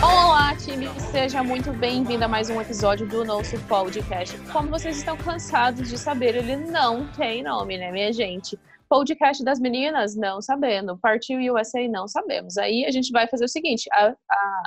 Olá, 0.00 0.54
time! 0.54 0.88
Seja 1.10 1.42
muito 1.42 1.72
bem-vindo 1.72 2.24
a 2.24 2.28
mais 2.28 2.48
um 2.48 2.60
episódio 2.60 3.08
do 3.08 3.24
nosso 3.24 3.58
podcast. 3.66 4.38
Como 4.52 4.68
vocês 4.68 4.98
estão 4.98 5.16
cansados 5.16 5.88
de 5.88 5.98
saber, 5.98 6.36
ele 6.36 6.54
não 6.54 7.10
tem 7.14 7.42
nome, 7.42 7.76
né, 7.76 7.90
minha 7.90 8.12
gente? 8.12 8.56
Podcast 8.88 9.42
das 9.42 9.58
meninas? 9.58 10.14
Não 10.14 10.40
sabendo. 10.40 10.96
Partiu 10.98 11.40
USA? 11.52 11.88
Não 11.88 12.06
sabemos. 12.06 12.56
Aí 12.56 12.84
a 12.84 12.92
gente 12.92 13.10
vai 13.10 13.26
fazer 13.26 13.46
o 13.46 13.48
seguinte: 13.48 13.88
a, 13.92 14.14
a, 14.30 14.62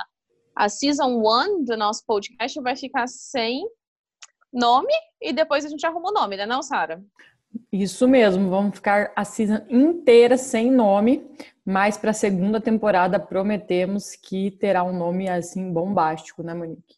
a 0.54 0.68
Season 0.68 1.18
1 1.18 1.64
do 1.64 1.78
nosso 1.78 2.04
podcast 2.06 2.60
vai 2.60 2.76
ficar 2.76 3.06
sem 3.06 3.66
nome 4.52 4.92
e 5.20 5.32
depois 5.32 5.64
a 5.64 5.68
gente 5.68 5.84
arruma 5.86 6.10
o 6.10 6.12
nome, 6.12 6.36
né, 6.36 6.46
não, 6.46 6.62
Sara? 6.62 7.02
Isso 7.72 8.06
mesmo, 8.06 8.50
vamos 8.50 8.76
ficar 8.76 9.12
a 9.16 9.24
season 9.24 9.60
inteira 9.68 10.36
sem 10.36 10.70
nome, 10.70 11.26
mas 11.64 11.96
para 11.96 12.10
a 12.10 12.14
segunda 12.14 12.60
temporada 12.60 13.18
prometemos 13.18 14.14
que 14.14 14.50
terá 14.50 14.84
um 14.84 14.96
nome 14.96 15.28
assim 15.28 15.72
bombástico, 15.72 16.42
né, 16.42 16.54
Monique? 16.54 16.96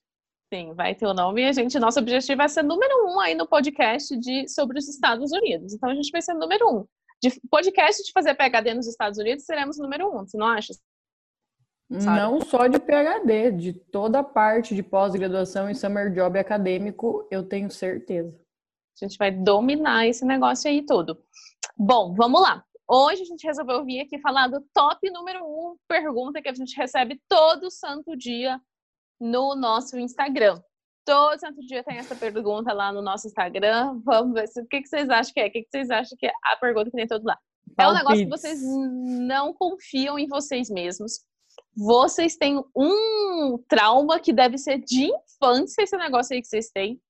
Sim, 0.53 0.75
vai 0.75 0.95
ter 0.97 1.07
o 1.07 1.15
nome 1.15 1.43
e 1.43 1.47
a 1.47 1.53
gente, 1.53 1.79
nosso 1.79 2.01
objetivo 2.01 2.39
vai 2.39 2.49
ser 2.49 2.65
número 2.65 3.07
um 3.07 3.21
aí 3.21 3.37
no 3.37 3.47
podcast 3.47 4.17
de, 4.17 4.49
sobre 4.49 4.79
os 4.79 4.89
Estados 4.89 5.31
Unidos. 5.31 5.73
Então 5.73 5.89
a 5.89 5.95
gente 5.95 6.11
vai 6.11 6.21
ser 6.21 6.35
número 6.35 6.69
um. 6.69 6.85
De 7.23 7.41
podcast 7.49 8.03
de 8.03 8.13
fazer 8.13 8.35
PHD 8.35 8.75
nos 8.75 8.89
Estados 8.89 9.19
Unidos, 9.19 9.45
seremos 9.45 9.79
número 9.79 10.09
um, 10.09 10.27
você 10.27 10.37
não 10.37 10.47
acha? 10.47 10.73
Sabe? 11.99 12.21
Não 12.21 12.41
só 12.43 12.69
de 12.69 12.79
PhD, 12.79 13.51
de 13.51 13.73
toda 13.73 14.21
a 14.21 14.25
parte 14.25 14.75
de 14.75 14.83
pós-graduação 14.83 15.69
e 15.69 15.75
summer 15.75 16.13
job 16.13 16.39
acadêmico, 16.39 17.27
eu 17.31 17.43
tenho 17.43 17.71
certeza. 17.71 18.39
A 19.01 19.07
gente 19.07 19.19
vai 19.19 19.31
dominar 19.33 20.07
esse 20.07 20.25
negócio 20.25 20.71
aí 20.71 20.85
tudo. 20.87 21.19
Bom, 21.77 22.15
vamos 22.15 22.41
lá. 22.41 22.65
Hoje 22.87 23.23
a 23.23 23.25
gente 23.25 23.47
resolveu 23.47 23.85
vir 23.85 24.01
aqui 24.01 24.21
falar 24.21 24.49
do 24.49 24.61
top 24.73 25.11
número 25.11 25.45
um 25.45 25.77
pergunta 25.89 26.41
que 26.43 26.49
a 26.49 26.55
gente 26.55 26.77
recebe 26.77 27.21
todo 27.29 27.71
santo 27.71 28.17
dia 28.17 28.61
no 29.21 29.57
nosso 29.57 29.99
Instagram. 29.99 30.61
Todo 31.05 31.41
santo 31.41 31.61
dia 31.61 31.83
tem 31.83 31.99
essa 31.99 32.15
pergunta 32.15 32.73
lá 32.73 32.93
no 32.93 33.03
nosso 33.03 33.27
Instagram. 33.27 34.01
Vamos 34.05 34.35
ver 34.35 34.47
se, 34.49 34.61
o 34.61 34.67
que, 34.67 34.83
que 34.83 34.89
vocês 34.89 35.09
acham 35.09 35.33
que 35.33 35.41
é. 35.41 35.47
O 35.47 35.51
que, 35.51 35.63
que 35.63 35.69
vocês 35.71 35.91
acham 35.91 36.17
que 36.19 36.27
é 36.27 36.33
a 36.45 36.57
pergunta 36.57 36.91
que 36.91 36.97
tem 36.97 37.07
todo 37.07 37.25
lá. 37.25 37.39
É 37.79 37.89
um 37.89 37.95
negócio 37.95 38.25
que 38.25 38.31
vocês 38.31 38.61
não 38.63 39.55
confiam 39.55 40.19
em 40.19 40.27
vocês 40.29 40.69
mesmos. 40.69 41.21
Vocês 41.83 42.37
têm 42.37 42.63
um 42.77 43.57
trauma 43.67 44.21
que 44.21 44.35
deve 44.35 44.59
ser 44.59 44.77
de 44.77 45.07
infância, 45.07 45.81
esse 45.81 45.97
negócio 45.97 46.35
aí 46.35 46.43
que 46.43 46.47
vocês 46.47 46.69
têm, 46.69 47.01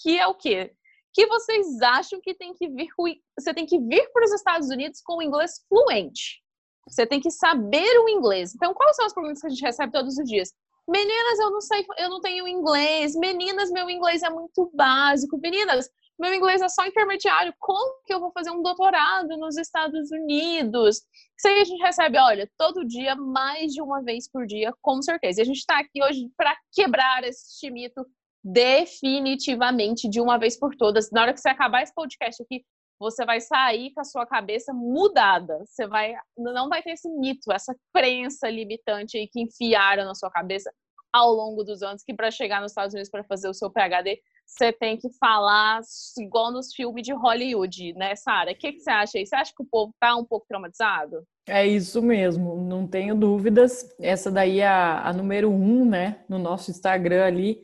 que 0.00 0.16
é 0.16 0.24
o 0.28 0.36
quê? 0.36 0.72
Que 1.12 1.26
vocês 1.26 1.82
acham 1.82 2.20
que 2.20 2.32
tem 2.32 2.54
que 2.54 2.68
vir 2.68 2.90
você 3.36 3.52
tem 3.52 3.66
que 3.66 3.76
vir 3.76 4.08
para 4.12 4.24
os 4.24 4.32
Estados 4.32 4.68
Unidos 4.68 5.00
com 5.00 5.16
o 5.16 5.22
inglês 5.22 5.64
fluente. 5.68 6.40
Você 6.88 7.04
tem 7.04 7.18
que 7.18 7.28
saber 7.28 7.98
o 7.98 8.08
inglês. 8.08 8.54
Então, 8.54 8.72
quais 8.72 8.94
são 8.94 9.06
as 9.06 9.12
perguntas 9.12 9.40
que 9.40 9.48
a 9.48 9.50
gente 9.50 9.62
recebe 9.62 9.92
todos 9.92 10.16
os 10.16 10.24
dias? 10.24 10.52
Meninas, 10.86 11.38
eu 11.40 11.50
não 11.50 11.60
sei, 11.60 11.84
eu 11.98 12.08
não 12.08 12.20
tenho 12.20 12.46
inglês. 12.46 13.16
Meninas, 13.16 13.68
meu 13.72 13.90
inglês 13.90 14.22
é 14.22 14.30
muito 14.30 14.70
básico. 14.72 15.38
Meninas, 15.38 15.90
meu 16.20 16.34
inglês 16.34 16.60
é 16.60 16.68
só 16.68 16.86
intermediário. 16.86 17.54
Como 17.58 18.02
que 18.04 18.12
eu 18.12 18.20
vou 18.20 18.30
fazer 18.30 18.50
um 18.50 18.62
doutorado 18.62 19.28
nos 19.38 19.56
Estados 19.56 20.10
Unidos? 20.10 20.96
Isso 21.36 21.48
aí 21.48 21.60
a 21.60 21.64
gente 21.64 21.82
recebe, 21.82 22.18
olha, 22.18 22.50
todo 22.58 22.86
dia, 22.86 23.16
mais 23.16 23.72
de 23.72 23.80
uma 23.80 24.02
vez 24.02 24.30
por 24.30 24.46
dia, 24.46 24.72
com 24.82 25.00
certeza. 25.00 25.40
E 25.40 25.42
a 25.42 25.46
gente 25.46 25.58
está 25.58 25.78
aqui 25.78 26.02
hoje 26.02 26.30
para 26.36 26.54
quebrar 26.72 27.24
esse 27.24 27.70
mito 27.70 28.06
definitivamente, 28.44 30.08
de 30.08 30.20
uma 30.20 30.38
vez 30.38 30.58
por 30.58 30.76
todas. 30.76 31.10
Na 31.10 31.22
hora 31.22 31.32
que 31.32 31.40
você 31.40 31.48
acabar 31.48 31.82
esse 31.82 31.94
podcast 31.94 32.42
aqui, 32.42 32.64
você 32.98 33.24
vai 33.24 33.40
sair 33.40 33.90
com 33.92 34.00
a 34.02 34.04
sua 34.04 34.26
cabeça 34.26 34.74
mudada. 34.74 35.64
Você 35.64 35.86
vai, 35.86 36.14
não 36.36 36.68
vai 36.68 36.82
ter 36.82 36.90
esse 36.90 37.08
mito, 37.08 37.50
essa 37.50 37.74
crença 37.94 38.50
limitante 38.50 39.16
aí 39.16 39.26
que 39.26 39.40
enfiaram 39.40 40.04
na 40.04 40.14
sua 40.14 40.30
cabeça 40.30 40.70
ao 41.12 41.32
longo 41.32 41.64
dos 41.64 41.82
anos 41.82 42.02
que 42.02 42.14
para 42.14 42.30
chegar 42.30 42.60
nos 42.60 42.72
Estados 42.72 42.94
Unidos 42.94 43.10
para 43.10 43.24
fazer 43.24 43.48
o 43.48 43.54
seu 43.54 43.70
PhD, 43.70 44.20
você 44.46 44.72
tem 44.72 44.96
que 44.96 45.08
falar 45.18 45.80
igual 46.18 46.52
nos 46.52 46.74
filmes 46.74 47.04
de 47.04 47.12
Hollywood, 47.12 47.94
né, 47.94 48.16
Sara? 48.16 48.52
O 48.52 48.54
que, 48.54 48.72
que 48.72 48.80
você 48.80 48.90
acha 48.90 49.18
aí? 49.18 49.26
Você 49.26 49.36
acha 49.36 49.52
que 49.54 49.62
o 49.62 49.66
povo 49.66 49.94
tá 50.00 50.16
um 50.16 50.24
pouco 50.24 50.46
traumatizado? 50.48 51.24
É 51.48 51.66
isso 51.66 52.02
mesmo, 52.02 52.56
não 52.56 52.86
tenho 52.86 53.14
dúvidas. 53.14 53.94
Essa 54.00 54.30
daí 54.30 54.60
é 54.60 54.66
a, 54.66 55.08
a 55.08 55.12
número 55.12 55.50
um, 55.50 55.84
né, 55.84 56.24
no 56.28 56.38
nosso 56.38 56.70
Instagram 56.70 57.24
ali, 57.24 57.62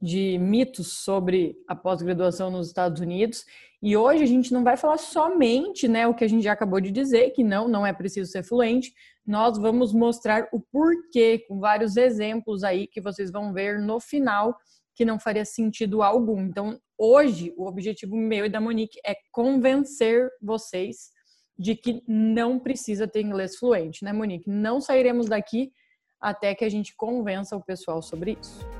de 0.00 0.38
mitos 0.38 0.92
sobre 0.92 1.56
a 1.66 1.74
pós-graduação 1.74 2.50
nos 2.50 2.68
Estados 2.68 3.00
Unidos. 3.00 3.44
E 3.82 3.96
hoje 3.96 4.22
a 4.22 4.26
gente 4.26 4.52
não 4.52 4.64
vai 4.64 4.76
falar 4.76 4.98
somente, 4.98 5.86
né, 5.86 6.06
o 6.06 6.14
que 6.14 6.24
a 6.24 6.28
gente 6.28 6.42
já 6.42 6.52
acabou 6.52 6.80
de 6.80 6.90
dizer, 6.90 7.30
que 7.30 7.44
não, 7.44 7.68
não 7.68 7.86
é 7.86 7.92
preciso 7.92 8.30
ser 8.30 8.42
fluente. 8.42 8.92
Nós 9.26 9.58
vamos 9.58 9.92
mostrar 9.92 10.48
o 10.52 10.60
porquê, 10.60 11.44
com 11.46 11.60
vários 11.60 11.96
exemplos 11.96 12.64
aí 12.64 12.86
que 12.86 13.00
vocês 13.00 13.30
vão 13.30 13.52
ver 13.52 13.80
no 13.80 14.00
final, 14.00 14.56
que 14.94 15.04
não 15.04 15.18
faria 15.18 15.44
sentido 15.44 16.02
algum. 16.02 16.40
Então, 16.40 16.80
hoje, 16.96 17.52
o 17.56 17.66
objetivo 17.66 18.16
meu 18.16 18.46
e 18.46 18.48
da 18.48 18.60
Monique 18.60 18.98
é 19.06 19.14
convencer 19.30 20.28
vocês 20.42 21.10
de 21.56 21.74
que 21.74 22.02
não 22.06 22.58
precisa 22.58 23.06
ter 23.06 23.20
inglês 23.20 23.56
fluente, 23.56 24.04
né, 24.04 24.12
Monique? 24.12 24.48
Não 24.48 24.80
sairemos 24.80 25.28
daqui 25.28 25.72
até 26.20 26.54
que 26.54 26.64
a 26.64 26.68
gente 26.68 26.94
convença 26.96 27.56
o 27.56 27.64
pessoal 27.64 28.00
sobre 28.02 28.36
isso. 28.40 28.77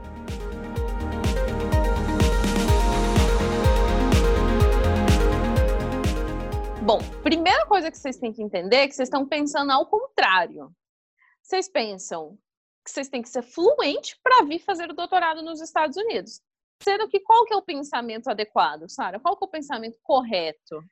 Bom, 6.89 7.01
primeira 7.23 7.67
coisa 7.67 7.91
que 7.91 7.99
vocês 7.99 8.17
têm 8.17 8.33
que 8.33 8.43
entender 8.43 8.77
é 8.77 8.89
que 8.89 8.95
vocês 8.95 9.09
estão 9.09 9.29
pensando 9.29 9.71
ao 9.71 9.85
contrário. 9.85 10.71
Vocês 11.43 11.69
pensam 11.69 12.39
que 12.83 12.91
vocês 12.91 13.11
têm 13.11 13.21
que 13.21 13.29
ser 13.29 13.43
fluente 13.43 14.19
para 14.23 14.43
vir 14.47 14.59
fazer 14.59 14.89
o 14.89 14.95
doutorado 14.95 15.43
nos 15.43 15.61
Estados 15.61 15.99
Unidos. 15.99 16.41
Sendo 16.83 17.07
que 17.07 17.21
qual 17.21 17.45
que 17.45 17.53
é 17.53 17.57
o 17.59 17.63
pensamento 17.63 18.31
adequado, 18.31 18.89
Sara? 18.89 19.21
Qual 19.21 19.37
que 19.37 19.45
é 19.45 19.47
o 19.47 19.51
pensamento 19.51 19.99
correto? 20.03 20.83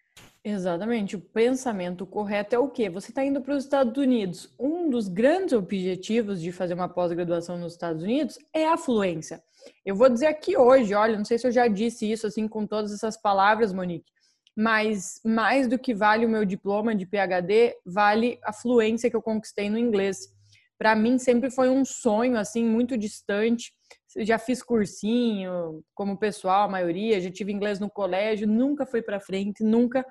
Exatamente. 0.44 1.16
O 1.16 1.20
pensamento 1.20 2.04
correto 2.04 2.54
é 2.54 2.58
o 2.58 2.68
quê? 2.68 2.90
Você 2.90 3.10
está 3.10 3.24
indo 3.24 3.40
para 3.40 3.54
os 3.54 3.64
Estados 3.64 3.96
Unidos. 3.96 4.54
Um 4.60 4.90
dos 4.90 5.08
grandes 5.08 5.54
objetivos 5.54 6.42
de 6.42 6.52
fazer 6.52 6.74
uma 6.74 6.90
pós-graduação 6.90 7.56
nos 7.56 7.72
Estados 7.72 8.02
Unidos 8.02 8.38
é 8.52 8.68
a 8.68 8.76
fluência. 8.76 9.42
Eu 9.82 9.96
vou 9.96 10.10
dizer 10.10 10.26
aqui 10.26 10.58
hoje, 10.58 10.92
olha, 10.92 11.16
não 11.16 11.24
sei 11.24 11.38
se 11.38 11.46
eu 11.46 11.52
já 11.52 11.66
disse 11.66 12.12
isso 12.12 12.26
assim 12.26 12.46
com 12.46 12.66
todas 12.66 12.92
essas 12.92 13.16
palavras, 13.16 13.72
Monique, 13.72 14.12
mas 14.56 15.20
mais 15.22 15.68
do 15.68 15.78
que 15.78 15.94
vale 15.94 16.24
o 16.24 16.28
meu 16.28 16.44
diploma 16.44 16.94
de 16.94 17.04
PhD, 17.04 17.76
vale 17.84 18.38
a 18.42 18.52
fluência 18.52 19.10
que 19.10 19.16
eu 19.16 19.20
conquistei 19.20 19.68
no 19.68 19.78
inglês. 19.78 20.34
Para 20.78 20.96
mim 20.96 21.18
sempre 21.18 21.50
foi 21.50 21.68
um 21.68 21.84
sonho 21.84 22.38
assim 22.38 22.64
muito 22.64 22.96
distante. 22.96 23.72
Eu 24.14 24.24
já 24.24 24.38
fiz 24.38 24.62
cursinho, 24.62 25.82
como 25.94 26.16
pessoal, 26.16 26.64
a 26.64 26.70
maioria, 26.70 27.20
já 27.20 27.30
tive 27.30 27.52
inglês 27.52 27.78
no 27.78 27.90
colégio, 27.90 28.48
nunca 28.48 28.86
foi 28.86 29.02
para 29.02 29.20
frente, 29.20 29.62
nunca, 29.62 30.06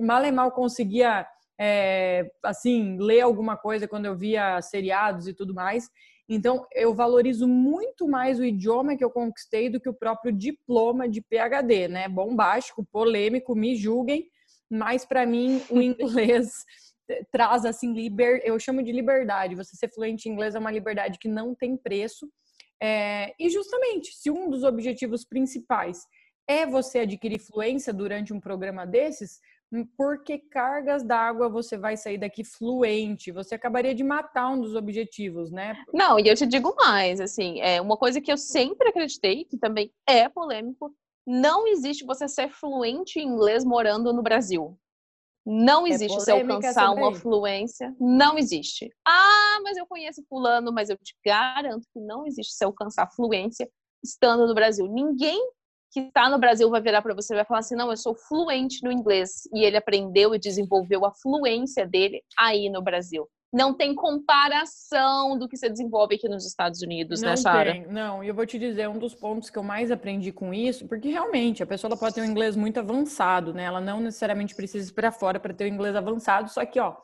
mal 0.00 0.24
e 0.24 0.30
mal 0.30 0.52
conseguia 0.52 1.26
é, 1.60 2.30
assim 2.42 2.96
ler 3.00 3.22
alguma 3.22 3.56
coisa 3.56 3.88
quando 3.88 4.06
eu 4.06 4.16
via 4.16 4.62
seriados 4.62 5.26
e 5.26 5.34
tudo 5.34 5.52
mais. 5.52 5.88
Então, 6.34 6.66
eu 6.72 6.94
valorizo 6.94 7.46
muito 7.46 8.08
mais 8.08 8.38
o 8.38 8.44
idioma 8.44 8.96
que 8.96 9.04
eu 9.04 9.10
conquistei 9.10 9.68
do 9.68 9.80
que 9.80 9.88
o 9.88 9.94
próprio 9.94 10.32
diploma 10.32 11.08
de 11.08 11.20
PhD, 11.20 11.88
né? 11.88 12.08
Bombástico, 12.08 12.86
polêmico, 12.90 13.54
me 13.54 13.76
julguem, 13.76 14.26
mas 14.70 15.04
para 15.04 15.26
mim 15.26 15.60
o 15.68 15.80
inglês 15.82 16.64
traz 17.30 17.66
assim 17.66 17.92
liber, 17.92 18.40
eu 18.44 18.58
chamo 18.58 18.82
de 18.82 18.92
liberdade. 18.92 19.54
Você 19.54 19.76
ser 19.76 19.92
fluente 19.92 20.28
em 20.28 20.32
inglês 20.32 20.54
é 20.54 20.58
uma 20.58 20.70
liberdade 20.70 21.18
que 21.18 21.28
não 21.28 21.54
tem 21.54 21.76
preço. 21.76 22.30
É, 22.82 23.34
e 23.38 23.50
justamente, 23.50 24.12
se 24.14 24.30
um 24.30 24.48
dos 24.48 24.64
objetivos 24.64 25.24
principais 25.24 26.06
é 26.48 26.66
você 26.66 27.00
adquirir 27.00 27.38
fluência 27.38 27.92
durante 27.92 28.32
um 28.32 28.40
programa 28.40 28.86
desses, 28.86 29.38
por 29.96 30.22
que 30.22 30.38
cargas 30.38 31.02
d'água 31.02 31.48
você 31.48 31.78
vai 31.78 31.96
sair 31.96 32.18
daqui 32.18 32.44
fluente? 32.44 33.32
Você 33.32 33.54
acabaria 33.54 33.94
de 33.94 34.04
matar 34.04 34.50
um 34.50 34.60
dos 34.60 34.74
objetivos, 34.74 35.50
né? 35.50 35.82
Não, 35.92 36.18
e 36.18 36.28
eu 36.28 36.34
te 36.34 36.46
digo 36.46 36.74
mais, 36.76 37.20
assim, 37.20 37.60
é 37.60 37.80
uma 37.80 37.96
coisa 37.96 38.20
que 38.20 38.30
eu 38.30 38.36
sempre 38.36 38.88
acreditei, 38.88 39.44
que 39.44 39.56
também 39.56 39.90
é 40.06 40.28
polêmico, 40.28 40.94
não 41.26 41.66
existe 41.66 42.04
você 42.04 42.28
ser 42.28 42.50
fluente 42.50 43.18
em 43.18 43.26
inglês 43.26 43.64
morando 43.64 44.12
no 44.12 44.22
Brasil. 44.22 44.76
Não 45.44 45.86
existe 45.86 46.14
você 46.14 46.30
polêmica 46.32 46.54
alcançar 46.54 46.90
uma 46.90 47.14
fluência. 47.14 47.94
Não 47.98 48.38
existe. 48.38 48.92
Ah, 49.06 49.58
mas 49.64 49.76
eu 49.76 49.86
conheço 49.86 50.22
fulano, 50.28 50.72
mas 50.72 50.88
eu 50.88 50.96
te 50.96 51.16
garanto 51.24 51.86
que 51.92 51.98
não 51.98 52.26
existe 52.26 52.54
você 52.54 52.64
alcançar 52.64 53.10
fluência 53.10 53.68
estando 54.04 54.46
no 54.46 54.54
Brasil. 54.54 54.86
Ninguém 54.86 55.40
que 55.92 56.00
está 56.00 56.30
no 56.30 56.38
Brasil 56.38 56.70
vai 56.70 56.80
virar 56.80 57.02
para 57.02 57.14
você 57.14 57.34
e 57.34 57.36
vai 57.36 57.44
falar 57.44 57.60
assim: 57.60 57.76
não, 57.76 57.90
eu 57.90 57.96
sou 57.96 58.14
fluente 58.14 58.82
no 58.82 58.90
inglês. 58.90 59.42
E 59.54 59.62
ele 59.64 59.76
aprendeu 59.76 60.34
e 60.34 60.38
desenvolveu 60.38 61.04
a 61.04 61.12
fluência 61.12 61.86
dele 61.86 62.22
aí 62.38 62.70
no 62.70 62.80
Brasil. 62.82 63.28
não 63.54 63.74
tem 63.74 63.94
comparação 63.94 65.38
do 65.38 65.46
que 65.46 65.56
você 65.58 65.68
desenvolve 65.68 66.14
aqui 66.14 66.26
nos 66.28 66.46
Estados 66.46 66.80
Unidos, 66.80 67.20
Não 67.20 67.28
né, 67.28 67.36
Sara? 67.36 67.74
não. 67.90 68.24
E 68.24 68.28
eu 68.28 68.34
vou 68.34 68.46
te 68.46 68.58
dizer, 68.58 68.88
um 68.88 68.98
dos 68.98 69.14
pontos 69.14 69.50
que 69.50 69.58
eu 69.58 69.62
mais 69.62 69.90
aprendi 69.90 70.32
com 70.32 70.54
isso, 70.54 70.86
porque 70.88 71.10
realmente 71.10 71.62
a 71.62 71.66
pessoa 71.66 71.94
pode 71.94 72.14
ter 72.14 72.22
um 72.22 72.24
inglês 72.24 72.56
muito 72.56 72.80
avançado, 72.80 73.52
né? 73.52 73.64
Ela 73.64 73.80
não 73.80 74.00
necessariamente 74.00 74.54
precisa 74.54 74.90
ir 74.90 74.94
para 74.94 75.12
fora 75.12 75.38
para 75.38 75.52
ter 75.52 75.64
o 75.64 75.68
inglês 75.68 75.94
avançado, 75.94 76.48
só 76.48 76.64
que, 76.64 76.80
ó, 76.80 76.96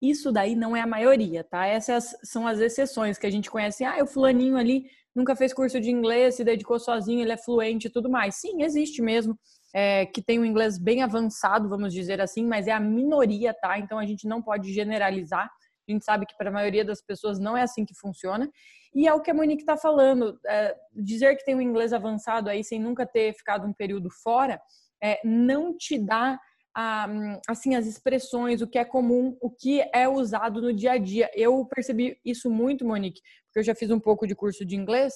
isso 0.00 0.30
daí 0.30 0.54
não 0.54 0.76
é 0.76 0.80
a 0.82 0.86
maioria, 0.86 1.42
tá? 1.42 1.66
Essas 1.66 2.14
são 2.22 2.46
as 2.46 2.60
exceções 2.60 3.16
que 3.18 3.26
a 3.26 3.30
gente 3.30 3.50
conhece. 3.50 3.82
Ah, 3.84 3.96
o 4.02 4.06
fulaninho 4.06 4.56
ali 4.58 4.84
nunca 5.18 5.34
fez 5.34 5.52
curso 5.52 5.80
de 5.80 5.90
inglês, 5.90 6.36
se 6.36 6.44
dedicou 6.44 6.78
sozinho, 6.78 7.20
ele 7.20 7.32
é 7.32 7.36
fluente 7.36 7.88
e 7.88 7.90
tudo 7.90 8.08
mais. 8.08 8.36
Sim, 8.36 8.62
existe 8.62 9.02
mesmo, 9.02 9.36
é, 9.74 10.06
que 10.06 10.22
tem 10.22 10.38
um 10.38 10.44
inglês 10.44 10.78
bem 10.78 11.02
avançado, 11.02 11.68
vamos 11.68 11.92
dizer 11.92 12.20
assim, 12.20 12.46
mas 12.46 12.68
é 12.68 12.72
a 12.72 12.80
minoria, 12.80 13.52
tá? 13.52 13.78
Então 13.78 13.98
a 13.98 14.06
gente 14.06 14.26
não 14.28 14.40
pode 14.40 14.72
generalizar. 14.72 15.50
A 15.88 15.92
gente 15.92 16.04
sabe 16.04 16.24
que 16.24 16.36
para 16.36 16.50
a 16.50 16.52
maioria 16.52 16.84
das 16.84 17.02
pessoas 17.02 17.38
não 17.38 17.56
é 17.56 17.62
assim 17.62 17.84
que 17.84 17.94
funciona. 17.94 18.48
E 18.94 19.08
é 19.08 19.12
o 19.12 19.20
que 19.20 19.30
a 19.30 19.34
Monique 19.34 19.62
está 19.62 19.76
falando. 19.76 20.38
é, 20.46 20.74
dizer 20.94 21.36
que 21.36 21.44
tem 21.44 21.54
um 21.54 21.60
inglês 21.60 21.92
avançado 21.92 22.48
aí 22.48 22.62
sem 22.62 22.80
nunca 22.80 23.04
ter 23.04 23.34
ficado 23.34 23.66
um 23.66 23.72
período 23.72 24.08
fora, 24.22 24.60
é, 25.02 25.20
não 25.24 25.76
te 25.76 25.98
dá 25.98 26.38
a, 26.80 27.08
assim 27.48 27.74
as 27.74 27.86
expressões, 27.86 28.62
o 28.62 28.66
que 28.68 28.78
é 28.78 28.84
comum, 28.84 29.36
o 29.40 29.50
que 29.50 29.80
é 29.92 30.08
usado 30.08 30.62
no 30.62 30.72
dia 30.72 30.92
a 30.92 30.98
dia. 30.98 31.28
Eu 31.34 31.64
percebi 31.66 32.16
isso 32.24 32.48
muito, 32.48 32.84
Monique, 32.86 33.20
porque 33.46 33.58
eu 33.58 33.64
já 33.64 33.74
fiz 33.74 33.90
um 33.90 33.98
pouco 33.98 34.28
de 34.28 34.34
curso 34.36 34.64
de 34.64 34.76
inglês. 34.76 35.12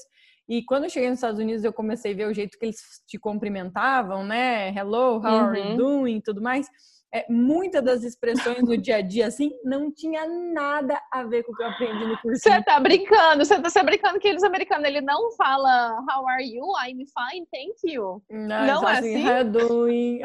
E 0.48 0.64
quando 0.64 0.84
eu 0.84 0.90
cheguei 0.90 1.08
nos 1.08 1.18
Estados 1.18 1.38
Unidos, 1.38 1.62
eu 1.62 1.72
comecei 1.72 2.12
a 2.14 2.16
ver 2.16 2.26
o 2.26 2.34
jeito 2.34 2.58
que 2.58 2.64
eles 2.66 2.80
te 3.06 3.16
cumprimentavam, 3.16 4.24
né? 4.26 4.70
Hello, 4.76 5.18
how 5.18 5.26
are 5.50 5.60
you 5.60 5.70
Uhum. 5.70 5.76
doing? 5.76 6.20
Tudo 6.20 6.42
mais. 6.42 6.66
É, 7.14 7.26
muitas 7.28 7.84
das 7.84 8.02
expressões 8.04 8.62
no 8.62 8.74
dia 8.74 8.96
a 8.96 9.00
dia, 9.02 9.26
assim, 9.26 9.52
não 9.62 9.92
tinha 9.92 10.26
nada 10.26 10.98
a 11.12 11.22
ver 11.22 11.42
com 11.42 11.52
o 11.52 11.54
que 11.54 11.62
eu 11.62 11.66
aprendi 11.68 12.06
no 12.06 12.16
curso. 12.22 12.40
Você 12.42 12.62
tá 12.62 12.80
brincando, 12.80 13.44
você 13.44 13.60
tá 13.60 13.70
tá 13.70 13.82
brincando 13.82 14.18
que 14.18 14.26
eles 14.26 14.42
americanos, 14.42 14.88
ele 14.88 15.02
não 15.02 15.30
fala 15.32 15.98
how 16.10 16.26
are 16.26 16.42
you? 16.42 16.64
I'm 16.86 17.04
fine, 17.04 17.46
thank 17.52 17.74
you. 17.84 18.22
Não, 18.30 18.66
Não 18.66 18.88
é 18.88 18.92
assim, 18.98 19.14
assim? 19.16 19.28
"How 19.30 19.44
doing?" 19.44 20.20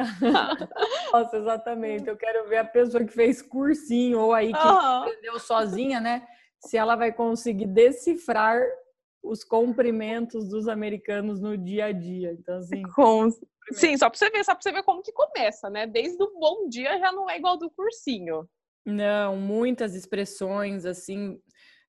Nossa, 1.11 1.37
exatamente. 1.37 2.07
Eu 2.07 2.15
quero 2.15 2.47
ver 2.47 2.57
a 2.57 2.65
pessoa 2.65 3.03
que 3.03 3.11
fez 3.11 3.41
cursinho 3.41 4.21
ou 4.21 4.33
aí 4.33 4.53
que 4.53 4.57
Aham. 4.57 5.01
aprendeu 5.01 5.37
sozinha, 5.39 5.99
né? 5.99 6.25
Se 6.59 6.77
ela 6.77 6.95
vai 6.95 7.11
conseguir 7.11 7.67
decifrar 7.67 8.61
os 9.29 9.43
cumprimentos 9.43 10.47
dos 10.47 10.67
americanos 10.67 11.39
no 11.39 11.57
dia 11.57 11.85
a 11.85 11.91
dia. 11.91 12.33
Então, 12.33 12.57
assim, 12.57 12.81
Com- 12.95 13.29
Sim, 13.73 13.97
só 13.97 14.09
pra 14.09 14.17
você 14.17 14.29
ver, 14.29 14.43
só 14.45 14.53
pra 14.53 14.61
você 14.61 14.71
ver 14.71 14.83
como 14.83 15.01
que 15.01 15.11
começa, 15.11 15.69
né? 15.69 15.85
Desde 15.85 16.21
o 16.23 16.39
bom 16.39 16.69
dia 16.69 16.97
já 16.99 17.11
não 17.11 17.29
é 17.29 17.37
igual 17.37 17.57
do 17.57 17.69
cursinho. 17.69 18.47
Não, 18.85 19.35
muitas 19.35 19.93
expressões 19.93 20.85
assim. 20.85 21.37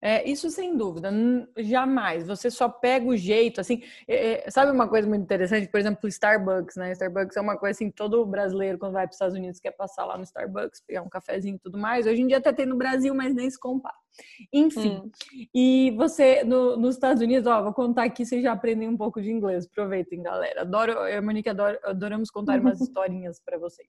É, 0.00 0.28
isso 0.30 0.48
sem 0.50 0.76
dúvida, 0.76 1.10
jamais. 1.56 2.24
Você 2.26 2.50
só 2.52 2.68
pega 2.68 3.04
o 3.06 3.16
jeito, 3.16 3.60
assim. 3.60 3.82
é, 4.06 4.46
é, 4.46 4.50
sabe 4.50 4.70
uma 4.70 4.88
coisa 4.88 5.08
muito 5.08 5.22
interessante? 5.22 5.66
Por 5.68 5.80
exemplo, 5.80 6.08
Starbucks, 6.08 6.76
né? 6.76 6.92
Starbucks 6.92 7.36
é 7.36 7.40
uma 7.40 7.56
coisa 7.58 7.72
assim, 7.76 7.90
todo 7.90 8.24
brasileiro, 8.24 8.78
quando 8.78 8.92
vai 8.92 9.02
para 9.06 9.10
os 9.10 9.16
Estados 9.16 9.34
Unidos, 9.36 9.58
quer 9.58 9.72
passar 9.72 10.04
lá 10.04 10.16
no 10.16 10.22
Starbucks, 10.22 10.82
pegar 10.86 11.02
um 11.02 11.08
cafezinho 11.08 11.56
e 11.56 11.58
tudo 11.58 11.76
mais. 11.78 12.06
Hoje 12.06 12.22
em 12.22 12.28
dia 12.28 12.38
até 12.38 12.52
tem 12.52 12.64
no 12.64 12.76
Brasil, 12.76 13.12
mas 13.14 13.34
nem 13.34 13.50
se 13.50 13.58
compara. 13.58 13.96
Enfim, 14.52 15.02
Hum. 15.04 15.10
e 15.54 15.92
você, 15.96 16.42
no- 16.44 16.76
nos 16.76 16.94
Estados 16.96 17.22
Unidos, 17.22 17.46
ó, 17.46 17.62
vou 17.62 17.72
contar 17.72 18.04
aqui, 18.04 18.24
vocês 18.24 18.42
já 18.42 18.52
aprendem 18.52 18.88
um 18.88 18.96
pouco 18.96 19.20
de 19.20 19.30
inglês. 19.30 19.66
Aproveitem, 19.66 20.22
galera. 20.22 20.62
Adoro, 20.62 20.92
eu 20.92 21.08
e 21.08 21.16
a 21.16 21.22
Monique 21.22 21.48
adoro, 21.48 21.78
adoramos 21.84 22.30
contar 22.30 22.60
umas 22.60 22.80
historinhas 22.92 23.40
para 23.44 23.58
vocês. 23.58 23.88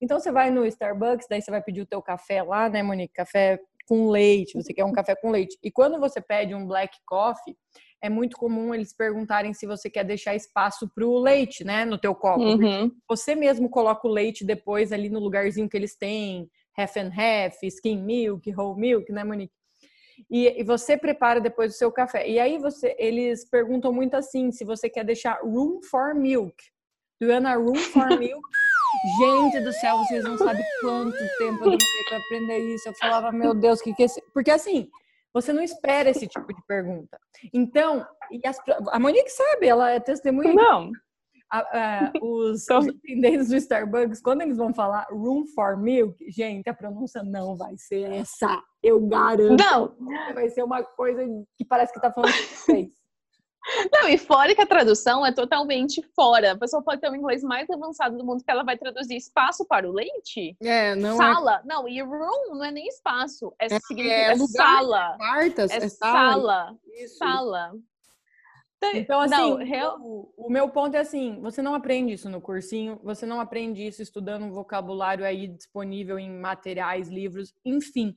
Então, 0.00 0.18
você 0.18 0.32
vai 0.32 0.50
no 0.50 0.64
Starbucks, 0.66 1.26
daí 1.28 1.40
você 1.40 1.50
vai 1.50 1.62
pedir 1.62 1.82
o 1.82 1.86
teu 1.86 2.02
café 2.02 2.42
lá, 2.42 2.68
né, 2.68 2.82
Monique? 2.82 3.12
Café 3.14 3.58
com 3.86 4.10
leite, 4.10 4.54
você 4.54 4.72
quer 4.72 4.84
um 4.84 4.92
café 4.92 5.14
com 5.14 5.30
leite. 5.30 5.58
E 5.62 5.70
quando 5.70 5.98
você 5.98 6.20
pede 6.20 6.54
um 6.54 6.66
black 6.66 6.96
coffee, 7.06 7.56
é 8.02 8.08
muito 8.08 8.36
comum 8.36 8.74
eles 8.74 8.92
perguntarem 8.92 9.54
se 9.54 9.66
você 9.66 9.88
quer 9.88 10.04
deixar 10.04 10.34
espaço 10.34 10.90
para 10.94 11.06
o 11.06 11.18
leite, 11.18 11.64
né, 11.64 11.84
no 11.84 11.96
teu 11.96 12.14
copo. 12.14 12.42
Uhum. 12.42 12.90
Você 13.08 13.34
mesmo 13.34 13.68
coloca 13.70 14.06
o 14.06 14.10
leite 14.10 14.44
depois 14.44 14.92
ali 14.92 15.08
no 15.08 15.20
lugarzinho 15.20 15.68
que 15.68 15.76
eles 15.76 15.96
têm, 15.96 16.50
half 16.76 16.96
and 16.96 17.10
half, 17.16 17.56
skim 17.62 18.02
milk, 18.02 18.52
whole 18.54 18.78
milk, 18.78 19.10
né, 19.10 19.24
Monique? 19.24 19.54
E, 20.30 20.60
e 20.60 20.62
você 20.62 20.96
prepara 20.96 21.40
depois 21.40 21.74
o 21.74 21.78
seu 21.78 21.90
café. 21.90 22.28
E 22.28 22.38
aí 22.38 22.58
você, 22.58 22.94
eles 22.98 23.48
perguntam 23.48 23.92
muito 23.92 24.14
assim, 24.14 24.50
se 24.52 24.64
você 24.64 24.88
quer 24.88 25.04
deixar 25.04 25.40
room 25.42 25.80
for 25.82 26.14
milk. 26.14 26.54
Do 27.20 27.28
you 27.28 27.32
want 27.32 27.46
a 27.46 27.54
room 27.54 27.74
for 27.76 28.08
milk? 28.18 28.42
Gente 29.18 29.60
do 29.60 29.72
céu, 29.72 29.98
vocês 29.98 30.24
não 30.24 30.38
sabem 30.38 30.64
quanto 30.80 31.16
tempo 31.38 31.58
eu 31.64 31.70
demorei 31.70 31.78
para 32.08 32.18
aprender 32.18 32.58
isso. 32.74 32.88
Eu 32.88 32.94
falava, 32.94 33.30
meu 33.32 33.52
Deus, 33.54 33.80
o 33.80 33.84
que 33.84 33.94
que 33.94 34.02
é 34.02 34.06
esse... 34.06 34.22
Porque 34.32 34.50
assim, 34.50 34.88
você 35.32 35.52
não 35.52 35.62
espera 35.62 36.08
esse 36.10 36.26
tipo 36.26 36.46
de 36.54 36.62
pergunta. 36.66 37.18
Então, 37.52 38.06
as- 38.46 38.58
a 38.90 38.98
Monique 38.98 39.28
sabe, 39.30 39.66
ela 39.66 39.90
é 39.90 40.00
testemunha 40.00 40.54
Não. 40.54 40.90
a- 41.52 41.58
a- 41.58 42.12
os, 42.22 42.64
Tô- 42.64 42.78
os 42.78 42.88
atendentes 42.88 43.48
do 43.48 43.56
Starbucks, 43.56 44.22
quando 44.22 44.40
eles 44.42 44.56
vão 44.56 44.72
falar 44.72 45.06
room 45.10 45.44
for 45.54 45.76
milk, 45.76 46.16
gente, 46.30 46.68
a 46.70 46.74
pronúncia 46.74 47.22
não 47.22 47.56
vai 47.56 47.76
ser 47.76 48.10
essa. 48.10 48.62
Eu 48.82 49.00
garanto. 49.06 49.62
Não. 49.62 49.94
Vai 50.34 50.48
ser 50.48 50.62
uma 50.62 50.82
coisa 50.82 51.22
que 51.58 51.64
parece 51.64 51.92
que 51.92 52.00
tá 52.00 52.10
falando 52.12 52.32
francês. 52.32 52.88
Não, 53.92 54.08
e 54.08 54.18
fora 54.18 54.54
que 54.54 54.60
a 54.60 54.66
tradução 54.66 55.24
é 55.24 55.32
totalmente 55.32 56.02
fora. 56.14 56.52
A 56.52 56.58
pessoa 56.58 56.82
pode 56.82 57.00
ter 57.00 57.10
o 57.10 57.16
inglês 57.16 57.42
mais 57.42 57.68
avançado 57.70 58.16
do 58.18 58.24
mundo 58.24 58.44
que 58.44 58.50
ela 58.50 58.62
vai 58.62 58.76
traduzir 58.76 59.16
espaço 59.16 59.64
para 59.66 59.88
o 59.88 59.92
leite? 59.92 60.56
É, 60.62 60.94
não 60.94 61.16
sala. 61.16 61.62
Não, 61.64 61.88
e 61.88 62.02
room 62.02 62.54
não 62.56 62.64
é 62.64 62.70
nem 62.70 62.86
espaço. 62.88 63.54
É, 63.58 63.66
É- 63.74 63.80
significa 63.80 64.20
é 64.32 64.34
lugar, 64.34 64.76
sala. 64.78 65.16
quartas, 65.16 65.70
É 65.70 65.76
é 65.76 65.88
sala. 65.88 66.30
sala. 66.32 66.76
Isso. 66.94 67.16
Sala. 67.16 67.72
Então, 68.78 69.00
Então, 69.00 69.20
assim, 69.20 69.30
Não, 69.30 69.56
real- 69.56 69.98
o, 69.98 70.34
o 70.36 70.50
meu 70.50 70.68
ponto 70.68 70.94
é 70.94 71.00
assim: 71.00 71.40
você 71.40 71.62
não 71.62 71.74
aprende 71.74 72.12
isso 72.12 72.28
no 72.28 72.38
cursinho, 72.40 73.00
você 73.02 73.24
não 73.24 73.40
aprende 73.40 73.86
isso 73.86 74.02
estudando 74.02 74.44
um 74.44 74.52
vocabulário 74.52 75.24
aí 75.24 75.48
disponível 75.48 76.18
em 76.18 76.30
materiais, 76.30 77.08
livros, 77.08 77.54
enfim. 77.64 78.14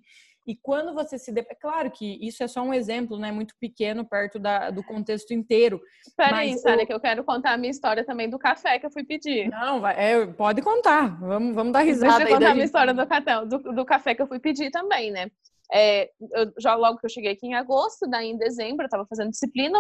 E 0.48 0.56
quando 0.56 0.94
você 0.94 1.20
se. 1.20 1.32
dep- 1.32 1.52
É 1.52 1.56
claro 1.56 1.92
que 1.92 2.18
isso 2.26 2.42
é 2.42 2.48
só 2.48 2.62
um 2.62 2.74
exemplo, 2.74 3.20
né? 3.20 3.32
Muito 3.32 3.54
pequeno 3.60 4.06
perto 4.06 4.40
da, 4.40 4.70
do 4.70 4.82
contexto 4.82 5.32
inteiro. 5.34 5.82
peraí, 6.16 6.52
mas 6.52 6.62
Sara, 6.62 6.84
o- 6.84 6.88
que 6.88 6.94
eu 6.94 7.00
quero 7.02 7.24
contar 7.26 7.52
a 7.52 7.58
minha 7.58 7.70
história 7.70 8.06
também 8.06 8.30
do 8.30 8.40
café 8.40 8.80
que 8.80 8.86
eu 8.86 8.92
fui 8.92 9.04
pedir. 9.04 9.50
Não, 9.50 9.82
vai, 9.82 9.96
é, 9.98 10.26
pode 10.26 10.62
contar. 10.62 11.20
Vamos, 11.20 11.54
vamos 11.54 11.74
dar 11.74 11.82
risada 11.82 12.08
Deixa 12.08 12.22
eu 12.24 12.28
aí 12.28 12.34
contar 12.34 12.46
a 12.46 12.54
minha 12.54 12.56
gente. 12.62 12.66
história 12.66 12.94
do, 12.94 13.06
catão, 13.06 13.46
do, 13.48 13.58
do 13.60 13.86
café 13.86 14.16
que 14.16 14.22
eu 14.22 14.28
fui 14.28 14.40
pedir 14.40 14.72
também, 14.72 15.12
né? 15.12 15.30
É, 15.70 16.10
eu- 16.32 16.54
já 16.58 16.76
logo 16.76 16.98
que 16.98 17.06
eu 17.06 17.10
cheguei 17.10 17.34
aqui 17.34 17.46
em 17.46 17.54
agosto, 17.56 18.08
daí 18.10 18.30
em 18.30 18.38
dezembro 18.38 18.86
eu 18.86 18.90
tava 18.90 19.06
fazendo 19.06 19.32
disciplina 19.32 19.78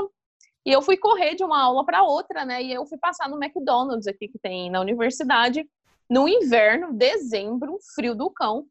e 0.65 0.71
eu 0.73 0.81
fui 0.81 0.97
correr 0.97 1.33
de 1.35 1.45
uma 1.45 1.63
aula 1.63 1.85
para 1.85 2.03
outra, 2.03 2.43
né? 2.43 2.61
E 2.61 2.73
eu 2.73 2.85
fui 2.85 2.97
passar 2.97 3.29
no 3.29 3.41
McDonald's 3.41 4.05
aqui 4.05 4.27
que 4.27 4.37
tem 4.37 4.69
na 4.69 4.81
universidade 4.81 5.65
no 6.09 6.27
inverno, 6.27 6.93
dezembro, 6.93 7.77
frio 7.95 8.13
do 8.13 8.29
cão. 8.29 8.65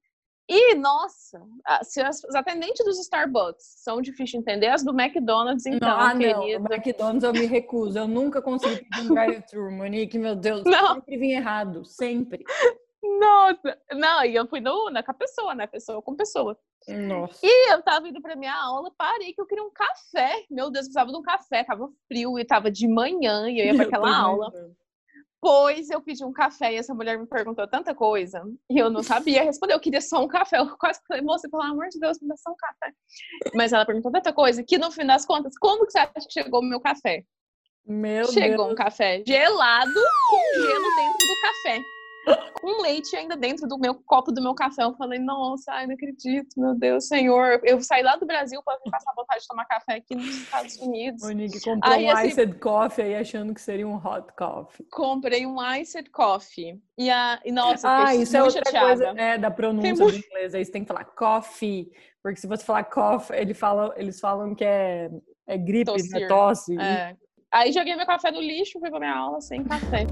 E, 0.48 0.76
nossa, 0.76 1.42
se 1.82 2.00
as, 2.00 2.22
os 2.22 2.34
atendentes 2.34 2.84
dos 2.84 3.00
Starbucks 3.00 3.64
são 3.78 4.00
difíceis 4.00 4.30
de 4.30 4.36
entender, 4.38 4.68
as 4.68 4.84
do 4.84 4.98
McDonald's, 4.98 5.66
então, 5.66 5.88
não, 5.88 5.98
ah, 5.98 6.14
não. 6.14 6.20
querido. 6.20 6.62
O 6.62 6.72
McDonald's 6.72 7.24
eu 7.24 7.32
me 7.32 7.46
recuso. 7.46 7.98
Eu 7.98 8.06
nunca 8.06 8.40
consegui 8.40 8.84
pedir 8.84 9.10
um 9.10 9.14
drive-thru, 9.14 9.70
Monique, 9.72 10.18
meu 10.18 10.36
Deus. 10.36 10.62
Não. 10.64 10.94
Sempre 10.94 11.16
vim 11.18 11.30
errado, 11.32 11.84
sempre. 11.84 12.44
Nossa! 13.18 13.78
Não, 13.92 14.24
e 14.24 14.34
eu 14.34 14.46
fui 14.46 14.60
no, 14.60 14.88
na, 14.90 15.02
com 15.02 15.10
a 15.10 15.14
pessoa, 15.14 15.54
né? 15.54 15.66
Pessoa 15.66 16.00
com 16.00 16.14
pessoa. 16.14 16.56
Nossa. 16.88 17.40
E 17.44 17.72
eu 17.72 17.82
tava 17.82 18.08
indo 18.08 18.22
pra 18.22 18.36
minha 18.36 18.54
aula, 18.54 18.92
parei 18.96 19.32
que 19.32 19.40
eu 19.40 19.46
queria 19.46 19.64
um 19.64 19.70
café. 19.70 20.44
Meu 20.48 20.70
Deus, 20.70 20.86
eu 20.86 20.92
precisava 20.92 21.10
de 21.10 21.16
um 21.16 21.22
café, 21.22 21.64
tava 21.64 21.88
frio 22.06 22.38
e 22.38 22.44
tava 22.44 22.70
de 22.70 22.86
manhã 22.86 23.50
e 23.50 23.58
eu 23.58 23.66
ia 23.66 23.74
pra 23.74 23.84
Eu 23.84 23.88
aquela 23.88 24.16
aula. 24.16 24.48
imaginando. 24.48 24.76
Pois 25.40 25.90
eu 25.90 26.00
pedi 26.00 26.24
um 26.24 26.32
café 26.32 26.72
e 26.72 26.76
essa 26.76 26.94
mulher 26.94 27.18
me 27.18 27.26
perguntou 27.26 27.68
tanta 27.68 27.94
coisa 27.94 28.42
e 28.70 28.78
eu 28.78 28.90
não 28.90 29.02
sabia 29.02 29.42
responder. 29.44 29.74
Eu 29.74 29.80
queria 29.80 30.00
só 30.00 30.22
um 30.24 30.28
café. 30.28 30.58
Eu 30.58 30.76
quase 30.78 31.00
falei, 31.06 31.22
moça, 31.22 31.48
pelo 31.48 31.62
amor 31.62 31.88
de 31.88 32.00
Deus, 32.00 32.18
me 32.20 32.28
dá 32.28 32.36
só 32.36 32.50
um 32.50 32.56
café. 32.56 32.92
Mas 33.54 33.72
ela 33.72 33.84
perguntou 33.86 34.10
tanta 34.10 34.32
coisa 34.32 34.62
que 34.62 34.78
no 34.78 34.90
fim 34.90 35.06
das 35.06 35.26
contas, 35.26 35.56
como 35.58 35.86
que 35.86 35.92
você 35.92 35.98
acha 35.98 36.12
que 36.14 36.32
chegou 36.32 36.60
o 36.60 36.64
meu 36.64 36.80
café? 36.80 37.24
Meu 37.86 38.26
Chegou 38.26 38.64
Deus. 38.66 38.72
um 38.72 38.74
café 38.74 39.22
gelado 39.24 39.94
com 40.28 40.60
gelo 40.60 40.96
dentro 40.96 41.26
do 41.26 41.40
café. 41.40 41.80
Com 42.60 42.82
leite 42.82 43.14
ainda 43.14 43.36
dentro 43.36 43.68
do 43.68 43.78
meu 43.78 43.94
copo 43.94 44.32
do 44.32 44.42
meu 44.42 44.54
café. 44.54 44.82
Eu 44.82 44.94
falei, 44.96 45.18
nossa, 45.20 45.72
ai, 45.72 45.86
não 45.86 45.94
acredito, 45.94 46.48
meu 46.58 46.74
Deus, 46.74 47.06
senhor. 47.06 47.60
Eu 47.62 47.80
saí 47.80 48.02
lá 48.02 48.16
do 48.16 48.26
Brasil 48.26 48.60
para 48.64 48.78
passar 48.90 49.12
vontade 49.14 49.42
de 49.42 49.46
tomar 49.46 49.64
café 49.66 49.94
aqui 49.94 50.14
nos 50.16 50.26
Estados 50.26 50.76
Unidos. 50.78 51.22
Monique 51.22 51.60
comprou 51.60 51.94
Aí, 51.94 52.06
um 52.06 52.10
assim- 52.10 52.28
iced 52.28 52.54
coffee 52.58 53.04
aí 53.04 53.14
achando 53.16 53.54
que 53.54 53.60
seria 53.60 53.86
um 53.86 53.94
hot 53.96 54.26
coffee. 54.36 54.84
Comprei 54.90 55.46
um 55.46 55.56
iced 55.76 56.10
coffee. 56.10 56.80
E, 56.98 57.08
a, 57.10 57.40
e 57.44 57.52
nossa, 57.52 57.88
Ah, 57.88 58.14
isso 58.14 58.36
é 58.36 58.42
outra 58.42 58.62
chateada. 58.64 58.86
coisa 58.86 59.20
é, 59.20 59.38
da 59.38 59.50
pronúncia 59.50 59.94
do 59.94 60.16
inglês. 60.16 60.54
Aí 60.54 60.64
você 60.64 60.72
tem 60.72 60.82
que 60.82 60.88
falar 60.88 61.04
coffee. 61.04 61.90
Porque 62.22 62.40
se 62.40 62.48
você 62.48 62.64
falar 62.64 62.84
coffee, 62.84 63.38
ele 63.38 63.54
fala, 63.54 63.94
eles 63.96 64.18
falam 64.18 64.54
que 64.54 64.64
é, 64.64 65.08
é 65.46 65.56
gripe, 65.56 65.92
né? 66.10 66.26
Tosse. 66.26 66.76
É. 66.80 67.14
Aí 67.52 67.70
joguei 67.70 67.94
meu 67.94 68.06
café 68.06 68.32
no 68.32 68.40
lixo, 68.40 68.80
fui 68.80 68.90
pra 68.90 68.98
minha 68.98 69.14
aula 69.16 69.40
sem 69.40 69.62
café. 69.62 70.04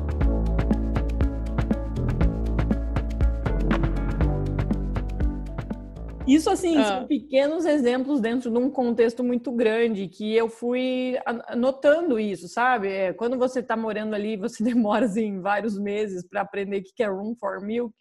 Isso, 6.26 6.48
assim, 6.48 6.78
Ah. 6.78 6.84
são 7.00 7.06
pequenos 7.06 7.66
exemplos 7.66 8.18
dentro 8.20 8.50
de 8.50 8.58
um 8.58 8.70
contexto 8.70 9.22
muito 9.22 9.52
grande 9.52 10.08
que 10.08 10.34
eu 10.34 10.48
fui 10.48 11.18
notando 11.54 12.18
isso, 12.18 12.48
sabe? 12.48 12.88
É, 12.88 13.12
quando 13.12 13.38
você 13.38 13.60
está 13.60 13.76
morando 13.76 14.14
ali, 14.14 14.36
você 14.36 14.62
demora, 14.78 15.04
assim, 15.04 15.40
vários 15.40 15.78
meses 15.78 16.26
para 16.26 16.40
aprender 16.40 16.78
o 16.78 16.82
que 16.82 16.92
que 16.94 17.02
é 17.02 17.08
room 17.08 17.34
for 17.36 17.60
milk, 17.60 17.94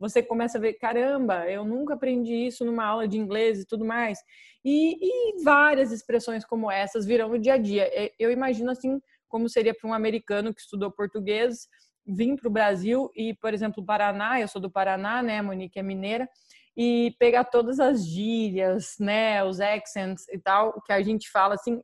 você 0.00 0.20
começa 0.20 0.58
a 0.58 0.60
ver, 0.60 0.74
caramba, 0.74 1.48
eu 1.48 1.64
nunca 1.64 1.94
aprendi 1.94 2.34
isso 2.46 2.64
numa 2.64 2.84
aula 2.84 3.06
de 3.06 3.18
inglês 3.18 3.60
e 3.60 3.66
tudo 3.66 3.84
mais. 3.84 4.18
E, 4.64 4.96
e 5.38 5.42
várias 5.44 5.92
expressões 5.92 6.44
como 6.44 6.70
essas 6.70 7.06
virão 7.06 7.28
no 7.28 7.38
dia 7.38 7.54
a 7.54 7.58
dia. 7.58 7.84
É, 7.92 8.10
Eu 8.18 8.32
imagino, 8.32 8.70
assim, 8.72 9.00
como 9.28 9.48
seria 9.48 9.72
para 9.74 9.88
um 9.88 9.94
americano 9.94 10.52
que 10.52 10.60
estudou 10.60 10.90
português 10.90 11.68
vir 12.10 12.36
para 12.36 12.48
o 12.48 12.52
Brasil 12.52 13.10
e, 13.14 13.34
por 13.34 13.54
exemplo, 13.54 13.84
Paraná, 13.84 14.40
eu 14.40 14.48
sou 14.48 14.60
do 14.60 14.70
Paraná, 14.70 15.22
né, 15.22 15.40
Monique 15.40 15.78
é 15.78 15.82
mineira, 15.82 16.28
e 16.76 17.14
pegar 17.18 17.44
todas 17.44 17.80
as 17.80 18.06
gírias, 18.06 18.96
né, 18.98 19.44
os 19.44 19.60
accents 19.60 20.28
e 20.28 20.38
tal, 20.38 20.80
que 20.82 20.92
a 20.92 21.02
gente 21.02 21.30
fala 21.30 21.54
assim, 21.54 21.80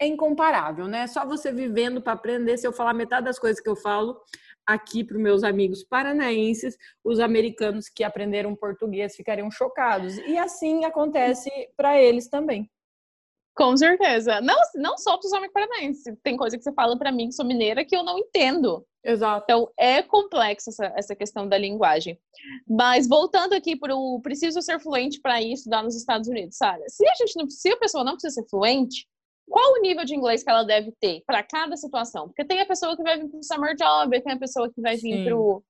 é 0.00 0.06
incomparável, 0.06 0.86
né? 0.86 1.06
Só 1.06 1.24
você 1.26 1.52
vivendo 1.52 2.00
para 2.02 2.12
aprender. 2.12 2.58
Se 2.58 2.66
eu 2.66 2.72
falar 2.72 2.92
metade 2.92 3.26
das 3.26 3.38
coisas 3.38 3.60
que 3.60 3.68
eu 3.68 3.76
falo 3.76 4.20
aqui 4.66 5.04
para 5.04 5.18
meus 5.18 5.44
amigos 5.44 5.84
paranaenses, 5.84 6.76
os 7.02 7.20
americanos 7.20 7.88
que 7.88 8.02
aprenderam 8.02 8.56
português 8.56 9.14
ficariam 9.14 9.50
chocados. 9.50 10.16
E 10.18 10.38
assim 10.38 10.84
acontece 10.84 11.50
para 11.76 12.00
eles 12.00 12.28
também. 12.28 12.70
Com 13.54 13.76
certeza. 13.76 14.40
Não, 14.40 14.56
não 14.74 14.98
só 14.98 15.16
para 15.16 15.26
os 15.26 15.32
homens 15.32 15.52
paranaenses. 15.52 16.16
Tem 16.22 16.36
coisa 16.36 16.56
que 16.56 16.64
você 16.64 16.72
fala 16.72 16.98
para 16.98 17.12
mim, 17.12 17.28
que 17.28 17.34
sou 17.34 17.46
mineira, 17.46 17.84
que 17.84 17.96
eu 17.96 18.02
não 18.02 18.18
entendo. 18.18 18.84
Exato. 19.04 19.44
Então, 19.44 19.70
é 19.78 20.02
complexa 20.02 20.70
essa, 20.70 20.92
essa 20.96 21.14
questão 21.14 21.46
da 21.46 21.58
linguagem. 21.58 22.18
Mas 22.66 23.06
voltando 23.06 23.52
aqui 23.52 23.76
para 23.76 23.94
o 23.94 24.20
preciso 24.22 24.62
ser 24.62 24.80
fluente 24.80 25.20
para 25.20 25.42
ir 25.42 25.52
estudar 25.52 25.82
nos 25.82 25.94
Estados 25.94 26.28
Unidos, 26.28 26.56
Sara. 26.56 26.82
Se 26.88 27.06
a 27.06 27.14
gente 27.14 27.36
não, 27.36 27.48
se 27.50 27.68
a 27.68 27.76
pessoa 27.76 28.02
não 28.02 28.12
precisa 28.12 28.34
ser 28.34 28.48
fluente, 28.48 29.06
qual 29.46 29.74
o 29.74 29.82
nível 29.82 30.04
de 30.04 30.14
inglês 30.14 30.42
que 30.42 30.50
ela 30.50 30.64
deve 30.64 30.90
ter 30.98 31.22
para 31.26 31.42
cada 31.42 31.76
situação? 31.76 32.28
Porque 32.28 32.44
tem 32.44 32.60
a 32.60 32.66
pessoa 32.66 32.96
que 32.96 33.02
vai 33.02 33.18
vir 33.18 33.28
para 33.28 33.38
o 33.38 33.42
summer 33.42 33.76
job, 33.76 34.22
tem 34.22 34.32
a 34.32 34.38
pessoa 34.38 34.72
que 34.72 34.80
vai 34.80 34.96
vir 34.96 35.24
para 35.24 35.36
o 35.36 35.62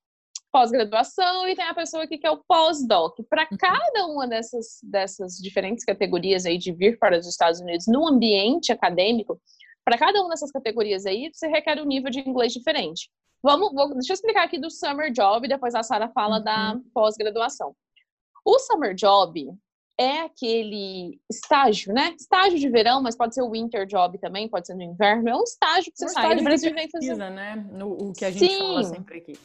pós-graduação 0.52 1.48
e 1.48 1.56
tem 1.56 1.64
a 1.64 1.74
pessoa 1.74 2.06
que 2.06 2.16
quer 2.16 2.30
o 2.30 2.42
pós-doc. 2.46 3.16
Para 3.28 3.46
cada 3.58 4.06
uma 4.06 4.28
dessas, 4.28 4.78
dessas 4.84 5.38
diferentes 5.38 5.84
categorias 5.84 6.46
aí 6.46 6.56
de 6.56 6.72
vir 6.72 6.96
para 7.00 7.18
os 7.18 7.26
Estados 7.26 7.60
Unidos 7.60 7.86
no 7.88 8.06
ambiente 8.06 8.70
acadêmico, 8.70 9.40
para 9.84 9.98
cada 9.98 10.20
uma 10.20 10.30
dessas 10.30 10.50
categorias 10.50 11.04
aí, 11.06 11.30
você 11.32 11.46
requer 11.46 11.80
um 11.80 11.84
nível 11.84 12.10
de 12.10 12.20
inglês 12.20 12.52
diferente. 12.52 13.10
Vamos, 13.42 13.72
vou, 13.74 13.92
deixa 13.94 14.12
eu 14.12 14.14
explicar 14.14 14.44
aqui 14.44 14.58
do 14.58 14.70
summer 14.70 15.12
job, 15.12 15.46
depois 15.46 15.74
a 15.74 15.82
Sara 15.82 16.08
fala 16.08 16.38
da 16.38 16.80
pós-graduação. 16.94 17.74
O 18.44 18.58
summer 18.58 18.94
job 18.94 19.52
é 19.98 20.20
aquele 20.20 21.20
estágio, 21.30 21.92
né? 21.92 22.14
Estágio 22.18 22.58
de 22.58 22.68
verão, 22.68 23.02
mas 23.02 23.16
pode 23.16 23.34
ser 23.34 23.42
o 23.42 23.50
winter 23.50 23.86
job 23.86 24.18
também, 24.18 24.48
pode 24.48 24.66
ser 24.66 24.74
no 24.74 24.82
inverno. 24.82 25.28
É 25.28 25.36
um 25.36 25.42
estágio 25.42 25.92
que 25.92 25.98
você 25.98 26.06
Um 26.06 26.08
sai 26.08 26.36
do 26.36 26.42
Brasil 26.42 26.70
e 26.70 26.74
vem 26.74 26.88
fazer. 26.90 27.16
né? 27.16 27.56
No, 27.72 27.92
o 27.92 28.12
que 28.12 28.24
a 28.24 28.30
gente 28.30 28.56
fala 28.58 28.84
Sim. 28.84 28.94
sempre 28.94 29.18
aqui. 29.18 29.38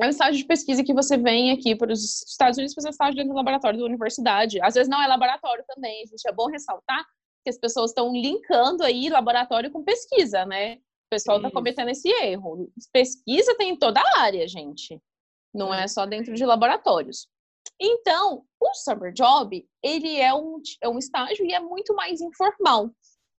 É 0.00 0.06
um 0.06 0.10
estágio 0.10 0.38
de 0.38 0.44
pesquisa 0.44 0.82
que 0.82 0.92
você 0.92 1.16
vem 1.16 1.52
aqui 1.52 1.74
para 1.76 1.92
os 1.92 2.22
Estados 2.28 2.56
Unidos 2.58 2.74
fazer 2.74 2.90
estágio 2.90 3.14
dentro 3.14 3.30
do 3.32 3.36
laboratório 3.36 3.78
da 3.78 3.84
universidade. 3.84 4.60
Às 4.60 4.74
vezes 4.74 4.88
não 4.88 5.00
é 5.02 5.06
laboratório 5.06 5.64
também, 5.66 6.04
gente. 6.06 6.26
É 6.26 6.32
bom 6.32 6.48
ressaltar 6.48 7.04
que 7.44 7.50
as 7.50 7.58
pessoas 7.58 7.90
estão 7.90 8.10
linkando 8.12 8.82
aí 8.82 9.10
laboratório 9.10 9.70
com 9.70 9.84
pesquisa, 9.84 10.46
né? 10.46 10.76
O 10.76 11.10
pessoal 11.10 11.36
está 11.36 11.50
cometendo 11.50 11.90
esse 11.90 12.08
erro. 12.08 12.72
Pesquisa 12.90 13.54
tem 13.56 13.70
em 13.70 13.78
toda 13.78 14.00
a 14.00 14.20
área, 14.20 14.48
gente. 14.48 15.00
Não 15.54 15.72
é 15.72 15.86
só 15.86 16.06
dentro 16.06 16.34
de 16.34 16.44
laboratórios. 16.44 17.28
Então, 17.78 18.44
o 18.60 18.74
summer 18.74 19.12
job, 19.12 19.64
ele 19.82 20.18
é 20.18 20.34
um, 20.34 20.60
é 20.82 20.88
um 20.88 20.98
estágio 20.98 21.44
e 21.44 21.52
é 21.52 21.60
muito 21.60 21.94
mais 21.94 22.20
informal. 22.20 22.90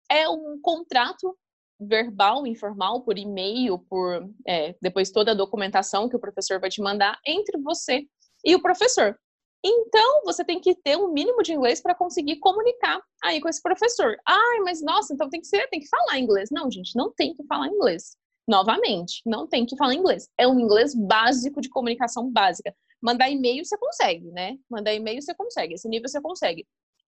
É 0.09 0.29
um 0.29 0.59
contrato 0.61 1.35
verbal, 1.79 2.45
informal, 2.45 3.01
por 3.01 3.17
e-mail, 3.17 3.79
por 3.89 4.29
é, 4.47 4.75
depois 4.81 5.11
toda 5.11 5.31
a 5.31 5.35
documentação 5.35 6.07
que 6.07 6.15
o 6.15 6.19
professor 6.19 6.59
vai 6.59 6.69
te 6.69 6.81
mandar 6.81 7.19
entre 7.25 7.59
você 7.59 8.07
e 8.45 8.55
o 8.55 8.61
professor. 8.61 9.19
Então, 9.67 10.21
você 10.23 10.45
tem 10.45 10.59
que 10.59 10.75
ter 10.75 10.95
um 10.95 11.11
mínimo 11.11 11.41
de 11.41 11.51
inglês 11.51 11.81
para 11.81 11.95
conseguir 11.95 12.35
comunicar 12.35 13.01
aí 13.23 13.41
com 13.41 13.49
esse 13.49 13.59
professor. 13.59 14.15
Ai, 14.23 14.59
mas 14.63 14.79
nossa, 14.79 15.11
então 15.11 15.27
tem 15.27 15.41
que 15.41 15.47
ser, 15.47 15.67
tem 15.69 15.79
que 15.79 15.87
falar 15.87 16.19
inglês. 16.19 16.49
Não, 16.51 16.69
gente, 16.69 16.95
não 16.95 17.11
tem 17.11 17.33
que 17.33 17.43
falar 17.47 17.67
inglês. 17.67 18.15
Novamente, 18.47 19.23
não 19.25 19.47
tem 19.47 19.65
que 19.65 19.75
falar 19.75 19.95
inglês. 19.95 20.29
É 20.37 20.47
um 20.47 20.59
inglês 20.59 20.93
básico 20.93 21.61
de 21.61 21.69
comunicação 21.69 22.31
básica. 22.31 22.75
Mandar 23.01 23.27
e-mail 23.31 23.65
você 23.65 23.75
consegue, 23.75 24.29
né? 24.31 24.55
Mandar 24.69 24.93
e-mail 24.93 25.19
você 25.19 25.33
consegue, 25.33 25.73
esse 25.73 25.89
nível 25.89 26.07
você 26.07 26.21
consegue. 26.21 26.67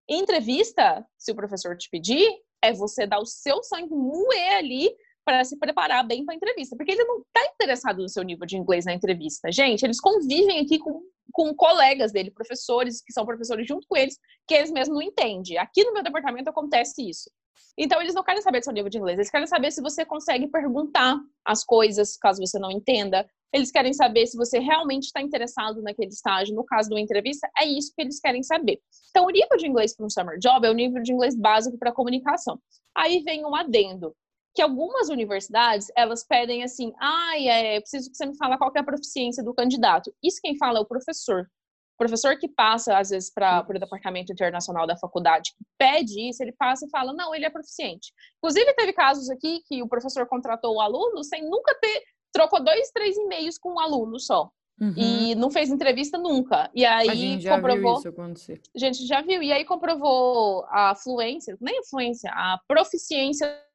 Entrevista, 0.10 1.06
se 1.16 1.32
o 1.32 1.36
professor 1.36 1.78
te 1.78 1.88
pedir, 1.92 2.28
é 2.60 2.74
você 2.74 3.06
dar 3.06 3.20
o 3.20 3.26
seu 3.26 3.62
sangue 3.62 3.94
moer 3.94 4.58
ali 4.58 4.90
para 5.28 5.44
se 5.44 5.60
preparar 5.60 6.08
bem 6.08 6.24
para 6.24 6.34
a 6.34 6.38
entrevista, 6.38 6.74
porque 6.78 6.94
ele 6.94 7.04
não 7.04 7.18
está 7.18 7.46
interessado 7.54 8.02
no 8.02 8.08
seu 8.08 8.24
nível 8.24 8.48
de 8.48 8.56
inglês 8.56 8.86
na 8.86 8.94
entrevista. 8.94 9.52
Gente, 9.52 9.84
eles 9.84 10.00
convivem 10.00 10.62
aqui 10.62 10.80
com, 10.80 11.02
com 11.34 11.54
colegas 11.54 12.14
dele, 12.14 12.32
professores 12.32 13.04
que 13.04 13.12
são 13.12 13.26
professores 13.26 13.68
junto 13.68 13.86
com 13.90 13.98
eles, 13.98 14.18
que 14.48 14.56
eles 14.56 14.72
mesmos 14.72 14.98
não 14.98 15.02
entendem. 15.02 15.58
Aqui 15.58 15.84
no 15.84 15.92
meu 15.92 16.02
departamento 16.02 16.50
acontece 16.50 17.10
isso. 17.10 17.30
Então, 17.78 18.02
eles 18.02 18.14
não 18.14 18.24
querem 18.24 18.42
saber 18.42 18.60
do 18.60 18.64
seu 18.64 18.72
nível 18.72 18.90
de 18.90 18.98
inglês, 18.98 19.20
eles 19.20 19.30
querem 19.30 19.48
saber 19.48 19.70
se 19.70 19.82
você 19.82 20.06
consegue 20.06 20.48
perguntar 20.48 21.20
as 21.46 21.62
coisas, 21.62 22.16
caso 22.16 22.40
você 22.40 22.58
não 22.58 22.72
entenda. 22.72 23.28
Eles 23.54 23.70
querem 23.70 23.92
saber 23.92 24.28
se 24.28 24.38
você 24.38 24.60
realmente 24.60 25.08
está 25.08 25.22
interessado 25.22 25.82
naquele 25.82 26.10
estágio. 26.10 26.56
No 26.56 26.64
caso 26.64 26.88
de 26.88 26.96
uma 26.96 27.02
entrevista, 27.02 27.50
é 27.60 27.66
isso 27.66 27.92
que 27.94 28.02
eles 28.02 28.20
querem 28.22 28.44
saber. 28.44 28.80
Então, 29.10 29.26
o 29.26 29.30
nível 29.30 29.58
de 29.58 29.68
inglês 29.68 29.94
para 29.94 30.06
um 30.06 30.10
summer 30.10 30.40
job 30.40 30.66
é 30.66 30.72
o 30.72 30.74
nível 30.74 31.04
de 31.04 31.12
inglês 31.12 31.36
básico 31.36 31.78
para 31.78 31.92
comunicação. 31.92 32.58
Aí 32.96 33.22
vem 33.24 33.46
um 33.46 33.54
adendo, 33.54 34.16
que 34.58 34.62
algumas 34.64 35.08
universidades, 35.10 35.92
elas 35.96 36.24
pedem 36.24 36.64
assim, 36.64 36.92
ai, 37.00 37.48
é, 37.48 37.80
preciso 37.80 38.10
que 38.10 38.18
você 38.18 38.26
me 38.26 38.36
fale 38.36 38.58
qual 38.58 38.72
que 38.72 38.80
é 38.80 38.82
a 38.82 38.84
proficiência 38.84 39.44
do 39.44 39.54
candidato. 39.54 40.12
Isso 40.24 40.40
quem 40.42 40.58
fala 40.58 40.80
é 40.80 40.82
o 40.82 40.86
professor. 40.86 41.44
O 41.44 41.98
professor 42.00 42.36
que 42.40 42.48
passa, 42.48 42.98
às 42.98 43.12
vezes, 43.12 43.32
para 43.32 43.64
o 43.70 43.80
departamento 43.80 44.34
internacional 44.34 44.88
da 44.88 44.98
faculdade, 44.98 45.52
que 45.56 45.64
pede 45.78 46.28
isso, 46.28 46.42
ele 46.42 46.54
passa 46.54 46.88
e 46.88 46.90
fala, 46.90 47.14
não, 47.14 47.36
ele 47.36 47.46
é 47.46 47.52
proficiente. 47.52 48.12
Inclusive, 48.38 48.74
teve 48.74 48.94
casos 48.94 49.30
aqui 49.30 49.62
que 49.68 49.84
o 49.84 49.88
professor 49.88 50.26
contratou 50.26 50.78
o 50.78 50.82
aluno 50.82 51.24
sem 51.24 51.48
nunca 51.48 51.78
ter, 51.80 52.02
trocou 52.34 52.64
dois, 52.64 52.90
três 52.90 53.16
e-mails 53.16 53.60
com 53.60 53.76
um 53.76 53.80
aluno 53.80 54.20
só. 54.20 54.50
Uhum. 54.82 54.94
E 54.98 55.36
não 55.36 55.52
fez 55.52 55.70
entrevista 55.70 56.18
nunca. 56.18 56.68
E 56.74 56.84
a 56.84 56.98
aí 56.98 57.16
gente 57.16 57.44
já 57.44 57.58
comprovou 57.58 57.92
viu 57.92 58.00
isso 58.00 58.10
acontecer. 58.10 58.62
a 58.76 58.80
gente 58.80 59.06
já 59.06 59.22
viu. 59.22 59.44
E 59.44 59.52
aí 59.52 59.64
comprovou 59.66 60.66
a 60.70 60.96
fluência, 60.96 61.56
nem 61.62 61.78
a 61.78 61.84
fluência, 61.84 62.32
a 62.32 62.60
proficiência 62.68 63.67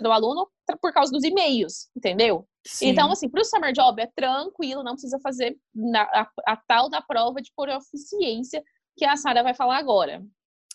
do 0.00 0.12
aluno 0.12 0.48
por 0.80 0.92
causa 0.92 1.10
dos 1.12 1.24
e-mails, 1.24 1.88
entendeu? 1.96 2.46
Sim. 2.66 2.88
Então, 2.88 3.10
assim, 3.10 3.28
para 3.28 3.40
o 3.40 3.44
Summer 3.44 3.72
Job 3.72 4.00
é 4.02 4.08
tranquilo, 4.14 4.82
não 4.82 4.92
precisa 4.92 5.18
fazer 5.20 5.56
na- 5.74 6.02
a, 6.02 6.28
a 6.46 6.56
tal 6.56 6.88
da 6.90 7.00
prova 7.00 7.40
de 7.40 7.52
proficiência 7.56 8.62
que 8.96 9.04
a 9.04 9.16
Sara 9.16 9.42
vai 9.42 9.54
falar 9.54 9.78
agora. 9.78 10.22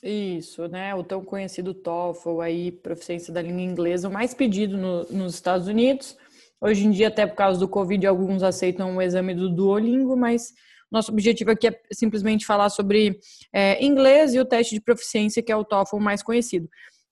Isso, 0.04 0.68
né? 0.68 0.96
O 0.96 1.04
tão 1.04 1.24
conhecido 1.24 1.74
TOEFL 1.74 2.42
aí, 2.42 2.72
proficiência 2.72 3.32
da 3.34 3.42
língua 3.42 3.62
inglesa, 3.62 4.08
o 4.08 4.12
mais 4.12 4.34
pedido 4.34 4.78
no- 4.78 5.04
nos 5.12 5.36
Estados 5.36 5.68
Unidos. 5.68 6.18
Hoje 6.60 6.86
em 6.86 6.92
dia, 6.92 7.10
até 7.10 7.26
por 7.28 7.36
causa 7.36 7.60
do 7.60 7.68
Covid, 7.68 8.06
alguns 8.08 8.42
aceitam 8.44 8.96
o 8.98 9.02
exame 9.02 9.34
do 9.36 9.50
Duolingo, 9.50 10.16
mas 10.16 10.54
nosso 10.92 11.12
objetivo 11.12 11.52
aqui 11.52 11.68
é 11.68 11.80
simplesmente 11.94 12.46
falar 12.46 12.70
sobre 12.70 13.20
é, 13.54 13.84
inglês 13.84 14.34
e 14.34 14.40
o 14.40 14.46
teste 14.46 14.76
de 14.76 14.82
proficiência, 14.82 15.42
que 15.42 15.52
é 15.52 15.56
o 15.56 15.64
TOEFL 15.66 15.98
mais 16.00 16.22
conhecido. 16.24 16.68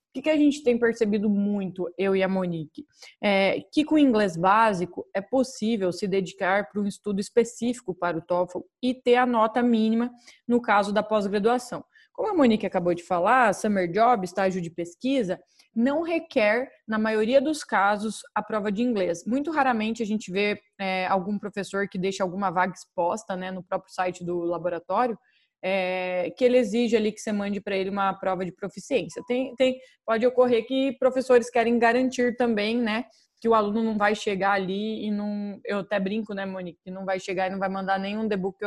O 0.09 0.13
que, 0.13 0.23
que 0.23 0.29
a 0.29 0.35
gente 0.35 0.63
tem 0.63 0.75
percebido 0.75 1.29
muito, 1.29 1.87
eu 1.95 2.15
e 2.15 2.23
a 2.23 2.27
Monique? 2.27 2.83
É 3.21 3.61
que 3.71 3.85
com 3.85 3.95
inglês 3.95 4.35
básico 4.35 5.07
é 5.13 5.21
possível 5.21 5.91
se 5.91 6.07
dedicar 6.07 6.67
para 6.67 6.81
um 6.81 6.87
estudo 6.87 7.19
específico 7.19 7.93
para 7.93 8.17
o 8.17 8.21
TOEFL 8.21 8.61
e 8.81 8.93
ter 8.93 9.17
a 9.17 9.25
nota 9.27 9.61
mínima 9.61 10.11
no 10.47 10.59
caso 10.59 10.91
da 10.91 11.03
pós-graduação. 11.03 11.85
Como 12.11 12.31
a 12.31 12.33
Monique 12.33 12.65
acabou 12.65 12.95
de 12.95 13.03
falar, 13.03 13.53
summer 13.53 13.89
job, 13.89 14.25
estágio 14.25 14.59
de 14.61 14.71
pesquisa, 14.71 15.39
não 15.75 16.01
requer, 16.01 16.69
na 16.87 16.97
maioria 16.97 17.39
dos 17.39 17.63
casos, 17.63 18.21
a 18.33 18.41
prova 18.41 18.71
de 18.71 18.81
inglês. 18.81 19.23
Muito 19.25 19.51
raramente 19.51 20.01
a 20.01 20.05
gente 20.05 20.31
vê 20.31 20.59
é, 20.79 21.05
algum 21.05 21.37
professor 21.37 21.87
que 21.87 21.99
deixa 21.99 22.23
alguma 22.23 22.49
vaga 22.49 22.73
exposta 22.73 23.35
né, 23.35 23.51
no 23.51 23.63
próprio 23.63 23.93
site 23.93 24.23
do 24.23 24.39
laboratório, 24.39 25.17
é, 25.61 26.31
que 26.37 26.43
ele 26.43 26.57
exige 26.57 26.95
ali 26.95 27.11
que 27.11 27.19
você 27.19 27.31
mande 27.31 27.59
para 27.59 27.75
ele 27.75 27.89
uma 27.89 28.13
prova 28.13 28.45
de 28.45 28.51
proficiência. 28.51 29.21
Tem, 29.27 29.53
tem, 29.55 29.79
pode 30.05 30.25
ocorrer 30.25 30.65
que 30.65 30.95
professores 30.99 31.49
querem 31.49 31.77
garantir 31.77 32.35
também, 32.35 32.77
né, 32.77 33.05
que 33.41 33.47
o 33.47 33.53
aluno 33.53 33.83
não 33.83 33.97
vai 33.97 34.15
chegar 34.15 34.51
ali 34.51 35.05
e 35.05 35.11
não, 35.11 35.59
eu 35.65 35.79
até 35.79 35.99
brinco, 35.99 36.33
né, 36.33 36.45
Monique, 36.45 36.79
que 36.83 36.91
não 36.91 37.05
vai 37.05 37.19
chegar 37.19 37.47
e 37.47 37.49
não 37.49 37.59
vai 37.59 37.69
mandar 37.69 37.97
nenhum 37.97 38.27
the 38.27 38.35
book 38.35 38.57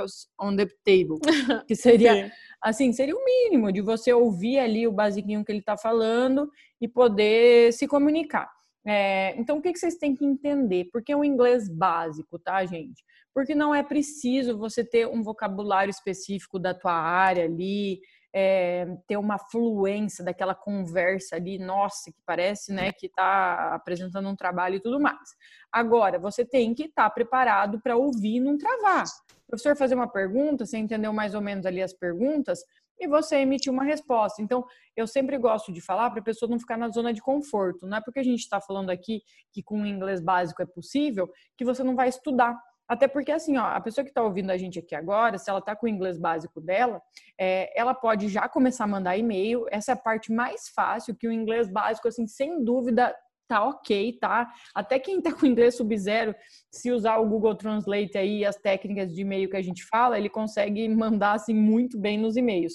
on 0.40 0.56
the 0.56 0.66
table, 0.84 1.18
que 1.68 1.76
seria 1.76 2.30
assim, 2.60 2.92
seria 2.92 3.14
o 3.14 3.24
mínimo 3.24 3.72
de 3.72 3.80
você 3.80 4.12
ouvir 4.12 4.58
ali 4.58 4.86
o 4.86 4.92
basiquinho 4.92 5.44
que 5.44 5.52
ele 5.52 5.58
está 5.58 5.76
falando 5.76 6.48
e 6.80 6.88
poder 6.88 7.72
se 7.72 7.86
comunicar. 7.86 8.48
É, 8.84 9.34
então, 9.38 9.58
o 9.58 9.62
que, 9.62 9.72
que 9.72 9.78
vocês 9.78 9.96
têm 9.96 10.14
que 10.14 10.24
entender? 10.24 10.88
Porque 10.92 11.12
é 11.12 11.16
um 11.16 11.24
inglês 11.24 11.68
básico, 11.68 12.38
tá, 12.38 12.64
gente? 12.64 13.04
Porque 13.32 13.54
não 13.54 13.74
é 13.74 13.82
preciso 13.82 14.58
você 14.58 14.84
ter 14.84 15.06
um 15.06 15.22
vocabulário 15.22 15.90
específico 15.90 16.58
da 16.58 16.74
tua 16.74 16.92
área 16.92 17.44
ali, 17.44 18.00
é, 18.34 18.86
ter 19.06 19.16
uma 19.16 19.38
fluência 19.38 20.24
daquela 20.24 20.54
conversa 20.54 21.36
ali, 21.36 21.58
nossa, 21.58 22.10
que 22.10 22.18
parece 22.24 22.72
né, 22.72 22.90
que 22.92 23.06
está 23.06 23.74
apresentando 23.74 24.28
um 24.28 24.36
trabalho 24.36 24.76
e 24.76 24.80
tudo 24.80 24.98
mais. 24.98 25.28
Agora, 25.70 26.18
você 26.18 26.44
tem 26.44 26.74
que 26.74 26.84
estar 26.84 27.04
tá 27.04 27.10
preparado 27.10 27.80
para 27.80 27.96
ouvir 27.96 28.36
e 28.36 28.40
não 28.40 28.56
travar. 28.56 29.04
O 29.04 29.46
professor 29.48 29.76
fazer 29.76 29.94
uma 29.94 30.10
pergunta, 30.10 30.64
você 30.64 30.78
entendeu 30.78 31.12
mais 31.12 31.34
ou 31.34 31.42
menos 31.42 31.66
ali 31.66 31.82
as 31.82 31.92
perguntas, 31.92 32.60
e 33.02 33.06
você 33.08 33.36
emitir 33.36 33.72
uma 33.72 33.82
resposta. 33.82 34.40
Então, 34.40 34.64
eu 34.96 35.06
sempre 35.06 35.36
gosto 35.36 35.72
de 35.72 35.80
falar 35.80 36.10
para 36.10 36.20
a 36.20 36.24
pessoa 36.24 36.48
não 36.48 36.58
ficar 36.58 36.76
na 36.76 36.88
zona 36.88 37.12
de 37.12 37.20
conforto. 37.20 37.86
Não 37.86 37.96
é 37.96 38.00
porque 38.00 38.20
a 38.20 38.22
gente 38.22 38.38
está 38.38 38.60
falando 38.60 38.90
aqui 38.90 39.22
que 39.52 39.62
com 39.62 39.82
o 39.82 39.86
inglês 39.86 40.20
básico 40.20 40.62
é 40.62 40.66
possível 40.66 41.28
que 41.56 41.64
você 41.64 41.82
não 41.82 41.96
vai 41.96 42.08
estudar. 42.08 42.56
Até 42.88 43.08
porque, 43.08 43.32
assim, 43.32 43.56
ó, 43.56 43.64
a 43.64 43.80
pessoa 43.80 44.04
que 44.04 44.10
está 44.10 44.22
ouvindo 44.22 44.50
a 44.50 44.56
gente 44.56 44.78
aqui 44.78 44.94
agora, 44.94 45.38
se 45.38 45.48
ela 45.50 45.58
está 45.58 45.74
com 45.74 45.86
o 45.86 45.88
inglês 45.88 46.18
básico 46.18 46.60
dela, 46.60 47.00
é, 47.40 47.72
ela 47.78 47.94
pode 47.94 48.28
já 48.28 48.48
começar 48.48 48.84
a 48.84 48.88
mandar 48.88 49.16
e-mail. 49.16 49.66
Essa 49.70 49.92
é 49.92 49.94
a 49.94 49.96
parte 49.96 50.32
mais 50.32 50.68
fácil, 50.68 51.16
que 51.16 51.26
o 51.26 51.32
inglês 51.32 51.68
básico, 51.68 52.06
assim, 52.06 52.26
sem 52.26 52.62
dúvida, 52.62 53.14
tá 53.48 53.64
ok, 53.64 54.18
tá? 54.20 54.50
Até 54.74 54.98
quem 54.98 55.20
tá 55.20 55.32
com 55.32 55.46
inglês 55.46 55.76
sub-zero, 55.76 56.34
se 56.70 56.90
usar 56.90 57.18
o 57.18 57.28
Google 57.28 57.54
Translate 57.54 58.16
aí, 58.16 58.44
as 58.44 58.56
técnicas 58.56 59.12
de 59.12 59.20
e-mail 59.20 59.48
que 59.50 59.56
a 59.56 59.62
gente 59.62 59.84
fala, 59.84 60.18
ele 60.18 60.28
consegue 60.28 60.88
mandar, 60.88 61.34
assim, 61.34 61.54
muito 61.54 61.98
bem 61.98 62.18
nos 62.18 62.36
e-mails. 62.36 62.74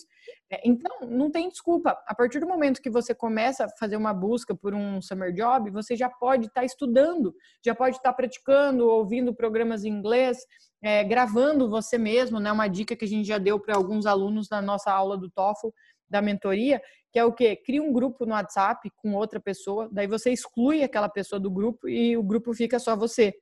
É, 0.52 0.62
então, 0.64 0.92
não 1.10 1.30
tem 1.30 1.50
desculpa. 1.50 1.98
A 2.08 2.16
partir 2.16 2.40
do 2.40 2.48
momento 2.48 2.82
que 2.82 2.90
você 2.90 3.14
começa 3.14 3.66
a 3.66 3.70
fazer 3.78 3.98
uma 3.98 4.14
busca 4.14 4.56
por 4.56 4.74
um 4.74 5.02
summer 5.02 5.34
job, 5.34 5.70
você 5.72 5.96
já 5.96 6.10
pode 6.10 6.48
estar 6.48 6.62
tá 6.62 6.66
estudando, 6.66 7.34
já 7.66 7.76
pode 7.76 7.98
estar 7.98 8.12
tá 8.12 8.16
praticando, 8.16 8.88
ouvindo 8.88 9.36
programas 9.36 9.84
em 9.84 9.90
inglês, 9.90 10.38
é, 10.82 11.04
gravando 11.04 11.70
você 11.70 11.98
mesmo, 11.98 12.40
né? 12.40 12.52
Uma 12.52 12.68
dica 12.68 12.96
que 12.96 13.06
a 13.06 13.08
gente 13.08 13.28
já 13.28 13.38
deu 13.38 13.60
para 13.60 13.76
alguns 13.76 14.06
alunos 14.06 14.48
na 14.50 14.62
nossa 14.62 14.92
aula 14.92 15.18
do 15.18 15.30
TOEFL, 15.30 15.70
da 16.10 16.22
mentoria, 16.22 16.82
que 17.12 17.20
é 17.20 17.26
o 17.26 17.34
quê? 17.34 17.56
Cria 17.56 17.82
um 17.82 17.94
grupo 17.94 18.26
no 18.26 18.34
WhatsApp 18.34 18.90
com 18.98 19.14
outra 19.14 19.40
pessoa, 19.40 19.90
daí 19.92 20.08
você 20.08 20.32
exclui 20.32 20.84
aquela 20.84 21.10
pessoa 21.10 21.40
do 21.40 21.50
grupo 21.50 21.88
e 21.88 22.18
o 22.18 22.24
grupo 22.24 22.54
fica 22.54 22.80
só 22.80 22.96
você. 22.96 23.34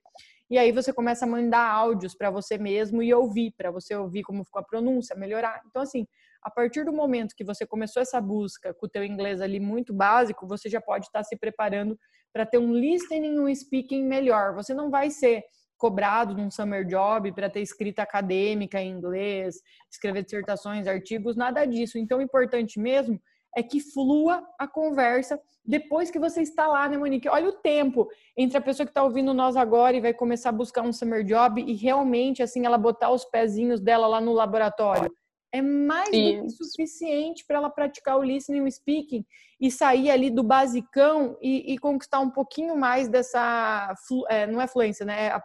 E 0.47 0.59
aí 0.59 0.71
você 0.71 0.93
começa 0.93 1.25
a 1.25 1.27
mandar 1.27 1.67
áudios 1.67 2.13
para 2.13 2.29
você 2.29 2.55
mesmo 2.57 3.01
e 3.01 3.11
ouvir, 3.11 3.51
para 3.57 3.71
você 3.71 3.95
ouvir 3.95 4.21
como 4.21 4.45
ficou 4.45 4.59
a 4.59 4.63
pronúncia, 4.63 5.15
melhorar. 5.15 5.59
Então, 5.65 5.81
assim, 5.81 6.05
a 6.39 6.51
partir 6.51 6.85
do 6.85 6.93
momento 6.93 7.35
que 7.35 7.43
você 7.43 7.65
começou 7.65 7.99
essa 7.99 8.21
busca 8.21 8.71
com 8.71 8.85
o 8.85 8.89
teu 8.89 9.03
inglês 9.03 9.41
ali 9.41 9.59
muito 9.59 9.91
básico, 9.91 10.47
você 10.47 10.69
já 10.69 10.79
pode 10.79 11.07
estar 11.07 11.23
se 11.23 11.35
preparando 11.35 11.97
para 12.31 12.45
ter 12.45 12.59
um 12.59 12.73
listening 12.73 13.35
e 13.35 13.39
um 13.39 13.55
speaking 13.55 14.03
melhor. 14.03 14.53
Você 14.53 14.71
não 14.71 14.91
vai 14.91 15.09
ser 15.09 15.43
cobrado 15.77 16.35
num 16.35 16.51
summer 16.51 16.85
job 16.85 17.31
para 17.31 17.49
ter 17.49 17.61
escrita 17.61 18.03
acadêmica 18.03 18.79
em 18.79 18.91
inglês, 18.91 19.55
escrever 19.91 20.23
dissertações, 20.23 20.85
artigos, 20.85 21.35
nada 21.35 21.65
disso. 21.65 21.97
Então, 21.97 22.21
importante 22.21 22.79
mesmo 22.79 23.19
é 23.55 23.63
que 23.63 23.79
flua 23.79 24.45
a 24.59 24.67
conversa 24.67 25.39
depois 25.65 26.11
que 26.11 26.19
você 26.19 26.41
está 26.41 26.67
lá, 26.67 26.87
né, 26.87 26.97
Monique? 26.97 27.27
Olha 27.27 27.49
o 27.49 27.53
tempo 27.53 28.07
entre 28.37 28.57
a 28.57 28.61
pessoa 28.61 28.85
que 28.85 28.91
está 28.91 29.03
ouvindo 29.03 29.33
nós 29.33 29.55
agora 29.55 29.97
e 29.97 30.01
vai 30.01 30.13
começar 30.13 30.49
a 30.49 30.51
buscar 30.51 30.83
um 30.83 30.93
summer 30.93 31.23
job 31.23 31.63
e 31.65 31.73
realmente, 31.73 32.43
assim, 32.43 32.65
ela 32.65 32.77
botar 32.77 33.11
os 33.11 33.25
pezinhos 33.25 33.79
dela 33.79 34.05
lá 34.05 34.21
no 34.21 34.33
laboratório. 34.33 35.11
É 35.51 35.61
mais 35.61 36.09
Isso. 36.09 36.37
do 36.37 36.43
que 36.43 36.49
suficiente 36.49 37.45
para 37.47 37.57
ela 37.57 37.69
praticar 37.69 38.17
o 38.17 38.23
listening 38.23 38.59
e 38.59 38.61
o 38.61 38.71
speaking 38.71 39.25
e 39.59 39.71
sair 39.71 40.11
ali 40.11 40.29
do 40.29 40.43
basicão 40.43 41.37
e, 41.41 41.73
e 41.73 41.77
conquistar 41.77 42.19
um 42.19 42.29
pouquinho 42.29 42.75
mais 42.75 43.07
dessa. 43.07 43.95
É, 44.29 44.45
não 44.45 44.61
é 44.61 44.67
fluência, 44.67 45.05
né? 45.05 45.27
É 45.27 45.31
a, 45.31 45.43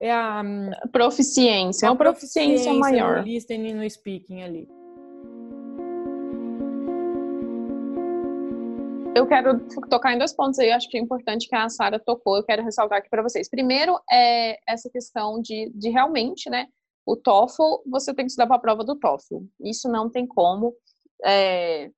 é 0.00 0.12
a 0.12 0.42
proficiência. 0.92 1.86
É 1.86 1.90
uma 1.90 1.96
proficiência, 1.96 2.70
proficiência 2.70 2.72
maior. 2.72 3.18
No 3.18 3.24
listening 3.24 3.70
e 3.70 3.74
no 3.74 3.90
speaking 3.90 4.42
ali. 4.42 4.79
Eu 9.20 9.26
quero 9.26 9.60
tocar 9.90 10.14
em 10.14 10.18
dois 10.18 10.32
pontos 10.32 10.58
aí, 10.58 10.70
acho 10.70 10.88
que 10.88 10.96
é 10.96 11.00
importante 11.00 11.46
que 11.46 11.54
a 11.54 11.68
Sara 11.68 12.00
tocou, 12.00 12.38
eu 12.38 12.42
quero 12.42 12.64
ressaltar 12.64 13.00
aqui 13.00 13.10
para 13.10 13.22
vocês. 13.22 13.50
Primeiro, 13.50 14.00
é 14.10 14.58
essa 14.66 14.88
questão 14.88 15.42
de, 15.42 15.70
de 15.74 15.90
realmente, 15.90 16.48
né, 16.48 16.66
o 17.04 17.14
TOEFL, 17.14 17.82
você 17.86 18.14
tem 18.14 18.24
que 18.24 18.30
estudar 18.30 18.46
para 18.46 18.56
a 18.56 18.60
prova 18.60 18.82
do 18.82 18.96
TOEFL. 18.96 19.44
Isso 19.62 19.90
não 19.90 20.08
tem 20.08 20.26
como. 20.26 20.74
É, 21.22 21.90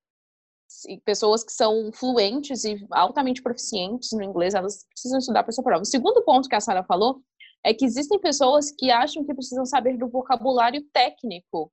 pessoas 1.04 1.44
que 1.44 1.52
são 1.52 1.92
fluentes 1.92 2.64
e 2.64 2.84
altamente 2.90 3.40
proficientes 3.40 4.10
no 4.10 4.24
inglês, 4.24 4.52
elas 4.52 4.84
precisam 4.88 5.20
estudar 5.20 5.44
para 5.44 5.50
essa 5.50 5.62
prova. 5.62 5.82
O 5.82 5.86
segundo 5.86 6.24
ponto 6.24 6.48
que 6.48 6.56
a 6.56 6.60
Sara 6.60 6.82
falou 6.82 7.20
é 7.62 7.72
que 7.72 7.84
existem 7.84 8.18
pessoas 8.18 8.72
que 8.72 8.90
acham 8.90 9.24
que 9.24 9.32
precisam 9.32 9.64
saber 9.64 9.96
do 9.96 10.08
vocabulário 10.08 10.82
técnico 10.92 11.70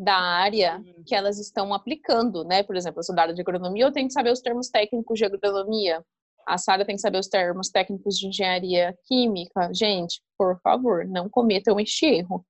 da 0.00 0.16
área 0.16 0.82
que 1.06 1.14
elas 1.14 1.38
estão 1.38 1.74
aplicando, 1.74 2.42
né? 2.44 2.62
Por 2.62 2.76
exemplo, 2.76 3.00
eu 3.00 3.04
sou 3.04 3.14
da 3.14 3.22
área 3.22 3.34
de 3.34 3.40
agronomia, 3.42 3.84
eu 3.84 3.92
tenho 3.92 4.06
que 4.06 4.14
saber 4.14 4.32
os 4.32 4.40
termos 4.40 4.70
técnicos 4.70 5.18
de 5.18 5.24
agronomia. 5.24 6.04
A 6.46 6.56
Sara 6.56 6.84
tem 6.84 6.96
que 6.96 7.02
saber 7.02 7.18
os 7.18 7.28
termos 7.28 7.68
técnicos 7.68 8.18
de 8.18 8.28
engenharia 8.28 8.96
química. 9.04 9.70
Gente, 9.74 10.22
por 10.38 10.58
favor, 10.62 11.06
não 11.06 11.28
cometam 11.28 11.78
este 11.78 12.06
erro 12.06 12.44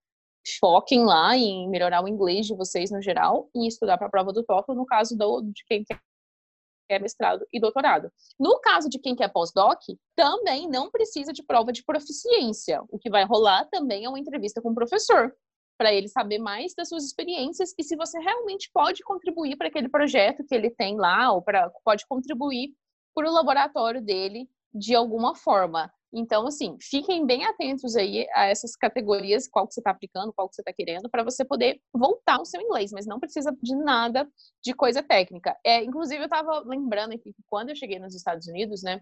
foquem 0.58 1.04
lá 1.04 1.36
em 1.36 1.68
melhorar 1.68 2.02
o 2.02 2.08
inglês 2.08 2.46
de 2.46 2.54
vocês 2.54 2.90
no 2.90 3.02
geral 3.02 3.48
e 3.54 3.66
estudar 3.66 3.98
para 3.98 4.06
a 4.06 4.10
prova 4.10 4.32
do 4.32 4.42
TOEFL, 4.42 4.72
no 4.72 4.86
caso 4.86 5.16
do, 5.16 5.42
de 5.42 5.64
quem 5.66 5.84
quer 5.84 7.00
mestrado 7.00 7.46
e 7.52 7.60
doutorado. 7.60 8.10
No 8.38 8.58
caso 8.60 8.88
de 8.88 8.98
quem 8.98 9.14
quer 9.14 9.28
pós-doc, 9.28 9.78
também 10.16 10.68
não 10.68 10.90
precisa 10.90 11.32
de 11.32 11.42
prova 11.42 11.72
de 11.72 11.84
proficiência. 11.84 12.82
O 12.88 12.98
que 12.98 13.10
vai 13.10 13.24
rolar 13.24 13.68
também 13.70 14.04
é 14.04 14.08
uma 14.08 14.18
entrevista 14.18 14.60
com 14.60 14.70
o 14.70 14.74
professor, 14.74 15.32
para 15.80 15.94
ele 15.94 16.08
saber 16.08 16.38
mais 16.38 16.74
das 16.74 16.90
suas 16.90 17.06
experiências 17.06 17.72
e 17.78 17.82
se 17.82 17.96
você 17.96 18.18
realmente 18.18 18.70
pode 18.70 19.02
contribuir 19.02 19.56
para 19.56 19.68
aquele 19.68 19.88
projeto 19.88 20.44
que 20.44 20.54
ele 20.54 20.68
tem 20.68 20.98
lá, 20.98 21.32
ou 21.32 21.40
para 21.40 21.70
pode 21.82 22.06
contribuir 22.06 22.74
para 23.14 23.26
o 23.26 23.32
laboratório 23.32 24.02
dele 24.02 24.46
de 24.74 24.94
alguma 24.94 25.34
forma. 25.34 25.90
Então, 26.12 26.46
assim, 26.46 26.76
fiquem 26.82 27.24
bem 27.24 27.46
atentos 27.46 27.96
aí 27.96 28.28
a 28.34 28.44
essas 28.44 28.76
categorias, 28.76 29.48
qual 29.48 29.66
que 29.66 29.72
você 29.72 29.80
está 29.80 29.90
aplicando, 29.90 30.34
qual 30.34 30.50
que 30.50 30.54
você 30.54 30.60
está 30.60 30.70
querendo, 30.70 31.08
para 31.08 31.24
você 31.24 31.46
poder 31.46 31.80
voltar 31.94 32.36
ao 32.36 32.44
seu 32.44 32.60
inglês, 32.60 32.92
mas 32.92 33.06
não 33.06 33.18
precisa 33.18 33.50
de 33.62 33.74
nada 33.74 34.28
de 34.62 34.74
coisa 34.74 35.02
técnica. 35.02 35.56
É, 35.64 35.82
inclusive, 35.82 36.20
eu 36.20 36.24
estava 36.26 36.60
lembrando 36.60 37.18
que 37.18 37.34
quando 37.48 37.70
eu 37.70 37.76
cheguei 37.76 37.98
nos 37.98 38.14
Estados 38.14 38.46
Unidos, 38.46 38.82
né, 38.82 39.00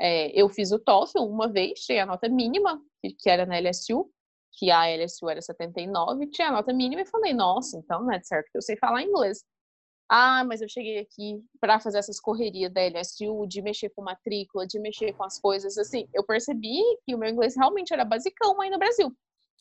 é, 0.00 0.30
eu 0.30 0.48
fiz 0.48 0.72
o 0.72 0.78
TOEFL 0.78 1.18
uma 1.18 1.48
vez, 1.48 1.80
tinha 1.80 2.04
a 2.04 2.06
nota 2.06 2.30
mínima, 2.30 2.80
que 3.02 3.28
era 3.28 3.44
na 3.44 3.58
LSU, 3.58 4.10
que 4.56 4.70
a 4.70 4.86
LSU 4.86 5.28
era 5.28 5.40
79, 5.40 6.26
tinha 6.28 6.48
a 6.48 6.52
nota 6.52 6.72
mínima 6.72 7.02
e 7.02 7.06
falei, 7.06 7.32
nossa, 7.32 7.76
então 7.76 8.02
não 8.02 8.12
é 8.12 8.22
certo 8.22 8.50
que 8.50 8.58
eu 8.58 8.62
sei 8.62 8.76
falar 8.76 9.02
inglês. 9.02 9.44
Ah, 10.08 10.44
mas 10.44 10.60
eu 10.60 10.68
cheguei 10.68 10.98
aqui 10.98 11.42
para 11.60 11.80
fazer 11.80 11.98
essas 11.98 12.20
correrias 12.20 12.72
da 12.72 12.82
LSU, 12.82 13.46
de 13.48 13.62
mexer 13.62 13.90
com 13.90 14.02
matrícula, 14.02 14.66
de 14.66 14.78
mexer 14.78 15.12
com 15.14 15.24
as 15.24 15.40
coisas 15.40 15.78
assim. 15.78 16.06
Eu 16.12 16.24
percebi 16.24 16.80
que 17.04 17.14
o 17.14 17.18
meu 17.18 17.30
inglês 17.30 17.56
realmente 17.56 17.92
era 17.92 18.04
basicão 18.04 18.60
aí 18.60 18.70
no 18.70 18.78
Brasil. 18.78 19.10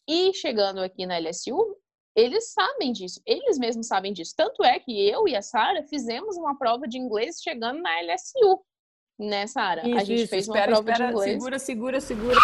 E 0.07 0.33
chegando 0.33 0.79
aqui 0.79 1.05
na 1.05 1.17
LSU, 1.17 1.77
eles 2.15 2.51
sabem 2.51 2.91
disso, 2.91 3.21
eles 3.25 3.57
mesmos 3.57 3.87
sabem 3.87 4.11
disso. 4.11 4.33
Tanto 4.35 4.63
é 4.63 4.79
que 4.79 5.09
eu 5.09 5.27
e 5.27 5.35
a 5.35 5.41
Sara 5.41 5.81
fizemos 5.83 6.35
uma 6.37 6.57
prova 6.57 6.87
de 6.87 6.97
inglês 6.97 7.37
chegando 7.41 7.81
na 7.81 8.01
LSU, 8.01 8.61
né, 9.17 9.47
Sara? 9.47 9.81
A 9.81 10.03
gente 10.03 10.23
isso, 10.23 10.29
fez 10.29 10.47
espera, 10.47 10.71
uma 10.71 10.83
prova 10.83 10.91
espera, 10.91 11.07
de 11.07 11.13
inglês. 11.13 11.31
Segura, 11.31 11.59
segura, 11.59 12.01
segura. 12.01 12.39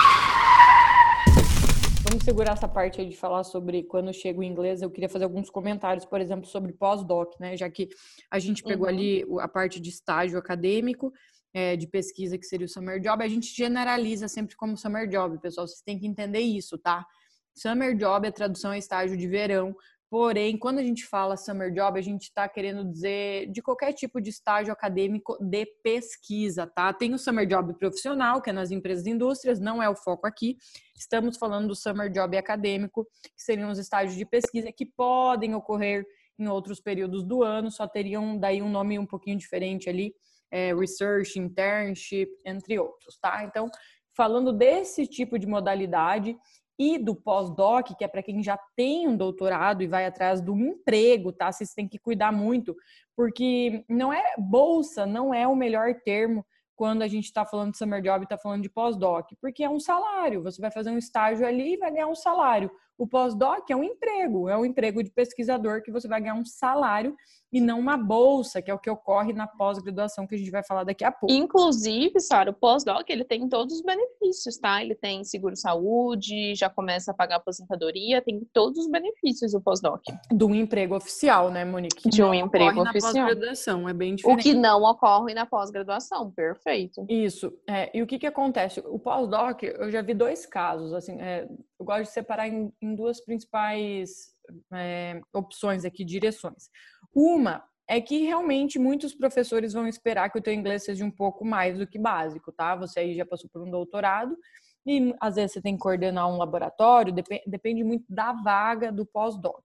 Vamos 2.09 2.23
segurar 2.23 2.53
essa 2.53 2.67
parte 2.67 2.99
aí 2.99 3.07
de 3.07 3.15
falar 3.15 3.43
sobre 3.43 3.83
quando 3.83 4.11
chega 4.11 4.39
o 4.39 4.43
inglês. 4.43 4.81
Eu 4.81 4.89
queria 4.89 5.07
fazer 5.07 5.25
alguns 5.25 5.47
comentários, 5.47 6.05
por 6.05 6.19
exemplo, 6.19 6.47
sobre 6.47 6.73
pós-doc, 6.73 7.39
né? 7.39 7.55
Já 7.55 7.69
que 7.69 7.87
a 8.31 8.39
gente 8.39 8.63
pegou 8.63 8.87
Uhum. 8.87 8.91
ali 8.91 9.25
a 9.39 9.47
parte 9.47 9.79
de 9.79 9.91
estágio 9.91 10.39
acadêmico, 10.39 11.13
é, 11.53 11.75
de 11.75 11.85
pesquisa, 11.85 12.35
que 12.35 12.47
seria 12.47 12.65
o 12.65 12.69
summer 12.69 12.99
job, 12.99 13.23
a 13.23 13.27
gente 13.27 13.55
generaliza 13.55 14.27
sempre 14.27 14.55
como 14.55 14.75
summer 14.75 15.07
job, 15.07 15.39
pessoal. 15.39 15.67
Vocês 15.67 15.83
têm 15.83 15.99
que 15.99 16.07
entender 16.07 16.39
isso, 16.39 16.79
tá? 16.79 17.05
Summer 17.53 17.95
job, 17.95 18.27
a 18.27 18.31
tradução 18.31 18.73
é 18.73 18.79
estágio 18.79 19.15
de 19.15 19.27
verão. 19.27 19.75
Porém, 20.09 20.57
quando 20.57 20.79
a 20.79 20.83
gente 20.83 21.05
fala 21.05 21.37
summer 21.37 21.71
job, 21.71 21.99
a 21.99 22.01
gente 22.01 22.23
está 22.23 22.49
querendo 22.49 22.83
dizer 22.83 23.51
de 23.51 23.61
qualquer 23.61 23.93
tipo 23.93 24.19
de 24.19 24.31
estágio 24.31 24.73
acadêmico 24.73 25.37
de 25.39 25.67
pesquisa, 25.83 26.65
tá? 26.65 26.91
Tem 26.91 27.13
o 27.13 27.19
summer 27.19 27.45
job 27.45 27.77
profissional, 27.77 28.41
que 28.41 28.49
é 28.49 28.53
nas 28.53 28.71
empresas 28.71 29.05
e 29.05 29.11
indústrias, 29.11 29.59
não 29.59 29.83
é 29.83 29.87
o 29.87 29.95
foco 29.95 30.25
aqui. 30.25 30.57
Estamos 30.97 31.37
falando 31.37 31.67
do 31.67 31.75
summer 31.75 32.11
job 32.11 32.35
acadêmico, 32.35 33.05
que 33.21 33.43
seriam 33.43 33.69
os 33.69 33.77
estágios 33.77 34.15
de 34.15 34.25
pesquisa 34.25 34.71
que 34.71 34.83
podem 34.83 35.53
ocorrer 35.53 36.03
em 36.39 36.47
outros 36.47 36.79
períodos 36.79 37.23
do 37.23 37.43
ano, 37.43 37.69
só 37.69 37.87
teriam 37.87 38.35
daí 38.35 38.63
um 38.63 38.69
nome 38.69 38.97
um 38.97 39.05
pouquinho 39.05 39.37
diferente 39.37 39.89
ali, 39.89 40.15
é, 40.49 40.73
research, 40.73 41.37
internship, 41.37 42.31
entre 42.43 42.79
outros, 42.79 43.19
tá? 43.19 43.43
Então, 43.43 43.69
falando 44.15 44.51
desse 44.51 45.05
tipo 45.05 45.37
de 45.37 45.45
modalidade 45.45 46.35
e 46.79 46.97
do 46.97 47.13
pós-doc, 47.13 47.89
que 47.97 48.05
é 48.05 48.07
para 48.07 48.23
quem 48.23 48.41
já 48.41 48.57
tem 48.73 49.05
um 49.05 49.17
doutorado 49.17 49.83
e 49.83 49.87
vai 49.87 50.05
atrás 50.05 50.39
do 50.39 50.55
emprego, 50.57 51.33
tá? 51.33 51.51
Vocês 51.51 51.73
têm 51.73 51.89
que 51.89 51.99
cuidar 51.99 52.31
muito, 52.31 52.73
porque 53.13 53.83
não 53.89 54.13
é 54.13 54.23
bolsa, 54.37 55.05
não 55.05 55.33
é 55.33 55.45
o 55.45 55.55
melhor 55.55 55.93
termo 56.05 56.45
quando 56.77 57.01
a 57.01 57.07
gente 57.09 57.25
está 57.25 57.45
falando 57.45 57.73
de 57.73 57.77
summer 57.77 58.01
job, 58.01 58.23
está 58.23 58.37
falando 58.37 58.61
de 58.61 58.69
pós-doc, 58.69 59.27
porque 59.41 59.61
é 59.65 59.69
um 59.69 59.81
salário. 59.81 60.41
Você 60.43 60.61
vai 60.61 60.71
fazer 60.71 60.89
um 60.89 60.97
estágio 60.97 61.45
ali 61.45 61.73
e 61.73 61.77
vai 61.77 61.91
ganhar 61.91 62.07
um 62.07 62.15
salário. 62.15 62.71
O 62.99 63.07
pós-doc 63.07 63.63
é 63.69 63.75
um 63.75 63.83
emprego, 63.83 64.49
é 64.49 64.57
um 64.57 64.65
emprego 64.65 65.01
de 65.01 65.09
pesquisador 65.09 65.81
que 65.81 65.89
você 65.89 66.05
vai 66.05 66.19
ganhar 66.19 66.35
um 66.35 66.43
salário 66.43 67.15
e 67.51 67.61
não 67.61 67.79
uma 67.79 67.95
bolsa, 67.97 68.61
que 68.61 68.69
é 68.69 68.73
o 68.73 68.77
que 68.77 68.89
ocorre 68.89 69.31
na 69.31 69.47
pós-graduação 69.47 70.27
que 70.27 70.35
a 70.35 70.37
gente 70.37 70.51
vai 70.51 70.61
falar 70.63 70.83
daqui 70.83 71.05
a 71.05 71.11
pouco. 71.11 71.33
Inclusive, 71.33 72.19
Sara, 72.19 72.51
o 72.51 72.53
pós-doc 72.53 73.09
ele 73.09 73.23
tem 73.23 73.47
todos 73.47 73.75
os 73.77 73.81
benefícios, 73.81 74.57
tá? 74.57 74.83
Ele 74.83 74.93
tem 74.93 75.23
seguro-saúde, 75.23 76.53
já 76.55 76.69
começa 76.69 77.11
a 77.11 77.13
pagar 77.13 77.37
aposentadoria, 77.37 78.21
tem 78.21 78.45
todos 78.53 78.77
os 78.79 78.91
benefícios 78.91 79.53
do 79.53 79.61
pós-doc. 79.61 80.01
De 80.29 80.43
um 80.43 80.53
emprego 80.53 80.95
oficial, 80.95 81.49
né, 81.49 81.63
Monique? 81.63 82.09
De 82.09 82.21
um 82.21 82.27
Não 82.27 82.33
emprego 82.33 82.71
ocorre 82.81 82.83
na 82.83 82.89
oficial. 82.91 83.13
pós-graduação, 83.13 83.89
é 83.89 83.93
bem 83.93 84.13
O 84.13 84.15
diferente. 84.17 84.43
que 84.43 84.53
não 84.53 84.83
ocorre 84.83 85.33
na 85.33 85.45
pós-graduação, 85.45 86.31
perfeito. 86.31 87.05
Isso. 87.09 87.53
É, 87.65 87.97
e 87.97 88.01
o 88.03 88.07
que 88.07 88.19
que 88.19 88.27
acontece? 88.27 88.81
O 88.85 88.99
pós-doc, 88.99 89.63
eu 89.63 89.89
já 89.89 90.01
vi 90.01 90.13
dois 90.13 90.45
casos, 90.45 90.93
assim, 90.93 91.19
é, 91.21 91.47
eu 91.79 91.85
gosto 91.85 92.03
de 92.03 92.09
separar 92.11 92.47
em, 92.47 92.71
em 92.81 92.93
duas 92.93 93.23
principais 93.23 94.33
é, 94.73 95.21
opções 95.33 95.85
aqui, 95.85 96.03
direções. 96.03 96.69
Uma 97.15 97.63
é 97.87 97.99
que 97.99 98.23
realmente 98.23 98.77
muitos 98.77 99.15
professores 99.15 99.73
vão 99.73 99.87
esperar 99.87 100.29
que 100.29 100.37
o 100.37 100.41
teu 100.41 100.53
inglês 100.53 100.83
seja 100.83 101.03
um 101.05 101.11
pouco 101.11 101.43
mais 101.45 101.77
do 101.77 101.87
que 101.87 101.97
básico, 101.97 102.51
tá? 102.51 102.75
Você 102.75 102.99
aí 102.99 103.15
já 103.15 103.25
passou 103.25 103.49
por 103.49 103.63
um 103.63 103.71
doutorado 103.71 104.37
e 104.85 105.15
às 105.19 105.35
vezes 105.35 105.53
você 105.53 105.61
tem 105.61 105.75
que 105.75 105.81
coordenar 105.81 106.29
um 106.29 106.37
laboratório, 106.37 107.13
depe- 107.13 107.43
depende 107.47 107.83
muito 107.83 108.05
da 108.07 108.33
vaga 108.33 108.91
do 108.91 109.05
pós-doc. 109.05 109.63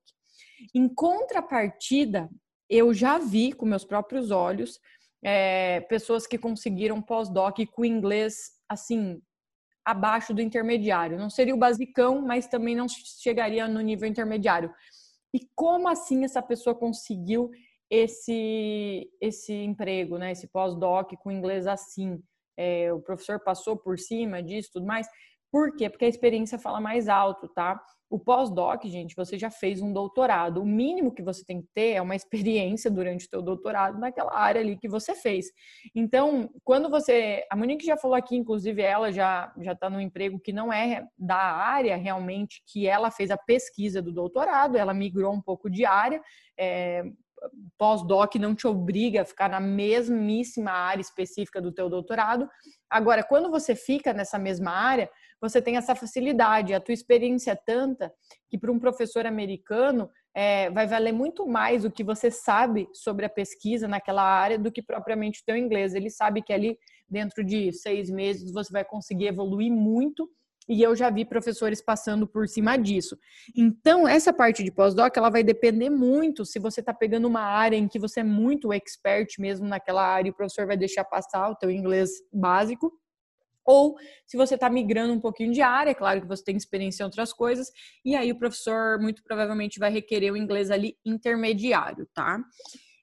Em 0.74 0.88
contrapartida, 0.88 2.30
eu 2.70 2.94
já 2.94 3.18
vi 3.18 3.52
com 3.52 3.66
meus 3.66 3.84
próprios 3.84 4.30
olhos 4.30 4.80
é, 5.22 5.80
pessoas 5.82 6.26
que 6.26 6.38
conseguiram 6.38 7.02
pós-doc 7.02 7.58
com 7.72 7.84
inglês 7.84 8.52
assim 8.68 9.20
abaixo 9.84 10.32
do 10.32 10.40
intermediário. 10.40 11.18
Não 11.18 11.28
seria 11.28 11.54
o 11.54 11.58
basicão, 11.58 12.22
mas 12.22 12.46
também 12.46 12.74
não 12.74 12.86
chegaria 12.88 13.68
no 13.68 13.80
nível 13.80 14.08
intermediário. 14.08 14.72
E 15.32 15.40
como 15.54 15.88
assim 15.88 16.24
essa 16.24 16.40
pessoa 16.40 16.74
conseguiu 16.74 17.50
esse 17.90 19.10
esse 19.20 19.52
emprego, 19.52 20.16
né? 20.16 20.32
Esse 20.32 20.46
pós-doc 20.46 21.12
com 21.18 21.30
inglês 21.30 21.66
assim? 21.66 22.22
É, 22.56 22.92
o 22.92 23.00
professor 23.00 23.40
passou 23.40 23.76
por 23.76 23.98
cima 23.98 24.42
disso, 24.42 24.70
tudo 24.72 24.86
mais. 24.86 25.08
Por 25.50 25.76
quê? 25.76 25.90
Porque 25.90 26.04
a 26.04 26.08
experiência 26.08 26.58
fala 26.58 26.80
mais 26.80 27.08
alto, 27.08 27.48
tá? 27.48 27.80
O 28.14 28.18
pós-doc, 28.20 28.84
gente, 28.84 29.16
você 29.16 29.36
já 29.36 29.50
fez 29.50 29.82
um 29.82 29.92
doutorado. 29.92 30.62
O 30.62 30.64
mínimo 30.64 31.12
que 31.12 31.20
você 31.20 31.44
tem 31.44 31.60
que 31.60 31.66
ter 31.74 31.94
é 31.94 32.00
uma 32.00 32.14
experiência 32.14 32.88
durante 32.88 33.26
o 33.26 33.28
teu 33.28 33.42
doutorado 33.42 33.98
naquela 33.98 34.32
área 34.38 34.60
ali 34.60 34.78
que 34.78 34.86
você 34.86 35.16
fez. 35.16 35.46
Então, 35.92 36.48
quando 36.62 36.88
você, 36.88 37.44
a 37.50 37.56
Monique 37.56 37.84
já 37.84 37.96
falou 37.96 38.14
aqui, 38.14 38.36
inclusive 38.36 38.80
ela 38.80 39.10
já 39.10 39.52
já 39.60 39.72
está 39.72 39.90
no 39.90 40.00
emprego 40.00 40.38
que 40.38 40.52
não 40.52 40.72
é 40.72 41.04
da 41.18 41.34
área 41.34 41.96
realmente 41.96 42.62
que 42.68 42.86
ela 42.86 43.10
fez 43.10 43.32
a 43.32 43.36
pesquisa 43.36 44.00
do 44.00 44.12
doutorado, 44.12 44.76
ela 44.76 44.94
migrou 44.94 45.34
um 45.34 45.42
pouco 45.42 45.68
de 45.68 45.84
área. 45.84 46.22
É, 46.56 47.02
pós-doc 47.76 48.36
não 48.36 48.54
te 48.54 48.68
obriga 48.68 49.22
a 49.22 49.24
ficar 49.24 49.48
na 49.48 49.58
mesmíssima 49.58 50.70
área 50.70 51.02
específica 51.02 51.60
do 51.60 51.72
teu 51.72 51.88
doutorado. 51.88 52.48
Agora, 52.88 53.24
quando 53.24 53.50
você 53.50 53.74
fica 53.74 54.12
nessa 54.12 54.38
mesma 54.38 54.70
área, 54.70 55.10
você 55.44 55.60
tem 55.60 55.76
essa 55.76 55.94
facilidade. 55.94 56.72
A 56.72 56.80
tua 56.80 56.94
experiência 56.94 57.52
é 57.52 57.54
tanta 57.54 58.10
que 58.48 58.56
para 58.56 58.72
um 58.72 58.78
professor 58.78 59.26
americano 59.26 60.10
é, 60.34 60.70
vai 60.70 60.86
valer 60.86 61.12
muito 61.12 61.46
mais 61.46 61.84
o 61.84 61.90
que 61.90 62.02
você 62.02 62.30
sabe 62.30 62.88
sobre 62.94 63.26
a 63.26 63.28
pesquisa 63.28 63.86
naquela 63.86 64.22
área 64.22 64.58
do 64.58 64.72
que 64.72 64.82
propriamente 64.82 65.42
o 65.42 65.44
teu 65.44 65.56
inglês. 65.56 65.94
Ele 65.94 66.08
sabe 66.08 66.40
que 66.40 66.52
ali 66.52 66.78
dentro 67.08 67.44
de 67.44 67.72
seis 67.72 68.08
meses 68.08 68.52
você 68.52 68.72
vai 68.72 68.84
conseguir 68.84 69.26
evoluir 69.26 69.70
muito 69.70 70.28
e 70.66 70.82
eu 70.82 70.96
já 70.96 71.10
vi 71.10 71.26
professores 71.26 71.82
passando 71.82 72.26
por 72.26 72.48
cima 72.48 72.78
disso. 72.78 73.18
Então, 73.54 74.08
essa 74.08 74.32
parte 74.32 74.64
de 74.64 74.72
pós-doc, 74.72 75.14
ela 75.14 75.28
vai 75.28 75.44
depender 75.44 75.90
muito 75.90 76.46
se 76.46 76.58
você 76.58 76.80
está 76.80 76.94
pegando 76.94 77.28
uma 77.28 77.42
área 77.42 77.76
em 77.76 77.86
que 77.86 77.98
você 77.98 78.20
é 78.20 78.24
muito 78.24 78.72
expert 78.72 79.38
mesmo 79.38 79.68
naquela 79.68 80.02
área 80.02 80.28
e 80.28 80.30
o 80.30 80.34
professor 80.34 80.66
vai 80.66 80.78
deixar 80.78 81.04
passar 81.04 81.50
o 81.50 81.54
teu 81.54 81.70
inglês 81.70 82.10
básico, 82.32 82.90
ou 83.64 83.96
se 84.26 84.36
você 84.36 84.54
está 84.54 84.68
migrando 84.68 85.12
um 85.12 85.20
pouquinho 85.20 85.52
de 85.52 85.62
área, 85.62 85.90
é 85.90 85.94
claro 85.94 86.20
que 86.20 86.26
você 86.26 86.44
tem 86.44 86.56
experiência 86.56 87.02
em 87.02 87.06
outras 87.06 87.32
coisas, 87.32 87.70
e 88.04 88.14
aí 88.14 88.30
o 88.30 88.38
professor 88.38 88.98
muito 89.00 89.22
provavelmente 89.22 89.78
vai 89.78 89.90
requerer 89.90 90.32
o 90.32 90.36
inglês 90.36 90.70
ali 90.70 90.96
intermediário, 91.04 92.08
tá? 92.14 92.40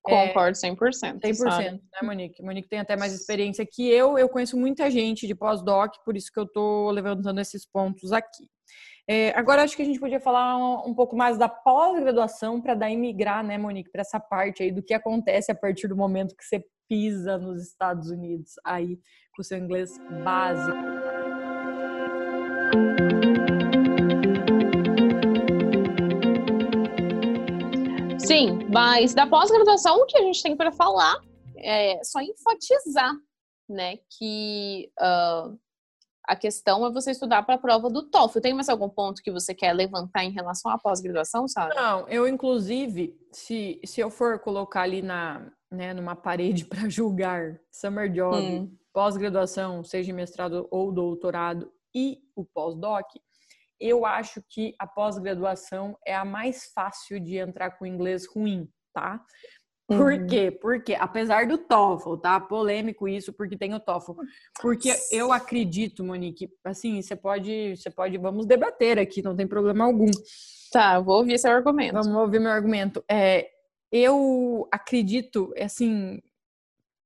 Concordo 0.03 0.57
100%. 0.57 1.19
100%, 1.19 1.35
Sara. 1.35 1.71
né, 1.73 1.79
Monique? 2.01 2.41
Monique 2.41 2.67
tem 2.67 2.79
até 2.79 2.97
mais 2.97 3.13
experiência 3.13 3.65
que 3.65 3.87
eu. 3.87 4.17
Eu 4.17 4.27
conheço 4.27 4.57
muita 4.57 4.89
gente 4.89 5.27
de 5.27 5.35
pós-doc, 5.35 5.93
por 6.03 6.17
isso 6.17 6.31
que 6.33 6.39
eu 6.39 6.47
tô 6.47 6.89
levantando 6.89 7.39
esses 7.39 7.65
pontos 7.65 8.11
aqui. 8.11 8.47
É, 9.07 9.29
agora, 9.37 9.63
acho 9.63 9.75
que 9.75 9.81
a 9.81 9.85
gente 9.85 9.99
podia 9.99 10.19
falar 10.19 10.57
um, 10.57 10.91
um 10.91 10.95
pouco 10.95 11.15
mais 11.15 11.37
da 11.37 11.49
pós-graduação 11.49 12.61
para 12.61 12.73
daí 12.73 12.95
migrar, 12.95 13.43
né, 13.43 13.57
Monique, 13.57 13.91
para 13.91 14.01
essa 14.01 14.19
parte 14.19 14.63
aí 14.63 14.71
do 14.71 14.81
que 14.81 14.93
acontece 14.93 15.51
a 15.51 15.55
partir 15.55 15.87
do 15.87 15.95
momento 15.95 16.35
que 16.35 16.43
você 16.43 16.63
pisa 16.87 17.37
nos 17.37 17.61
Estados 17.67 18.09
Unidos 18.09 18.53
aí 18.65 18.99
com 19.35 19.41
o 19.41 19.45
seu 19.45 19.57
inglês 19.57 19.97
básico. 20.23 20.77
Sim, 28.19 28.59
mas 28.71 29.13
da 29.13 29.27
pós-graduação, 29.27 29.97
o 29.97 30.05
que 30.05 30.17
a 30.17 30.21
gente 30.21 30.41
tem 30.41 30.55
para 30.55 30.71
falar 30.71 31.19
é 31.57 32.03
só 32.03 32.21
enfatizar, 32.21 33.13
né, 33.67 33.97
que 34.17 34.91
ah, 34.99 35.51
a 36.27 36.35
questão 36.35 36.85
é 36.85 36.91
você 36.91 37.11
estudar 37.11 37.43
para 37.43 37.55
a 37.55 37.57
prova 37.57 37.89
do 37.89 38.03
TOEFL. 38.03 38.39
Tem 38.39 38.53
mais 38.53 38.69
algum 38.69 38.87
ponto 38.87 39.21
que 39.21 39.31
você 39.31 39.53
quer 39.53 39.73
levantar 39.73 40.23
em 40.23 40.31
relação 40.31 40.71
à 40.71 40.77
pós-graduação, 40.77 41.47
Sara? 41.47 41.73
Não, 41.75 42.07
eu 42.07 42.27
inclusive, 42.27 43.13
se, 43.31 43.81
se 43.83 43.99
eu 43.99 44.09
for 44.09 44.39
colocar 44.39 44.83
ali 44.83 45.01
na, 45.01 45.51
né, 45.69 45.93
numa 45.93 46.15
parede 46.15 46.63
para 46.65 46.87
julgar 46.87 47.59
summer 47.71 48.09
job, 48.09 48.37
Hum. 48.37 48.77
Pós-graduação, 48.93 49.83
seja 49.83 50.13
mestrado 50.13 50.67
ou 50.71 50.91
doutorado 50.91 51.71
e 51.93 52.19
o 52.35 52.45
pós-doc, 52.45 53.05
eu 53.79 54.05
acho 54.05 54.43
que 54.49 54.75
a 54.77 54.85
pós-graduação 54.85 55.97
é 56.05 56.13
a 56.15 56.23
mais 56.23 56.71
fácil 56.73 57.19
de 57.19 57.37
entrar 57.37 57.71
com 57.71 57.85
inglês 57.85 58.27
ruim, 58.27 58.69
tá? 58.93 59.23
Por 59.87 60.13
Uhum. 60.13 60.27
quê? 60.27 60.51
Porque, 60.51 60.93
apesar 60.93 61.47
do 61.47 61.57
TOEFL, 61.57 62.15
tá? 62.17 62.39
Polêmico 62.39 63.07
isso, 63.07 63.33
porque 63.33 63.57
tem 63.57 63.73
o 63.73 63.79
TOEFL. 63.79 64.13
Porque 64.61 64.93
eu 65.11 65.33
acredito, 65.33 66.03
Monique, 66.03 66.49
assim, 66.63 67.01
você 67.01 67.15
pode, 67.15 67.75
você 67.75 67.89
pode, 67.89 68.17
vamos 68.17 68.45
debater 68.45 68.97
aqui, 68.99 69.21
não 69.21 69.35
tem 69.35 69.47
problema 69.47 69.83
algum. 69.83 70.09
Tá, 70.71 70.99
vou 70.99 71.17
ouvir 71.17 71.37
seu 71.37 71.51
argumento. 71.51 71.93
Vamos 71.93 72.15
ouvir 72.15 72.39
meu 72.39 72.51
argumento. 72.51 73.03
É, 73.09 73.49
eu 73.91 74.67
acredito, 74.71 75.53
assim, 75.59 76.21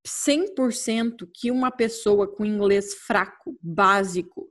100% 0.05 1.27
que 1.33 1.49
uma 1.49 1.71
pessoa 1.71 2.27
com 2.27 2.45
inglês 2.45 2.93
fraco, 2.93 3.57
básico, 3.59 4.47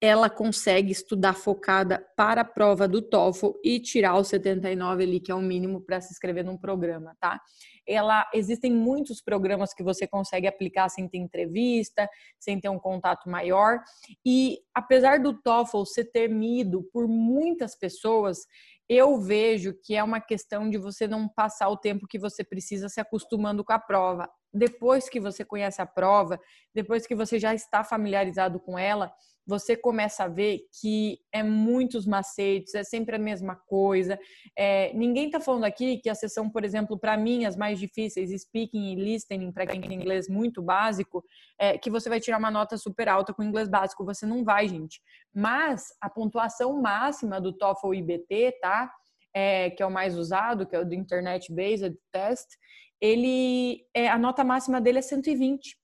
ela 0.00 0.28
consegue 0.28 0.90
estudar 0.90 1.34
focada 1.34 2.04
para 2.16 2.40
a 2.40 2.44
prova 2.44 2.88
do 2.88 3.00
TOEFL 3.00 3.52
e 3.64 3.78
tirar 3.78 4.16
o 4.16 4.24
79 4.24 5.04
ali, 5.04 5.20
que 5.20 5.30
é 5.30 5.34
o 5.34 5.40
mínimo 5.40 5.80
para 5.80 6.00
se 6.00 6.12
inscrever 6.12 6.44
num 6.44 6.58
programa, 6.58 7.16
tá? 7.20 7.40
Ela, 7.86 8.28
existem 8.34 8.72
muitos 8.72 9.22
programas 9.22 9.72
que 9.72 9.82
você 9.82 10.08
consegue 10.08 10.48
aplicar 10.48 10.88
sem 10.88 11.08
ter 11.08 11.18
entrevista, 11.18 12.08
sem 12.38 12.58
ter 12.58 12.68
um 12.68 12.78
contato 12.78 13.30
maior. 13.30 13.78
E 14.24 14.58
apesar 14.74 15.20
do 15.20 15.40
TOEFL 15.40 15.84
ser 15.84 16.06
temido 16.06 16.82
por 16.92 17.06
muitas 17.06 17.76
pessoas, 17.76 18.38
eu 18.88 19.18
vejo 19.18 19.74
que 19.82 19.96
é 19.96 20.02
uma 20.02 20.20
questão 20.20 20.70
de 20.70 20.78
você 20.78 21.08
não 21.08 21.28
passar 21.28 21.68
o 21.68 21.76
tempo 21.76 22.06
que 22.06 22.18
você 22.18 22.44
precisa 22.44 22.88
se 22.88 23.00
acostumando 23.00 23.64
com 23.64 23.72
a 23.72 23.78
prova. 23.78 24.28
Depois 24.54 25.08
que 25.08 25.18
você 25.18 25.44
conhece 25.44 25.82
a 25.82 25.86
prova, 25.86 26.38
depois 26.74 27.06
que 27.06 27.14
você 27.14 27.38
já 27.38 27.54
está 27.54 27.82
familiarizado 27.82 28.60
com 28.60 28.78
ela, 28.78 29.12
você 29.46 29.76
começa 29.76 30.24
a 30.24 30.28
ver 30.28 30.62
que 30.80 31.20
é 31.32 31.42
muitos 31.42 32.04
macetes, 32.04 32.74
é 32.74 32.82
sempre 32.82 33.14
a 33.14 33.18
mesma 33.18 33.54
coisa. 33.54 34.18
É, 34.58 34.92
ninguém 34.92 35.26
está 35.26 35.38
falando 35.38 35.64
aqui 35.64 35.98
que 35.98 36.10
a 36.10 36.14
sessão, 36.14 36.50
por 36.50 36.64
exemplo, 36.64 36.98
para 36.98 37.16
mim, 37.16 37.44
as 37.44 37.56
mais 37.56 37.78
difíceis, 37.78 38.30
speaking 38.42 38.92
e 38.92 38.94
listening, 38.96 39.52
para 39.52 39.66
quem 39.66 39.80
tem 39.80 39.94
inglês 39.94 40.28
muito 40.28 40.60
básico, 40.60 41.24
é, 41.58 41.78
que 41.78 41.90
você 41.90 42.08
vai 42.08 42.18
tirar 42.18 42.38
uma 42.38 42.50
nota 42.50 42.76
super 42.76 43.08
alta 43.08 43.32
com 43.32 43.42
inglês 43.42 43.68
básico. 43.68 44.04
Você 44.04 44.26
não 44.26 44.42
vai, 44.42 44.68
gente. 44.68 45.00
Mas 45.32 45.86
a 46.00 46.10
pontuação 46.10 46.80
máxima 46.82 47.40
do 47.40 47.52
TOEFL 47.52 47.94
IBT, 47.94 48.58
tá? 48.60 48.92
É, 49.32 49.70
que 49.70 49.82
é 49.82 49.86
o 49.86 49.90
mais 49.90 50.16
usado, 50.16 50.66
que 50.66 50.74
é 50.74 50.80
o 50.80 50.84
do 50.84 50.94
Internet 50.94 51.52
Based 51.52 51.94
Test, 52.10 52.46
ele 53.00 53.84
é, 53.94 54.08
a 54.08 54.18
nota 54.18 54.42
máxima 54.42 54.80
dele 54.80 54.98
é 54.98 55.02
120. 55.02 55.76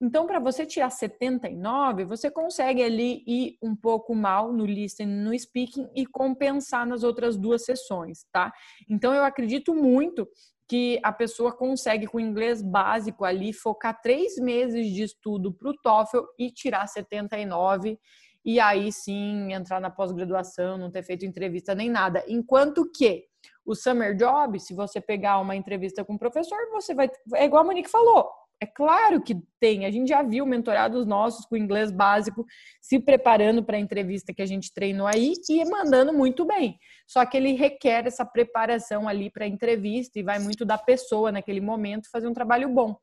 Então, 0.00 0.26
para 0.26 0.38
você 0.38 0.64
tirar 0.64 0.90
79, 0.90 2.04
você 2.04 2.30
consegue 2.30 2.82
ali 2.82 3.22
ir 3.26 3.58
um 3.62 3.76
pouco 3.76 4.14
mal 4.14 4.52
no 4.52 4.64
listening, 4.64 5.22
no 5.22 5.38
speaking 5.38 5.88
e 5.94 6.06
compensar 6.06 6.86
nas 6.86 7.02
outras 7.02 7.36
duas 7.36 7.64
sessões, 7.64 8.24
tá? 8.32 8.52
Então, 8.88 9.12
eu 9.12 9.24
acredito 9.24 9.74
muito 9.74 10.28
que 10.68 11.00
a 11.02 11.12
pessoa 11.12 11.52
consegue, 11.52 12.06
com 12.06 12.20
inglês 12.20 12.62
básico 12.62 13.24
ali, 13.24 13.52
focar 13.52 14.00
três 14.00 14.36
meses 14.36 14.86
de 14.86 15.02
estudo 15.02 15.52
para 15.52 15.68
o 15.68 15.76
TOEFL 15.76 16.24
e 16.38 16.50
tirar 16.50 16.86
79 16.86 17.98
e 18.44 18.58
aí 18.58 18.92
sim 18.92 19.52
entrar 19.52 19.80
na 19.80 19.90
pós-graduação, 19.90 20.78
não 20.78 20.90
ter 20.90 21.02
feito 21.02 21.26
entrevista 21.26 21.74
nem 21.74 21.90
nada. 21.90 22.24
Enquanto 22.26 22.90
que 22.90 23.24
o 23.64 23.74
summer 23.74 24.14
job, 24.16 24.58
se 24.58 24.74
você 24.74 25.00
pegar 25.00 25.38
uma 25.40 25.56
entrevista 25.56 26.04
com 26.04 26.14
o 26.14 26.18
professor, 26.18 26.58
você 26.70 26.94
vai. 26.94 27.10
É 27.34 27.44
igual 27.44 27.62
a 27.62 27.66
Monique 27.66 27.90
falou. 27.90 28.30
É 28.62 28.66
claro 28.66 29.22
que 29.22 29.36
tem. 29.58 29.86
A 29.86 29.90
gente 29.90 30.08
já 30.08 30.22
viu 30.22 30.44
mentorados 30.44 31.06
nossos 31.06 31.46
com 31.46 31.56
inglês 31.56 31.90
básico 31.90 32.44
se 32.80 33.00
preparando 33.00 33.64
para 33.64 33.78
a 33.78 33.80
entrevista 33.80 34.34
que 34.34 34.42
a 34.42 34.46
gente 34.46 34.72
treinou 34.74 35.06
aí 35.06 35.32
e 35.48 35.64
mandando 35.64 36.12
muito 36.12 36.44
bem. 36.44 36.78
Só 37.06 37.24
que 37.24 37.38
ele 37.38 37.54
requer 37.54 38.06
essa 38.06 38.24
preparação 38.24 39.08
ali 39.08 39.30
para 39.30 39.46
a 39.46 39.48
entrevista 39.48 40.18
e 40.18 40.22
vai 40.22 40.38
muito 40.38 40.66
da 40.66 40.76
pessoa 40.76 41.32
naquele 41.32 41.60
momento 41.60 42.10
fazer 42.12 42.28
um 42.28 42.34
trabalho 42.34 42.68
bom. 42.68 42.94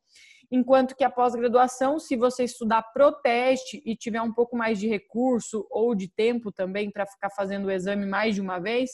Enquanto 0.51 0.95
que 0.95 1.03
a 1.03 1.09
pós-graduação, 1.09 1.99
se 1.99 2.15
você 2.15 2.43
estudar 2.43 2.83
pro 2.93 3.11
teste 3.11 3.81
e 3.83 3.95
tiver 3.95 4.21
um 4.21 4.31
pouco 4.31 4.55
mais 4.55 4.79
de 4.79 4.87
recurso 4.87 5.67
ou 5.71 5.95
de 5.95 6.07
tempo 6.07 6.51
também 6.51 6.91
para 6.91 7.07
ficar 7.07 7.31
fazendo 7.31 7.65
o 7.65 7.71
exame 7.71 8.05
mais 8.05 8.35
de 8.35 8.41
uma 8.41 8.59
vez, 8.59 8.91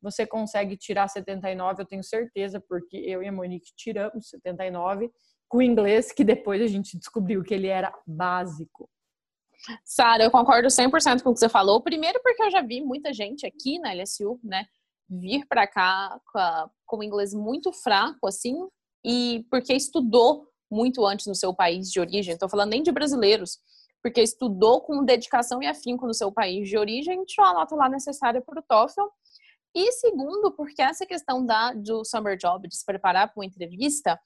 você 0.00 0.26
consegue 0.26 0.76
tirar 0.76 1.08
79, 1.08 1.82
eu 1.82 1.86
tenho 1.86 2.04
certeza, 2.04 2.60
porque 2.60 2.96
eu 2.96 3.22
e 3.22 3.28
a 3.28 3.32
Monique 3.32 3.72
tiramos 3.74 4.28
79 4.28 5.10
com 5.52 5.60
inglês, 5.60 6.10
que 6.10 6.24
depois 6.24 6.62
a 6.62 6.66
gente 6.66 6.96
descobriu 6.96 7.42
que 7.42 7.52
ele 7.52 7.66
era 7.66 7.92
básico. 8.06 8.88
Sara, 9.84 10.24
eu 10.24 10.30
concordo 10.30 10.66
100% 10.68 11.22
com 11.22 11.28
o 11.28 11.34
que 11.34 11.40
você 11.40 11.48
falou. 11.48 11.82
Primeiro, 11.82 12.18
porque 12.22 12.42
eu 12.42 12.50
já 12.50 12.62
vi 12.62 12.80
muita 12.80 13.12
gente 13.12 13.46
aqui 13.46 13.78
na 13.78 13.92
LSU, 13.92 14.40
né, 14.42 14.64
vir 15.10 15.46
para 15.46 15.66
cá 15.66 16.18
com, 16.32 16.38
a, 16.38 16.70
com 16.86 16.96
o 16.96 17.02
inglês 17.02 17.34
muito 17.34 17.70
fraco, 17.70 18.26
assim, 18.26 18.66
e 19.04 19.44
porque 19.50 19.74
estudou 19.74 20.48
muito 20.70 21.04
antes 21.04 21.26
no 21.26 21.34
seu 21.34 21.54
país 21.54 21.90
de 21.90 22.00
origem. 22.00 22.32
Estou 22.32 22.48
falando 22.48 22.70
nem 22.70 22.82
de 22.82 22.90
brasileiros, 22.90 23.58
porque 24.02 24.22
estudou 24.22 24.80
com 24.80 25.04
dedicação 25.04 25.62
e 25.62 25.66
afinco 25.66 26.06
no 26.06 26.14
seu 26.14 26.32
país 26.32 26.66
de 26.66 26.78
origem, 26.78 27.22
tirou 27.26 27.46
a 27.46 27.52
nota 27.52 27.76
lá 27.76 27.90
necessária 27.90 28.40
para 28.40 28.58
o 28.58 28.62
TOEFL. 28.62 29.02
E 29.74 29.92
segundo, 29.92 30.50
porque 30.52 30.80
essa 30.80 31.04
questão 31.04 31.44
da, 31.44 31.74
do 31.74 32.06
summer 32.06 32.38
job, 32.38 32.66
de 32.66 32.74
se 32.74 32.86
preparar 32.86 33.28
para 33.28 33.38
uma 33.38 33.44
entrevista, 33.44 34.18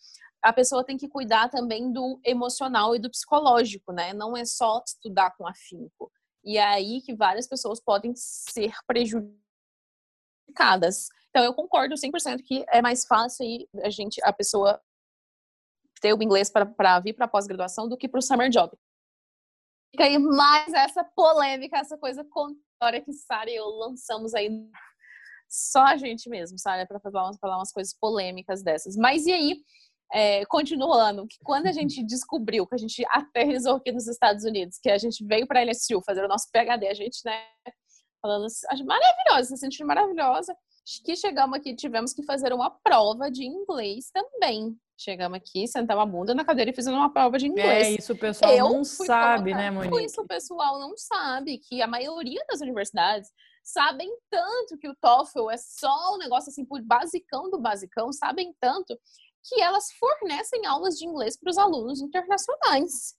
a 0.47 0.53
pessoa 0.53 0.85
tem 0.85 0.97
que 0.97 1.09
cuidar 1.09 1.49
também 1.49 1.93
do 1.93 2.21
emocional 2.25 2.95
e 2.95 3.01
do 3.01 3.11
psicológico, 3.11 3.93
né? 3.93 4.13
Não 4.13 4.37
é 4.37 4.45
só 4.45 4.81
estudar 4.87 5.37
com 5.37 5.45
afinco. 5.45 6.13
E 6.45 6.57
é 6.57 6.65
aí 6.65 7.03
que 7.03 7.17
várias 7.17 7.49
pessoas 7.49 7.81
podem 7.81 8.15
ser 8.15 8.73
prejudicadas. 8.87 11.09
Então 11.31 11.43
eu 11.43 11.53
concordo 11.53 11.97
100% 11.97 12.45
que 12.45 12.65
é 12.69 12.81
mais 12.81 13.05
fácil 13.05 13.45
aí 13.45 13.69
a 13.83 13.91
gente 13.91 14.21
a 14.23 14.33
pessoa 14.33 14.81
ter 16.01 16.15
o 16.15 16.23
inglês 16.23 16.49
para 16.49 17.01
vir 17.01 17.15
para 17.15 17.27
pós-graduação 17.27 17.89
do 17.89 17.97
que 17.97 18.09
para 18.09 18.19
o 18.19 18.23
summer 18.23 18.49
job. 18.49 18.73
Fica 19.91 20.05
aí 20.05 20.17
mais 20.17 20.73
essa 20.73 21.03
polêmica, 21.03 21.79
essa 21.79 21.99
coisa 21.99 22.23
contraditória 22.23 23.03
que 23.03 23.13
Sara 23.13 23.51
e 23.51 23.57
eu 23.57 23.67
lançamos 23.67 24.33
aí 24.33 24.49
só 25.49 25.81
a 25.81 25.97
gente 25.97 26.29
mesmo, 26.29 26.59
sabe, 26.59 26.87
para 26.87 27.01
falar, 27.01 27.33
falar 27.41 27.59
umas 27.59 27.73
coisas 27.73 27.95
polêmicas 27.95 28.63
dessas. 28.63 28.97
Mas 28.97 29.27
e 29.27 29.33
aí, 29.33 29.57
é, 30.12 30.45
continuando, 30.47 31.27
que 31.27 31.38
quando 31.42 31.66
a 31.66 31.73
gente 31.73 32.03
descobriu 32.05 32.66
que 32.66 32.75
a 32.75 32.79
gente 32.79 33.05
aterrizou 33.11 33.77
aqui 33.77 33.92
nos 33.92 34.07
Estados 34.07 34.45
Unidos, 34.45 34.79
que 34.81 34.90
a 34.90 34.99
gente 34.99 35.25
veio 35.25 35.47
para 35.47 35.61
a 35.61 35.64
LSU 35.64 36.01
fazer 36.05 36.25
o 36.25 36.29
nosso 36.29 36.49
PhD, 36.53 36.87
a 36.87 36.95
gente, 36.95 37.21
né, 37.25 37.45
falando 38.23 38.47
assim, 38.47 38.85
maravilhosa, 38.85 39.49
se 39.49 39.57
sentindo 39.57 39.87
maravilhosa, 39.87 40.57
que 41.05 41.16
chegamos 41.16 41.59
aqui, 41.59 41.75
tivemos 41.75 42.12
que 42.12 42.23
fazer 42.23 42.53
uma 42.53 42.71
prova 42.71 43.31
de 43.31 43.45
inglês 43.45 44.11
também. 44.12 44.77
Chegamos 44.99 45.37
aqui, 45.37 45.66
sentamos 45.66 46.03
a 46.03 46.07
bunda 46.07 46.35
na 46.35 46.45
cadeira 46.45 46.71
e 46.71 46.75
fizemos 46.75 46.99
uma 46.99 47.12
prova 47.12 47.37
de 47.37 47.47
inglês. 47.47 47.88
É, 47.88 47.90
isso 47.90 48.12
o 48.12 48.19
pessoal 48.19 48.51
Eu 48.51 48.71
não 48.71 48.85
sabe, 48.85 49.53
né, 49.53 49.71
Monique? 49.71 50.05
Isso 50.05 50.23
o 50.23 50.27
pessoal 50.27 50.79
não 50.79 50.97
sabe, 50.97 51.59
que 51.59 51.83
a 51.83 51.87
maioria 51.87 52.40
das 52.49 52.61
universidades 52.61 53.31
sabem 53.62 54.09
tanto 54.31 54.79
que 54.79 54.88
o 54.88 54.95
TOEFL 54.95 55.51
é 55.51 55.57
só 55.57 56.14
um 56.14 56.19
negócio 56.19 56.51
assim, 56.51 56.64
por 56.64 56.81
basicão 56.81 57.51
do 57.51 57.61
basicão, 57.61 58.12
sabem 58.12 58.55
tanto 58.61 58.97
que 59.49 59.61
elas 59.61 59.93
fornecem 59.99 60.67
aulas 60.67 60.97
de 60.97 61.07
inglês 61.07 61.37
para 61.39 61.51
os 61.51 61.59
alunos 61.59 62.01
internacionais. 62.01 63.15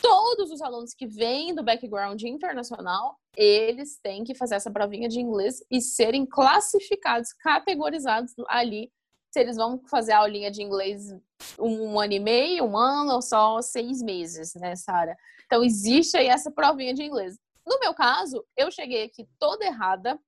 Todos 0.00 0.50
os 0.50 0.60
alunos 0.60 0.94
que 0.94 1.06
vêm 1.06 1.54
do 1.54 1.62
background 1.62 2.22
internacional, 2.22 3.16
eles 3.36 3.98
têm 4.00 4.22
que 4.24 4.34
fazer 4.34 4.56
essa 4.56 4.70
provinha 4.70 5.08
de 5.08 5.20
inglês 5.20 5.62
e 5.70 5.80
serem 5.80 6.24
classificados, 6.26 7.32
categorizados 7.32 8.32
ali, 8.48 8.92
se 9.30 9.40
eles 9.40 9.56
vão 9.56 9.80
fazer 9.88 10.12
a 10.12 10.18
aulinha 10.18 10.50
de 10.50 10.62
inglês 10.62 11.14
um 11.58 11.98
ano 11.98 12.12
e 12.12 12.20
meio, 12.20 12.64
um 12.64 12.76
ano 12.76 13.14
ou 13.14 13.22
só 13.22 13.60
seis 13.60 14.00
meses, 14.02 14.54
né, 14.54 14.74
Sara? 14.74 15.16
Então, 15.46 15.62
existe 15.64 16.16
aí 16.16 16.26
essa 16.26 16.50
provinha 16.50 16.94
de 16.94 17.02
inglês. 17.02 17.36
No 17.66 17.78
meu 17.80 17.92
caso, 17.92 18.44
eu 18.56 18.70
cheguei 18.70 19.04
aqui 19.04 19.28
toda 19.38 19.66
errada, 19.66 20.18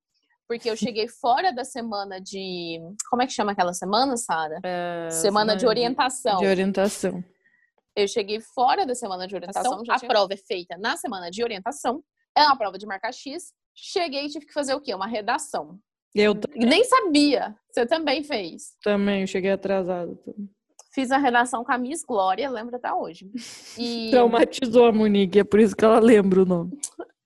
porque 0.51 0.69
eu 0.69 0.77
cheguei 0.77 1.07
fora 1.07 1.53
da 1.53 1.63
semana 1.63 2.21
de. 2.21 2.81
Como 3.09 3.23
é 3.23 3.27
que 3.27 3.33
chama 3.33 3.53
aquela 3.53 3.73
semana, 3.73 4.17
Sara? 4.17 4.59
É, 4.65 5.09
semana 5.09 5.55
de 5.57 5.65
orientação. 5.65 6.39
De 6.41 6.47
orientação. 6.47 7.23
Eu 7.95 8.09
cheguei 8.09 8.41
fora 8.41 8.85
da 8.85 8.93
semana 8.97 9.29
de 9.29 9.35
orientação. 9.37 9.85
já 9.85 9.95
a 9.95 9.99
tinha- 9.99 10.09
prova 10.09 10.35
é 10.35 10.37
feita 10.37 10.77
na 10.77 10.97
semana 10.97 11.31
de 11.31 11.45
orientação. 11.45 12.03
É 12.37 12.43
uma 12.43 12.57
prova 12.59 12.77
de 12.77 12.85
marca 12.85 13.13
X. 13.13 13.53
Cheguei 13.77 14.27
e 14.27 14.29
tive 14.29 14.47
que 14.47 14.53
fazer 14.53 14.75
o 14.75 14.81
quê? 14.81 14.93
Uma 14.93 15.07
redação. 15.07 15.79
Eu 16.13 16.35
t- 16.35 16.49
E 16.57 16.67
nem 16.67 16.83
sabia. 16.83 17.55
Você 17.71 17.87
também 17.87 18.25
fez. 18.25 18.73
também, 18.83 19.21
eu 19.21 19.27
cheguei 19.29 19.53
atrasada. 19.53 20.17
também. 20.17 20.51
Fiz 20.93 21.13
a 21.13 21.19
redação 21.19 21.63
com 21.65 21.71
a 21.71 21.79
Miss 21.79 22.03
Glória, 22.05 22.51
lembro 22.51 22.75
até 22.75 22.93
hoje. 22.93 23.31
E... 23.79 24.11
Traumatizou 24.11 24.87
a 24.87 24.93
Monique, 24.93 25.39
é 25.39 25.45
por 25.45 25.61
isso 25.61 25.77
que 25.77 25.85
ela 25.85 26.01
lembra 26.01 26.43
o 26.43 26.45
nome. 26.45 26.77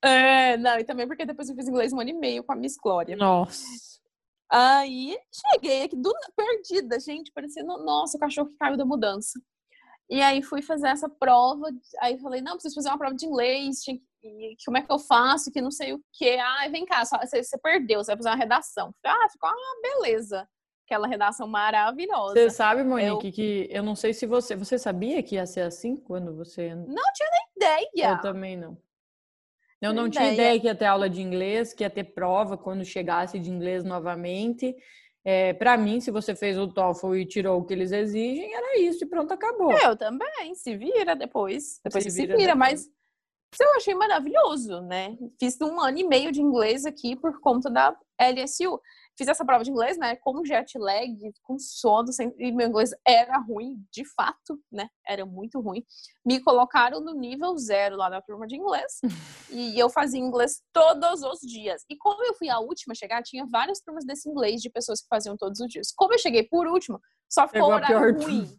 É, 0.07 0.57
não, 0.59 0.79
e 0.79 0.85
também 0.85 1.07
porque 1.07 1.25
depois 1.25 1.49
eu 1.49 1.55
fiz 1.57 1.67
inglês 1.69 1.93
um 1.93 2.01
ano 2.01 2.11
e 2.11 2.14
meio 2.14 2.45
com 2.45 2.53
a 2.53 2.57
Miss 2.57 2.77
Glória. 2.77 3.17
Nossa. 3.17 3.64
Aí 4.51 5.19
cheguei 5.53 5.85
aqui 5.85 5.97
do, 5.97 6.12
perdida, 6.37 7.01
gente, 7.01 7.33
parecendo, 7.33 7.79
nossa, 7.85 8.17
o 8.17 8.21
cachorro 8.21 8.49
que 8.51 8.57
caiu 8.59 8.77
da 8.77 8.85
mudança. 8.85 9.40
E 10.09 10.21
aí 10.21 10.43
fui 10.43 10.61
fazer 10.61 10.88
essa 10.88 11.09
prova, 11.09 11.67
aí 12.01 12.19
falei, 12.19 12.43
não, 12.43 12.53
preciso 12.53 12.75
fazer 12.75 12.88
uma 12.90 12.99
prova 12.99 13.14
de 13.14 13.25
inglês, 13.25 13.81
tinha 13.81 13.97
que- 13.97 14.05
e 14.23 14.55
como 14.64 14.77
é 14.79 14.83
que 14.83 14.93
eu 14.93 14.99
faço, 14.99 15.51
que 15.51 15.61
não 15.62 15.71
sei 15.71 15.93
o 15.95 16.01
quê. 16.12 16.38
Ah, 16.40 16.69
vem 16.69 16.85
cá, 16.85 17.05
só- 17.05 17.19
você, 17.19 17.43
você 17.43 17.59
perdeu, 17.59 18.03
você 18.05 18.12
vai 18.12 18.17
fazer 18.19 18.29
uma 18.29 18.37
redação. 18.37 18.95
Falei, 19.03 19.19
ah, 19.25 19.29
ficou 19.31 19.49
uma 19.51 19.81
beleza. 19.83 20.47
Aquela 20.87 21.07
redação 21.07 21.49
maravilhosa. 21.49 22.35
Você 22.35 22.51
sabe, 22.51 22.85
Monique, 22.85 23.33
que 23.33 23.67
eu 23.71 23.83
não 23.83 23.97
sei 23.97 24.12
se 24.12 24.27
você. 24.27 24.55
Você 24.55 24.79
sabia 24.79 25.23
que 25.23 25.37
ia 25.37 25.47
ser 25.47 25.62
assim 25.62 25.97
quando 25.97 26.35
você. 26.37 26.75
Não 26.75 26.85
tinha 27.14 27.31
nem 27.31 27.47
ideia. 27.57 28.11
Eu 28.12 28.21
também 28.21 28.55
não. 28.55 28.77
Eu 29.85 29.92
não 29.92 30.09
tinha 30.09 30.33
ideia. 30.33 30.59
que 30.61 30.66
ia 30.66 30.75
ter 30.75 30.87
aula 30.87 31.09
de 31.09 31.20
inglês, 31.20 31.73
que 31.73 31.85
ia 31.85 31.90
ter 31.90 32.05
prova 32.05 32.57
quando 32.57 32.85
chegasse 32.85 33.38
de 33.38 33.51
inglês 33.51 33.85
novamente. 33.85 34.75
É, 35.25 35.55
para 35.55 35.77
mim, 35.79 36.01
se 36.01 36.11
você 36.11 36.35
fez 36.35 36.59
o 36.59 36.68
TOEFL 36.68 37.14
e 37.16 37.27
tirou 37.27 37.59
o 37.59 37.64
que 37.64 37.73
eles 37.73 37.92
exigem, 37.92 38.55
era 38.55 38.79
isso 38.79 39.05
e 39.05 39.09
pronto, 39.09 39.33
acabou. 39.33 39.73
Eu 39.73 39.97
também, 39.97 40.55
se 40.55 40.77
vira 40.77 41.16
depois. 41.16 41.81
Depois 41.83 42.05
Se 42.05 42.11
se, 42.11 42.20
vira 42.23 42.37
vira, 42.37 42.55
mas 42.55 42.87
eu 43.59 43.77
achei 43.77 43.94
maravilhoso, 43.94 44.83
né? 44.83 45.16
Fiz 45.38 45.59
um 45.61 45.81
ano 45.81 45.99
e 45.99 46.07
meio 46.07 46.31
de 46.31 46.42
inglês 46.42 46.85
aqui 46.85 47.16
por 47.16 47.40
conta 47.40 47.70
da 47.70 47.97
LSU. 48.20 48.81
Fiz 49.16 49.29
essa 49.29 49.44
prova 49.44 49.62
de 49.62 49.70
inglês, 49.70 49.96
né? 49.96 50.16
Com 50.16 50.44
jet 50.44 50.77
lag, 50.77 51.33
com 51.42 51.59
sono, 51.59 52.12
sem... 52.12 52.35
e 52.37 52.50
meu 52.50 52.68
inglês 52.68 52.90
era 53.07 53.38
ruim, 53.38 53.77
de 53.92 54.05
fato, 54.05 54.61
né? 54.70 54.88
Era 55.07 55.24
muito 55.24 55.61
ruim. 55.61 55.85
Me 56.27 56.40
colocaram 56.40 57.00
no 57.00 57.14
nível 57.14 57.57
zero 57.57 57.96
lá 57.96 58.11
na 58.11 58.20
turma 58.20 58.46
de 58.46 58.57
inglês. 58.57 59.00
e 59.50 59.79
eu 59.79 59.88
fazia 59.88 60.20
inglês 60.20 60.62
todos 60.72 61.22
os 61.22 61.40
dias. 61.40 61.85
E 61.88 61.96
como 61.96 62.24
eu 62.24 62.35
fui 62.35 62.48
a 62.48 62.59
última 62.59 62.92
a 62.92 62.94
chegar, 62.94 63.22
tinha 63.22 63.46
várias 63.46 63.81
turmas 63.81 64.05
desse 64.05 64.29
inglês 64.29 64.61
de 64.61 64.68
pessoas 64.68 65.00
que 65.00 65.09
faziam 65.09 65.37
todos 65.37 65.61
os 65.61 65.68
dias. 65.68 65.92
Como 65.96 66.12
eu 66.12 66.18
cheguei 66.18 66.42
por 66.42 66.66
último, 66.66 67.00
só 67.31 67.46
ficou 67.46 67.68
Pegou 67.68 67.72
a 67.72 67.77
horário 67.77 68.16
pior 68.16 68.24
ruim. 68.24 68.59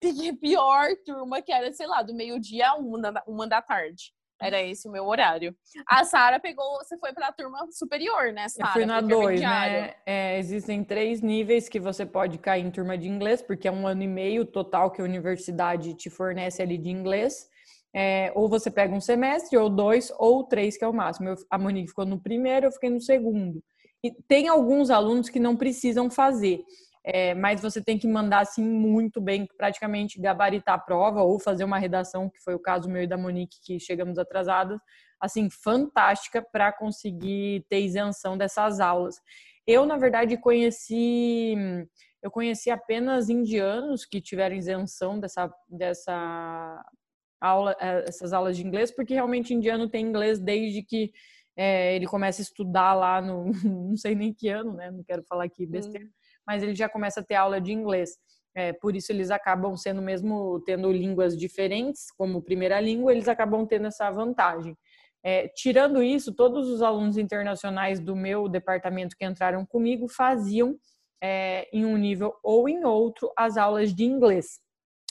Peguei 0.00 0.30
a 0.30 0.36
pior 0.36 0.88
turma, 1.04 1.42
que 1.42 1.52
era, 1.52 1.70
sei 1.72 1.86
lá, 1.86 2.02
do 2.02 2.14
meio-dia 2.14 2.70
a 2.70 2.74
uma, 2.76 3.22
uma 3.26 3.46
da 3.46 3.60
tarde. 3.60 4.12
Era 4.40 4.62
esse 4.62 4.88
o 4.88 4.90
meu 4.90 5.04
horário. 5.06 5.54
A 5.86 6.02
Sara 6.04 6.40
pegou, 6.40 6.78
você 6.78 6.96
foi 6.98 7.12
pra 7.12 7.30
turma 7.30 7.66
superior, 7.70 8.32
né, 8.32 8.44
Eu 8.44 8.50
Sara? 8.50 8.72
fui 8.72 8.86
na 8.86 9.00
Foi 9.00 9.08
2, 9.08 9.20
intermediário. 9.40 9.80
né? 9.82 9.94
É, 10.06 10.38
existem 10.38 10.82
três 10.82 11.20
níveis 11.20 11.68
que 11.68 11.78
você 11.78 12.06
pode 12.06 12.38
cair 12.38 12.64
em 12.64 12.70
turma 12.70 12.96
de 12.96 13.06
inglês, 13.08 13.42
porque 13.42 13.68
é 13.68 13.72
um 13.72 13.86
ano 13.86 14.02
e 14.02 14.08
meio 14.08 14.44
total 14.46 14.90
que 14.90 15.00
a 15.00 15.04
universidade 15.04 15.94
te 15.94 16.08
fornece 16.08 16.62
ali 16.62 16.78
de 16.78 16.88
inglês. 16.90 17.48
É, 17.92 18.32
ou 18.34 18.48
você 18.48 18.70
pega 18.70 18.94
um 18.94 19.00
semestre, 19.00 19.58
ou 19.58 19.68
dois, 19.68 20.12
ou 20.16 20.44
três, 20.44 20.76
que 20.76 20.84
é 20.84 20.88
o 20.88 20.92
máximo. 20.94 21.28
Eu- 21.30 21.36
a 21.50 21.58
Monique 21.58 21.88
ficou 21.88 22.06
no 22.06 22.18
primeiro, 22.20 22.66
eu 22.66 22.72
fiquei 22.72 22.88
no 22.88 23.00
segundo. 23.00 23.62
E 24.02 24.10
tem 24.26 24.48
alguns 24.48 24.88
alunos 24.90 25.28
que 25.28 25.38
não 25.40 25.56
precisam 25.56 26.08
fazer, 26.08 26.62
é, 27.04 27.34
mas 27.34 27.62
você 27.62 27.82
tem 27.82 27.98
que 27.98 28.06
mandar 28.06 28.40
assim 28.40 28.62
muito 28.62 29.20
bem, 29.20 29.46
praticamente 29.56 30.20
gabaritar 30.20 30.74
a 30.74 30.78
prova 30.78 31.22
ou 31.22 31.40
fazer 31.40 31.64
uma 31.64 31.78
redação, 31.78 32.28
que 32.28 32.40
foi 32.42 32.54
o 32.54 32.58
caso 32.58 32.88
meu 32.90 33.02
e 33.02 33.06
da 33.06 33.16
Monique, 33.16 33.56
que 33.64 33.80
chegamos 33.80 34.18
atrasadas, 34.18 34.78
assim, 35.20 35.48
fantástica 35.50 36.42
para 36.42 36.72
conseguir 36.72 37.64
ter 37.68 37.80
isenção 37.80 38.36
dessas 38.36 38.80
aulas. 38.80 39.16
Eu, 39.66 39.86
na 39.86 39.96
verdade, 39.96 40.36
conheci 40.38 41.54
Eu 42.22 42.30
conheci 42.30 42.70
apenas 42.70 43.30
indianos 43.30 44.04
que 44.04 44.20
tiveram 44.20 44.54
isenção 44.56 45.18
dessa, 45.18 45.50
dessa 45.68 46.84
aula, 47.40 47.74
eh, 47.80 48.04
essas 48.08 48.32
aulas 48.32 48.56
de 48.56 48.66
inglês, 48.66 48.90
porque 48.90 49.14
realmente 49.14 49.54
indiano 49.54 49.88
tem 49.88 50.04
inglês 50.06 50.38
desde 50.38 50.82
que 50.82 51.10
é, 51.56 51.94
ele 51.96 52.06
começa 52.06 52.42
a 52.42 52.44
estudar 52.44 52.94
lá 52.94 53.20
no, 53.22 53.46
não 53.64 53.96
sei 53.96 54.14
nem 54.14 54.32
que 54.34 54.48
ano, 54.48 54.74
né? 54.74 54.90
Não 54.90 55.02
quero 55.04 55.22
falar 55.24 55.44
aqui 55.44 55.66
besteira, 55.66 56.06
hum. 56.06 56.10
Mas 56.50 56.64
ele 56.64 56.74
já 56.74 56.88
começa 56.88 57.20
a 57.20 57.22
ter 57.22 57.36
aula 57.36 57.60
de 57.60 57.72
inglês. 57.72 58.18
É, 58.56 58.72
por 58.72 58.96
isso 58.96 59.12
eles 59.12 59.30
acabam 59.30 59.76
sendo 59.76 60.02
mesmo 60.02 60.60
tendo 60.66 60.90
línguas 60.90 61.38
diferentes 61.38 62.10
como 62.18 62.42
primeira 62.42 62.80
língua, 62.80 63.12
eles 63.12 63.28
acabam 63.28 63.64
tendo 63.64 63.86
essa 63.86 64.10
vantagem. 64.10 64.76
É, 65.22 65.46
tirando 65.46 66.02
isso, 66.02 66.34
todos 66.34 66.68
os 66.68 66.82
alunos 66.82 67.16
internacionais 67.16 68.00
do 68.00 68.16
meu 68.16 68.48
departamento 68.48 69.14
que 69.16 69.24
entraram 69.24 69.64
comigo 69.64 70.08
faziam 70.08 70.76
é, 71.22 71.68
em 71.72 71.84
um 71.84 71.96
nível 71.96 72.34
ou 72.42 72.68
em 72.68 72.84
outro 72.84 73.30
as 73.36 73.56
aulas 73.56 73.94
de 73.94 74.02
inglês. 74.02 74.58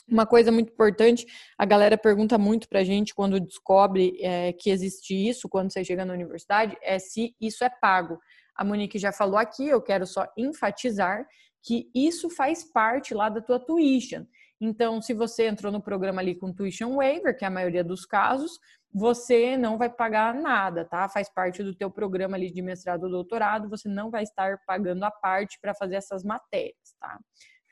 Uma 0.06 0.26
coisa 0.26 0.52
muito 0.52 0.70
importante, 0.74 1.24
a 1.56 1.64
galera 1.64 1.96
pergunta 1.96 2.36
muito 2.36 2.68
para 2.68 2.80
a 2.80 2.84
gente 2.84 3.14
quando 3.14 3.40
descobre 3.40 4.18
é, 4.20 4.52
que 4.52 4.68
existe 4.68 5.14
isso, 5.14 5.48
quando 5.48 5.72
você 5.72 5.82
chega 5.82 6.04
na 6.04 6.12
universidade, 6.12 6.76
é 6.82 6.98
se 6.98 7.34
isso 7.40 7.64
é 7.64 7.70
pago. 7.70 8.18
A 8.60 8.64
Monique 8.64 8.98
já 8.98 9.10
falou 9.10 9.38
aqui, 9.38 9.66
eu 9.66 9.80
quero 9.80 10.06
só 10.06 10.26
enfatizar 10.36 11.26
que 11.62 11.90
isso 11.94 12.28
faz 12.28 12.62
parte 12.62 13.14
lá 13.14 13.30
da 13.30 13.40
tua 13.40 13.58
tuition. 13.58 14.26
Então, 14.60 15.00
se 15.00 15.14
você 15.14 15.48
entrou 15.48 15.72
no 15.72 15.80
programa 15.80 16.20
ali 16.20 16.34
com 16.34 16.52
tuition 16.52 16.96
waiver, 16.96 17.34
que 17.34 17.42
é 17.42 17.48
a 17.48 17.50
maioria 17.50 17.82
dos 17.82 18.04
casos, 18.04 18.58
você 18.92 19.56
não 19.56 19.78
vai 19.78 19.88
pagar 19.88 20.34
nada, 20.34 20.84
tá? 20.84 21.08
Faz 21.08 21.32
parte 21.32 21.62
do 21.62 21.74
teu 21.74 21.90
programa 21.90 22.36
ali 22.36 22.52
de 22.52 22.60
mestrado 22.60 23.04
ou 23.04 23.10
doutorado, 23.10 23.66
você 23.66 23.88
não 23.88 24.10
vai 24.10 24.24
estar 24.24 24.58
pagando 24.66 25.04
a 25.04 25.10
parte 25.10 25.58
para 25.58 25.74
fazer 25.74 25.94
essas 25.94 26.22
matérias, 26.22 26.94
tá? 27.00 27.18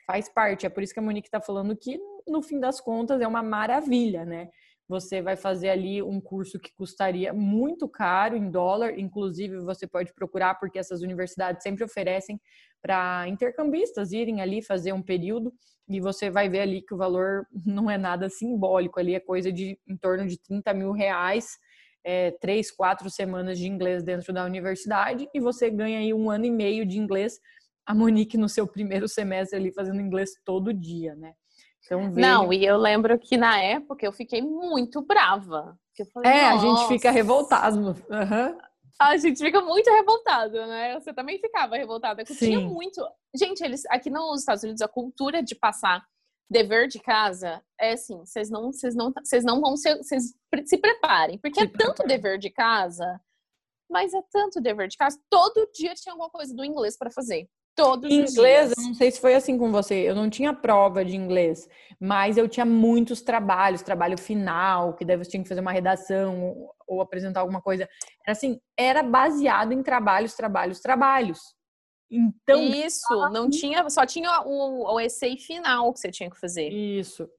Faz 0.07 0.27
parte, 0.27 0.65
é 0.65 0.69
por 0.69 0.81
isso 0.81 0.91
que 0.91 0.99
a 0.99 1.03
Monique 1.03 1.27
está 1.27 1.39
falando 1.39 1.77
que, 1.77 1.99
no 2.27 2.41
fim 2.41 2.59
das 2.59 2.81
contas, 2.81 3.21
é 3.21 3.27
uma 3.27 3.43
maravilha, 3.43 4.25
né? 4.25 4.49
Você 4.89 5.21
vai 5.21 5.35
fazer 5.35 5.69
ali 5.69 6.01
um 6.01 6.19
curso 6.19 6.59
que 6.59 6.73
custaria 6.73 7.31
muito 7.31 7.87
caro 7.87 8.35
em 8.35 8.49
dólar, 8.49 8.97
inclusive 8.97 9.59
você 9.59 9.85
pode 9.85 10.11
procurar, 10.15 10.55
porque 10.55 10.79
essas 10.79 11.03
universidades 11.03 11.61
sempre 11.61 11.83
oferecem 11.83 12.41
para 12.81 13.27
intercambistas 13.27 14.11
irem 14.11 14.41
ali 14.41 14.63
fazer 14.63 14.91
um 14.91 15.01
período 15.03 15.53
e 15.87 15.99
você 15.99 16.31
vai 16.31 16.49
ver 16.49 16.61
ali 16.61 16.81
que 16.81 16.95
o 16.95 16.97
valor 16.97 17.45
não 17.63 17.89
é 17.89 17.99
nada 17.99 18.29
simbólico, 18.29 18.99
ali 18.99 19.13
é 19.13 19.19
coisa 19.19 19.51
de 19.51 19.77
em 19.87 19.95
torno 19.95 20.25
de 20.25 20.41
30 20.41 20.73
mil 20.73 20.91
reais, 20.91 21.59
é, 22.03 22.31
três, 22.31 22.71
quatro 22.71 23.11
semanas 23.11 23.59
de 23.59 23.67
inglês 23.67 24.01
dentro 24.01 24.33
da 24.33 24.43
universidade 24.43 25.29
e 25.31 25.39
você 25.39 25.69
ganha 25.69 25.99
aí 25.99 26.11
um 26.15 26.31
ano 26.31 26.45
e 26.45 26.51
meio 26.51 26.83
de 26.83 26.97
inglês. 26.97 27.39
A 27.85 27.93
Monique 27.93 28.37
no 28.37 28.49
seu 28.49 28.65
primeiro 28.65 29.07
semestre 29.07 29.55
ali 29.55 29.71
fazendo 29.71 30.01
inglês 30.01 30.31
todo 30.43 30.73
dia, 30.73 31.13
né? 31.15 31.33
Então. 31.85 32.09
Não, 32.09 32.53
e 32.53 32.65
eu 32.65 32.77
lembro 32.77 33.17
que 33.17 33.37
na 33.37 33.59
época 33.61 34.05
eu 34.05 34.11
fiquei 34.11 34.41
muito 34.41 35.01
brava. 35.01 35.77
Falei, 36.13 36.31
é, 36.31 36.45
a 36.45 36.57
gente 36.57 36.87
fica 36.87 37.11
revoltado. 37.11 37.89
Uhum. 38.09 38.57
A 38.97 39.17
gente 39.17 39.39
fica 39.39 39.61
muito 39.61 39.89
revoltado, 39.89 40.65
né? 40.65 40.99
Você 40.99 41.13
também 41.13 41.39
ficava 41.39 41.75
revoltada. 41.75 42.21
Eu 42.21 42.25
tinha 42.25 42.59
muito. 42.59 43.05
Gente, 43.35 43.61
eles 43.63 43.85
aqui 43.87 44.09
nos 44.09 44.41
Estados 44.41 44.63
Unidos 44.63 44.81
a 44.81 44.87
cultura 44.87 45.41
de 45.41 45.55
passar 45.55 46.05
dever 46.49 46.87
de 46.87 46.99
casa 46.99 47.63
é 47.79 47.91
assim, 47.93 48.17
vocês 48.19 48.49
não, 48.49 48.71
vocês 48.71 48.95
não, 48.95 49.13
vocês 49.23 49.43
não 49.43 49.61
vão 49.61 49.77
ser, 49.77 49.97
vocês 49.97 50.33
se 50.65 50.77
preparem, 50.77 51.37
porque 51.37 51.59
se 51.59 51.67
é 51.67 51.69
tanto 51.69 52.03
dever 52.03 52.39
de 52.39 52.49
casa, 52.49 53.21
mas 53.89 54.13
é 54.13 54.21
tanto 54.31 54.59
dever 54.59 54.87
de 54.87 54.97
casa, 54.97 55.19
todo 55.29 55.69
dia 55.73 55.93
tinha 55.93 56.11
alguma 56.11 56.29
coisa 56.29 56.53
do 56.55 56.65
inglês 56.65 56.97
para 56.97 57.11
fazer. 57.11 57.47
Todos 57.83 58.11
inglês, 58.11 58.73
eu 58.77 58.83
não 58.83 58.93
sei 58.93 59.11
se 59.11 59.19
foi 59.19 59.35
assim 59.35 59.57
com 59.57 59.71
você. 59.71 59.95
Eu 59.95 60.15
não 60.15 60.29
tinha 60.29 60.53
prova 60.53 61.03
de 61.03 61.15
inglês, 61.15 61.67
mas 61.99 62.37
eu 62.37 62.47
tinha 62.47 62.65
muitos 62.65 63.21
trabalhos, 63.21 63.81
trabalho 63.81 64.17
final, 64.17 64.93
que 64.93 65.05
daí 65.05 65.17
você 65.17 65.31
tinha 65.31 65.43
que 65.43 65.49
fazer 65.49 65.61
uma 65.61 65.71
redação 65.71 66.43
ou, 66.43 66.75
ou 66.87 67.01
apresentar 67.01 67.41
alguma 67.41 67.61
coisa. 67.61 67.87
Era 68.25 68.31
assim, 68.31 68.59
era 68.77 69.03
baseado 69.03 69.71
em 69.71 69.81
trabalhos, 69.81 70.33
trabalhos, 70.33 70.79
trabalhos. 70.79 71.39
Então, 72.11 72.61
isso, 72.63 73.29
não 73.31 73.49
tinha, 73.49 73.87
só 73.89 74.05
tinha 74.05 74.41
o, 74.41 74.95
o 74.95 74.99
essay 74.99 75.37
final 75.37 75.93
que 75.93 75.99
você 75.99 76.09
tinha 76.09 76.29
que 76.29 76.39
fazer. 76.39 76.69
Isso. 76.69 77.29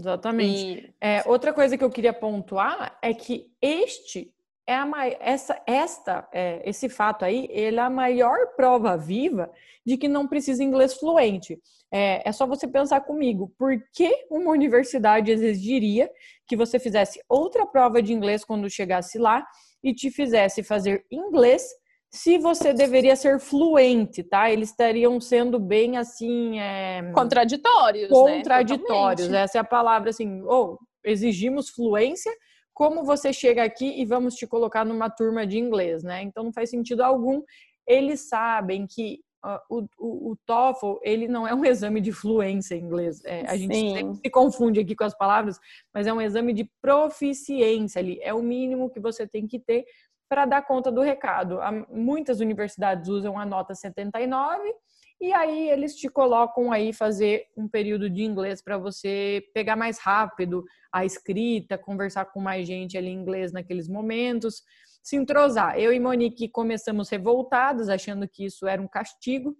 Exatamente. 0.00 0.86
E... 0.86 0.94
É, 1.00 1.22
outra 1.26 1.52
coisa 1.52 1.76
que 1.76 1.84
eu 1.84 1.90
queria 1.90 2.12
pontuar 2.12 2.98
é 3.02 3.12
que 3.12 3.52
este 3.60 4.32
é 4.68 4.74
a, 4.74 4.86
essa, 5.18 5.62
esta, 5.66 6.28
é, 6.30 6.60
esse 6.68 6.90
fato 6.90 7.24
aí, 7.24 7.48
ele 7.50 7.78
é 7.78 7.82
a 7.82 7.88
maior 7.88 8.48
prova 8.54 8.98
viva 8.98 9.50
de 9.84 9.96
que 9.96 10.06
não 10.06 10.28
precisa 10.28 10.62
inglês 10.62 10.92
fluente. 10.92 11.58
É, 11.90 12.28
é 12.28 12.32
só 12.32 12.46
você 12.46 12.68
pensar 12.68 13.00
comigo, 13.00 13.50
por 13.58 13.72
que 13.94 14.26
uma 14.30 14.50
universidade 14.50 15.30
exigiria 15.30 16.10
que 16.46 16.54
você 16.54 16.78
fizesse 16.78 17.18
outra 17.26 17.64
prova 17.64 18.02
de 18.02 18.12
inglês 18.12 18.44
quando 18.44 18.68
chegasse 18.68 19.18
lá 19.18 19.42
e 19.82 19.94
te 19.94 20.10
fizesse 20.10 20.62
fazer 20.62 21.02
inglês 21.10 21.66
se 22.10 22.36
você 22.36 22.74
deveria 22.74 23.16
ser 23.16 23.38
fluente, 23.38 24.22
tá? 24.22 24.50
Eles 24.50 24.68
estariam 24.68 25.18
sendo 25.18 25.58
bem 25.58 25.96
assim. 25.96 26.60
É... 26.60 27.10
Contraditórios. 27.14 28.10
Contraditórios, 28.10 29.28
né? 29.28 29.42
essa 29.42 29.56
é 29.56 29.60
a 29.62 29.64
palavra 29.64 30.10
assim, 30.10 30.42
ou 30.42 30.74
oh, 30.74 30.78
exigimos 31.04 31.70
fluência 31.70 32.32
como 32.78 33.02
você 33.02 33.32
chega 33.32 33.64
aqui 33.64 34.00
e 34.00 34.04
vamos 34.04 34.36
te 34.36 34.46
colocar 34.46 34.84
numa 34.84 35.10
turma 35.10 35.44
de 35.44 35.58
inglês, 35.58 36.04
né? 36.04 36.22
Então 36.22 36.44
não 36.44 36.52
faz 36.52 36.70
sentido 36.70 37.02
algum. 37.02 37.42
Eles 37.84 38.28
sabem 38.28 38.86
que 38.86 39.18
uh, 39.44 39.58
o, 39.98 40.30
o, 40.30 40.36
TOEFL 40.46 40.94
ele 41.02 41.26
não 41.26 41.44
é 41.44 41.52
um 41.52 41.64
exame 41.64 42.00
de 42.00 42.12
fluência 42.12 42.76
em 42.76 42.82
inglês. 42.82 43.20
É, 43.24 43.44
a 43.48 43.56
gente 43.56 43.74
sempre 43.74 44.14
se 44.14 44.30
confunde 44.30 44.78
aqui 44.78 44.94
com 44.94 45.02
as 45.02 45.18
palavras, 45.18 45.58
mas 45.92 46.06
é 46.06 46.12
um 46.12 46.20
exame 46.20 46.52
de 46.52 46.70
proficiência 46.80 47.98
ali. 47.98 48.20
É 48.22 48.32
o 48.32 48.44
mínimo 48.44 48.88
que 48.90 49.00
você 49.00 49.26
tem 49.26 49.48
que 49.48 49.58
ter 49.58 49.84
para 50.28 50.46
dar 50.46 50.62
conta 50.62 50.92
do 50.92 51.00
recado. 51.00 51.58
Muitas 51.90 52.38
universidades 52.38 53.08
usam 53.08 53.36
a 53.36 53.44
nota 53.44 53.74
79 53.74 54.72
e 55.20 55.32
aí 55.32 55.68
eles 55.68 55.96
te 55.96 56.08
colocam 56.08 56.70
aí 56.70 56.92
fazer 56.92 57.46
um 57.56 57.68
período 57.68 58.08
de 58.08 58.22
inglês 58.22 58.62
para 58.62 58.78
você 58.78 59.44
pegar 59.52 59.74
mais 59.74 59.98
rápido 59.98 60.64
a 60.92 61.04
escrita, 61.04 61.76
conversar 61.76 62.26
com 62.26 62.40
mais 62.40 62.66
gente 62.66 62.96
ali 62.96 63.08
em 63.08 63.20
inglês 63.20 63.52
naqueles 63.52 63.88
momentos, 63.88 64.62
se 65.02 65.16
entrosar. 65.16 65.78
Eu 65.78 65.92
e 65.92 65.98
Monique 65.98 66.48
começamos 66.48 67.08
revoltados, 67.08 67.88
achando 67.88 68.28
que 68.28 68.44
isso 68.44 68.66
era 68.66 68.80
um 68.80 68.86
castigo, 68.86 69.56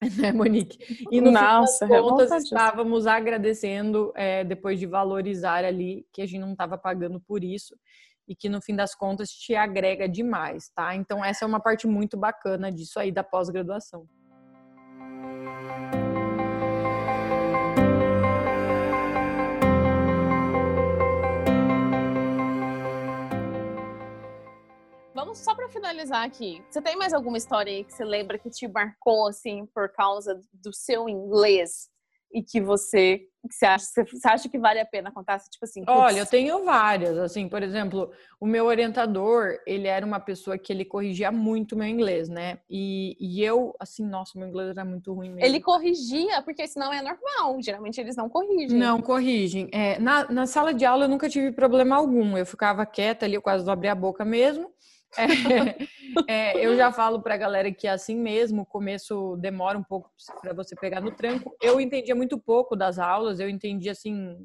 né, 0.16 0.32
Monique? 0.32 0.78
E 1.10 1.20
no 1.20 1.32
Nossa, 1.32 1.84
fim 1.84 1.92
das 1.92 2.00
contas, 2.00 2.44
estávamos 2.44 3.06
agradecendo 3.08 4.12
é, 4.14 4.44
depois 4.44 4.78
de 4.78 4.86
valorizar 4.86 5.64
ali 5.64 6.06
que 6.12 6.22
a 6.22 6.26
gente 6.26 6.40
não 6.40 6.52
estava 6.52 6.78
pagando 6.78 7.20
por 7.20 7.42
isso 7.42 7.76
e 8.28 8.36
que 8.36 8.48
no 8.48 8.62
fim 8.62 8.76
das 8.76 8.94
contas 8.94 9.30
te 9.30 9.56
agrega 9.56 10.08
demais, 10.08 10.68
tá? 10.68 10.94
Então 10.94 11.24
essa 11.24 11.44
é 11.44 11.48
uma 11.48 11.58
parte 11.58 11.86
muito 11.88 12.16
bacana 12.16 12.70
disso 12.70 13.00
aí 13.00 13.10
da 13.10 13.24
pós-graduação. 13.24 14.06
Vamos 25.14 25.38
só 25.38 25.54
para 25.54 25.68
finalizar 25.68 26.24
aqui. 26.24 26.64
Você 26.70 26.80
tem 26.80 26.96
mais 26.96 27.12
alguma 27.12 27.36
história 27.36 27.72
aí 27.72 27.84
que 27.84 27.92
você 27.92 28.04
lembra 28.04 28.38
que 28.38 28.48
te 28.48 28.66
marcou 28.66 29.26
assim 29.26 29.66
por 29.66 29.88
causa 29.90 30.40
do 30.52 30.72
seu 30.72 31.08
inglês 31.08 31.90
e 32.32 32.42
que 32.42 32.60
você 32.60 33.28
que 33.48 33.54
você 33.54 33.66
acha, 33.66 33.86
você 34.04 34.28
acha 34.28 34.48
que 34.48 34.58
vale 34.58 34.80
a 34.80 34.84
pena 34.84 35.10
contar? 35.10 35.38
Tipo 35.38 35.64
assim, 35.64 35.82
Olha, 35.86 36.18
eu 36.18 36.26
tenho 36.26 36.64
várias. 36.64 37.16
Assim, 37.16 37.48
por 37.48 37.62
exemplo, 37.62 38.10
o 38.40 38.46
meu 38.46 38.66
orientador, 38.66 39.58
ele 39.66 39.86
era 39.86 40.04
uma 40.04 40.20
pessoa 40.20 40.58
que 40.58 40.72
ele 40.72 40.84
corrigia 40.84 41.30
muito 41.30 41.72
o 41.72 41.78
meu 41.78 41.86
inglês, 41.86 42.28
né? 42.28 42.58
E, 42.68 43.16
e 43.18 43.42
eu, 43.42 43.74
assim, 43.78 44.04
nossa, 44.04 44.38
meu 44.38 44.48
inglês 44.48 44.70
era 44.70 44.84
muito 44.84 45.12
ruim 45.14 45.30
mesmo. 45.30 45.44
Ele 45.44 45.60
corrigia, 45.60 46.42
porque 46.42 46.66
senão 46.66 46.92
é 46.92 47.00
normal. 47.00 47.62
Geralmente 47.62 48.00
eles 48.00 48.16
não 48.16 48.28
corrigem. 48.28 48.78
Não 48.78 49.00
corrigem. 49.00 49.68
É, 49.72 49.98
na, 49.98 50.30
na 50.30 50.46
sala 50.46 50.74
de 50.74 50.84
aula 50.84 51.04
eu 51.04 51.08
nunca 51.08 51.28
tive 51.28 51.52
problema 51.52 51.96
algum. 51.96 52.36
Eu 52.36 52.44
ficava 52.44 52.84
quieta 52.84 53.24
ali, 53.24 53.34
eu 53.34 53.42
quase 53.42 53.64
não 53.64 53.72
abria 53.72 53.92
a 53.92 53.94
boca 53.94 54.24
mesmo. 54.24 54.70
É, 55.16 56.52
é, 56.52 56.66
eu 56.66 56.76
já 56.76 56.92
falo 56.92 57.22
para 57.22 57.34
a 57.34 57.38
galera 57.38 57.72
que 57.72 57.86
é 57.86 57.90
assim 57.90 58.16
mesmo, 58.16 58.62
o 58.62 58.66
começo 58.66 59.36
demora 59.36 59.78
um 59.78 59.82
pouco 59.82 60.10
para 60.40 60.52
você 60.52 60.74
pegar 60.76 61.00
no 61.00 61.10
tranco. 61.12 61.54
Eu 61.62 61.80
entendia 61.80 62.14
muito 62.14 62.38
pouco 62.38 62.76
das 62.76 62.98
aulas, 62.98 63.40
eu 63.40 63.48
entendia 63.48 63.92
assim, 63.92 64.36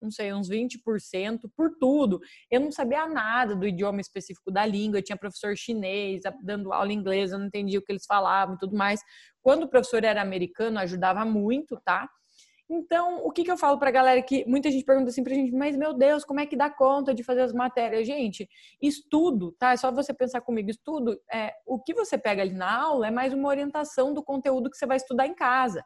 não 0.00 0.10
sei, 0.10 0.32
uns 0.32 0.48
20% 0.48 1.50
por 1.56 1.70
tudo. 1.78 2.20
Eu 2.50 2.60
não 2.60 2.70
sabia 2.70 3.06
nada 3.08 3.56
do 3.56 3.66
idioma 3.66 4.00
específico 4.00 4.50
da 4.50 4.64
língua, 4.64 4.98
eu 4.98 5.02
tinha 5.02 5.16
professor 5.16 5.56
chinês 5.56 6.22
dando 6.42 6.72
aula 6.72 6.92
em 6.92 6.96
inglês, 6.96 7.32
eu 7.32 7.38
não 7.38 7.46
entendia 7.46 7.78
o 7.78 7.82
que 7.82 7.92
eles 7.92 8.06
falavam 8.06 8.54
e 8.54 8.58
tudo 8.58 8.76
mais. 8.76 9.00
Quando 9.42 9.64
o 9.64 9.68
professor 9.68 10.04
era 10.04 10.22
americano, 10.22 10.78
ajudava 10.78 11.24
muito, 11.24 11.80
tá? 11.84 12.08
Então, 12.68 13.24
o 13.24 13.30
que, 13.30 13.44
que 13.44 13.50
eu 13.50 13.56
falo 13.56 13.78
pra 13.78 13.92
galera 13.92 14.20
que 14.20 14.44
muita 14.44 14.70
gente 14.70 14.84
pergunta 14.84 15.10
assim 15.10 15.22
pra 15.22 15.34
gente, 15.34 15.52
mas 15.52 15.76
meu 15.76 15.94
Deus, 15.94 16.24
como 16.24 16.40
é 16.40 16.46
que 16.46 16.56
dá 16.56 16.68
conta 16.68 17.14
de 17.14 17.22
fazer 17.22 17.42
as 17.42 17.52
matérias? 17.52 18.06
Gente, 18.06 18.48
estudo, 18.82 19.52
tá? 19.52 19.72
É 19.72 19.76
só 19.76 19.92
você 19.92 20.12
pensar 20.12 20.40
comigo, 20.40 20.68
estudo, 20.68 21.16
é, 21.32 21.52
o 21.64 21.78
que 21.78 21.94
você 21.94 22.18
pega 22.18 22.42
ali 22.42 22.54
na 22.54 22.82
aula 22.82 23.06
é 23.06 23.10
mais 23.10 23.32
uma 23.32 23.48
orientação 23.48 24.12
do 24.12 24.22
conteúdo 24.22 24.68
que 24.68 24.76
você 24.76 24.84
vai 24.84 24.96
estudar 24.96 25.28
em 25.28 25.34
casa. 25.34 25.84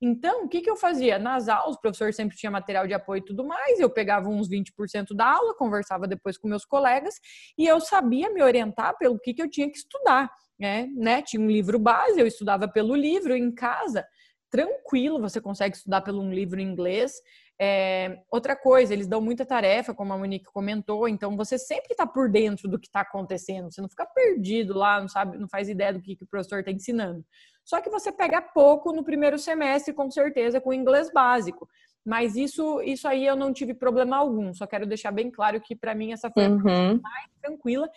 Então, 0.00 0.44
o 0.44 0.48
que, 0.48 0.60
que 0.60 0.70
eu 0.70 0.76
fazia? 0.76 1.18
Nas 1.18 1.48
aulas, 1.48 1.76
o 1.76 1.80
professor 1.80 2.12
sempre 2.12 2.36
tinha 2.36 2.50
material 2.50 2.86
de 2.86 2.94
apoio 2.94 3.18
e 3.18 3.24
tudo 3.24 3.44
mais, 3.44 3.80
eu 3.80 3.90
pegava 3.90 4.28
uns 4.28 4.48
20% 4.48 5.14
da 5.14 5.26
aula, 5.26 5.54
conversava 5.54 6.06
depois 6.06 6.38
com 6.38 6.46
meus 6.46 6.64
colegas 6.64 7.14
e 7.56 7.66
eu 7.66 7.80
sabia 7.80 8.30
me 8.30 8.42
orientar 8.42 8.96
pelo 8.96 9.18
que, 9.18 9.34
que 9.34 9.42
eu 9.42 9.50
tinha 9.50 9.68
que 9.68 9.78
estudar. 9.78 10.30
Né? 10.58 10.88
né? 10.96 11.22
Tinha 11.22 11.40
um 11.40 11.48
livro 11.48 11.78
base, 11.78 12.18
eu 12.18 12.26
estudava 12.26 12.66
pelo 12.68 12.94
livro 12.96 13.34
em 13.34 13.52
casa, 13.54 14.04
tranquilo, 14.50 15.20
você 15.20 15.40
consegue 15.40 15.76
estudar 15.76 16.00
pelo 16.00 16.22
um 16.22 16.32
livro 16.32 16.60
em 16.60 16.64
inglês. 16.64 17.12
É, 17.60 18.20
outra 18.30 18.54
coisa, 18.54 18.92
eles 18.92 19.08
dão 19.08 19.20
muita 19.20 19.44
tarefa, 19.44 19.92
como 19.92 20.12
a 20.12 20.18
Monique 20.18 20.44
comentou, 20.52 21.08
então 21.08 21.36
você 21.36 21.58
sempre 21.58 21.88
está 21.90 22.06
por 22.06 22.30
dentro 22.30 22.68
do 22.68 22.78
que 22.78 22.86
está 22.86 23.00
acontecendo, 23.00 23.70
você 23.70 23.80
não 23.80 23.88
fica 23.88 24.06
perdido 24.06 24.74
lá, 24.74 25.00
não 25.00 25.08
sabe, 25.08 25.36
não 25.36 25.48
faz 25.48 25.68
ideia 25.68 25.92
do 25.92 26.00
que, 26.00 26.14
que 26.14 26.22
o 26.22 26.26
professor 26.26 26.60
está 26.60 26.70
ensinando. 26.70 27.24
Só 27.64 27.80
que 27.80 27.90
você 27.90 28.12
pega 28.12 28.40
pouco 28.40 28.92
no 28.92 29.02
primeiro 29.04 29.38
semestre, 29.38 29.92
com 29.92 30.10
certeza, 30.10 30.60
com 30.60 30.72
inglês 30.72 31.10
básico. 31.12 31.68
Mas 32.06 32.36
isso, 32.36 32.80
isso 32.80 33.06
aí 33.06 33.26
eu 33.26 33.36
não 33.36 33.52
tive 33.52 33.74
problema 33.74 34.16
algum. 34.16 34.54
Só 34.54 34.66
quero 34.66 34.86
deixar 34.86 35.10
bem 35.12 35.30
claro 35.30 35.60
que 35.60 35.76
para 35.76 35.94
mim 35.94 36.12
essa 36.12 36.30
foi 36.30 36.46
a 36.46 36.48
Uhum. 36.48 37.00
mais 37.02 37.28
tranquila. 37.42 37.90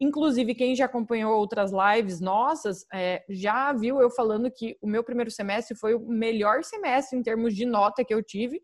Inclusive, 0.00 0.54
quem 0.54 0.76
já 0.76 0.84
acompanhou 0.84 1.36
outras 1.36 1.72
lives 1.72 2.20
nossas 2.20 2.86
é, 2.92 3.24
já 3.28 3.72
viu 3.72 4.00
eu 4.00 4.10
falando 4.10 4.50
que 4.50 4.76
o 4.80 4.86
meu 4.86 5.02
primeiro 5.02 5.30
semestre 5.30 5.76
foi 5.76 5.94
o 5.94 6.00
melhor 6.00 6.62
semestre 6.62 7.18
em 7.18 7.22
termos 7.22 7.54
de 7.54 7.66
nota 7.66 8.04
que 8.04 8.14
eu 8.14 8.22
tive, 8.22 8.62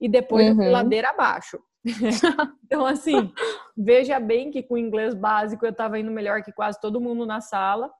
e 0.00 0.08
depois 0.08 0.46
eu 0.46 0.54
fui 0.54 0.66
Uhum. 0.66 0.72
ladeira 0.72 1.10
abaixo. 1.10 1.58
então, 2.64 2.84
assim, 2.86 3.32
veja 3.76 4.18
bem 4.20 4.50
que 4.50 4.62
com 4.62 4.76
inglês 4.76 5.14
básico 5.14 5.64
eu 5.64 5.70
estava 5.70 5.98
indo 5.98 6.10
melhor 6.10 6.42
que 6.42 6.52
quase 6.52 6.80
todo 6.80 7.00
mundo 7.00 7.24
na 7.24 7.40
sala 7.40 7.90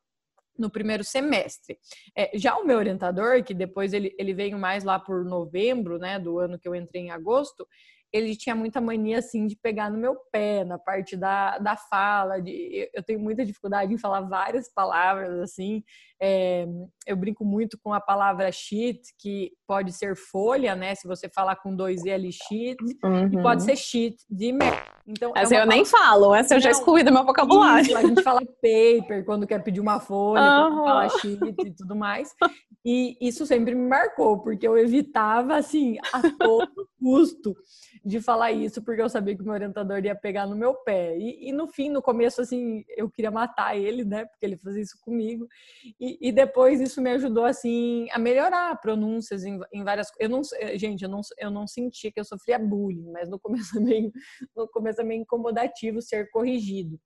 no 0.58 0.70
primeiro 0.70 1.04
semestre. 1.04 1.78
É, 2.16 2.30
já 2.36 2.56
o 2.56 2.64
meu 2.64 2.78
orientador, 2.78 3.42
que 3.44 3.52
depois 3.54 3.92
ele, 3.92 4.14
ele 4.18 4.32
veio 4.32 4.58
mais 4.58 4.84
lá 4.84 4.98
por 4.98 5.24
novembro, 5.24 5.98
né, 5.98 6.18
do 6.18 6.38
ano 6.38 6.58
que 6.58 6.66
eu 6.66 6.74
entrei 6.74 7.02
em 7.02 7.10
agosto, 7.10 7.66
ele 8.12 8.36
tinha 8.36 8.54
muita 8.54 8.80
mania, 8.80 9.18
assim, 9.18 9.46
de 9.46 9.56
pegar 9.56 9.90
no 9.90 9.98
meu 9.98 10.16
pé, 10.32 10.64
na 10.64 10.78
parte 10.78 11.16
da, 11.16 11.58
da 11.58 11.76
fala, 11.76 12.40
de, 12.40 12.88
eu 12.94 13.02
tenho 13.02 13.20
muita 13.20 13.44
dificuldade 13.44 13.92
em 13.92 13.98
falar 13.98 14.22
várias 14.22 14.72
palavras, 14.72 15.38
assim, 15.40 15.82
é, 16.20 16.66
eu 17.06 17.16
brinco 17.16 17.44
muito 17.44 17.78
com 17.82 17.92
a 17.92 18.00
palavra 18.00 18.50
sheet, 18.50 19.14
que 19.18 19.52
pode 19.66 19.92
ser 19.92 20.16
folha, 20.16 20.74
né, 20.74 20.94
se 20.94 21.06
você 21.06 21.28
falar 21.28 21.56
com 21.56 21.74
dois 21.74 22.04
L, 22.06 22.30
sheet, 22.32 22.76
e 23.32 23.42
pode 23.42 23.62
ser 23.62 23.76
sheet 23.76 24.16
de 24.30 24.52
merda. 24.52 24.95
Então, 25.06 25.32
é 25.36 25.42
Essa 25.42 25.54
uma 25.54 25.60
eu 25.62 25.66
nem 25.66 25.84
falo, 25.84 26.34
essa 26.34 26.54
eu 26.54 26.60
já 26.60 26.70
excluí 26.70 27.02
do 27.04 27.12
meu 27.12 27.24
vocabulário. 27.24 27.86
isso, 27.86 27.96
a 27.96 28.02
gente 28.02 28.22
fala 28.22 28.40
paper 28.44 29.24
quando 29.24 29.46
quer 29.46 29.62
pedir 29.62 29.80
uma 29.80 30.00
folha, 30.00 30.52
quando 30.52 30.72
Aham. 30.72 30.84
fala 30.84 31.08
sheet 31.08 31.56
e 31.64 31.70
tudo 31.70 31.94
mais. 31.94 32.34
E 32.84 33.16
isso 33.20 33.44
sempre 33.46 33.74
me 33.74 33.88
marcou, 33.88 34.38
porque 34.40 34.66
eu 34.66 34.76
evitava, 34.78 35.56
assim, 35.56 35.96
a 36.12 36.22
todo 36.38 36.68
custo 37.00 37.56
de 38.04 38.20
falar 38.20 38.52
isso, 38.52 38.80
porque 38.82 39.02
eu 39.02 39.08
sabia 39.08 39.34
que 39.34 39.42
o 39.42 39.44
meu 39.44 39.54
orientador 39.54 40.04
ia 40.04 40.14
pegar 40.14 40.46
no 40.46 40.54
meu 40.56 40.72
pé. 40.74 41.16
E, 41.18 41.48
e 41.48 41.52
no 41.52 41.66
fim, 41.66 41.88
no 41.88 42.00
começo, 42.00 42.40
assim, 42.40 42.84
eu 42.96 43.10
queria 43.10 43.30
matar 43.30 43.76
ele, 43.76 44.04
né? 44.04 44.24
Porque 44.26 44.46
ele 44.46 44.56
fazia 44.56 44.82
isso 44.82 44.96
comigo. 45.00 45.48
E, 46.00 46.28
e 46.28 46.32
depois 46.32 46.80
isso 46.80 47.02
me 47.02 47.10
ajudou, 47.10 47.44
assim, 47.44 48.06
a 48.12 48.18
melhorar 48.18 48.80
pronúncias 48.80 49.44
em, 49.44 49.58
em 49.72 49.82
várias 49.82 50.08
coisas. 50.10 50.30
Eu 50.30 50.36
não, 50.36 50.44
sei- 50.44 50.78
gente, 50.78 51.02
eu 51.02 51.08
não, 51.10 51.20
eu 51.38 51.50
não 51.50 51.66
senti 51.66 52.12
que 52.12 52.20
eu 52.20 52.24
sofria 52.24 52.58
bullying, 52.58 53.10
mas 53.12 53.28
no 53.28 53.38
começo 53.38 53.76
é 53.78 53.80
meio, 53.80 54.12
no 54.56 54.68
começo 54.68 54.95
é 54.98 55.04
meio 55.04 55.22
incomodativo 55.22 56.00
ser 56.02 56.30
corrigido. 56.30 56.98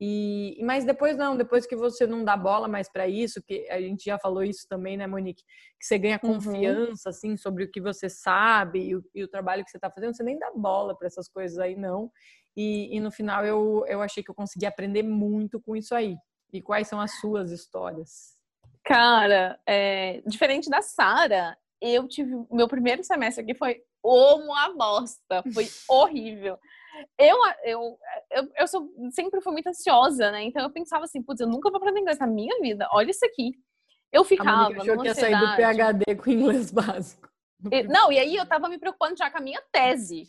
E, 0.00 0.58
mas 0.62 0.84
depois 0.84 1.16
não, 1.16 1.36
depois 1.36 1.66
que 1.66 1.76
você 1.76 2.06
não 2.06 2.24
dá 2.24 2.36
bola 2.36 2.66
mais 2.66 2.90
para 2.90 3.06
isso, 3.06 3.42
que 3.42 3.68
a 3.70 3.80
gente 3.80 4.04
já 4.04 4.18
falou 4.18 4.42
isso 4.42 4.66
também, 4.68 4.96
né, 4.96 5.06
Monique? 5.06 5.42
Que 5.78 5.86
você 5.86 5.98
ganha 5.98 6.20
Uhum. 6.22 6.34
confiança, 6.34 7.10
assim, 7.10 7.36
sobre 7.36 7.64
o 7.64 7.70
que 7.70 7.80
você 7.80 8.08
sabe 8.08 8.80
e 8.88 8.96
o, 8.96 9.04
e 9.14 9.22
o 9.22 9.28
trabalho 9.28 9.64
que 9.64 9.70
você 9.70 9.76
está 9.76 9.90
fazendo, 9.90 10.14
você 10.16 10.22
nem 10.24 10.38
dá 10.38 10.50
bola 10.54 10.96
para 10.96 11.06
essas 11.06 11.28
coisas 11.28 11.58
aí, 11.58 11.76
não. 11.76 12.10
E, 12.56 12.94
e 12.96 13.00
no 13.00 13.10
final 13.10 13.44
eu, 13.44 13.84
eu 13.86 14.02
achei 14.02 14.22
que 14.22 14.30
eu 14.30 14.34
consegui 14.34 14.66
aprender 14.66 15.02
muito 15.02 15.60
com 15.60 15.76
isso 15.76 15.94
aí. 15.94 16.16
E 16.52 16.60
quais 16.60 16.88
são 16.88 17.00
as 17.00 17.18
suas 17.20 17.50
histórias? 17.50 18.34
Cara, 18.84 19.58
é, 19.66 20.22
diferente 20.26 20.68
da 20.68 20.82
Sara, 20.82 21.56
eu 21.80 22.06
tive. 22.06 22.30
Meu 22.50 22.68
primeiro 22.68 23.02
semestre 23.02 23.42
aqui 23.42 23.54
foi 23.54 23.82
uma 24.04 24.72
bosta. 24.74 25.42
Foi 25.52 25.66
horrível. 25.88 26.58
Eu, 27.18 27.36
eu, 27.64 27.98
eu, 28.30 28.52
eu 28.56 28.68
sou, 28.68 28.88
sempre 29.10 29.40
fui 29.40 29.52
muito 29.52 29.68
ansiosa, 29.68 30.30
né? 30.30 30.44
Então 30.44 30.62
eu 30.62 30.70
pensava 30.70 31.04
assim, 31.04 31.22
putz, 31.22 31.40
eu 31.40 31.48
nunca 31.48 31.70
vou 31.70 31.78
aprender 31.78 32.00
inglês 32.00 32.18
na 32.18 32.26
minha 32.26 32.58
vida. 32.60 32.88
Olha 32.92 33.10
isso 33.10 33.24
aqui. 33.24 33.52
Eu 34.12 34.22
A 34.22 34.24
ficava 34.24 34.62
Monique 34.64 34.80
achou 34.80 35.00
que 35.00 35.08
ia 35.08 35.14
sair 35.14 35.36
do. 35.36 35.56
PHD 35.56 36.16
com 36.16 36.30
inglês 36.30 36.70
básico. 36.70 37.28
E- 37.72 37.82
Não, 37.84 38.12
e 38.12 38.18
aí 38.18 38.36
eu 38.36 38.46
tava 38.46 38.68
me 38.68 38.78
preocupando 38.78 39.16
já 39.16 39.30
com 39.30 39.38
a 39.38 39.40
minha 39.40 39.62
tese. 39.72 40.26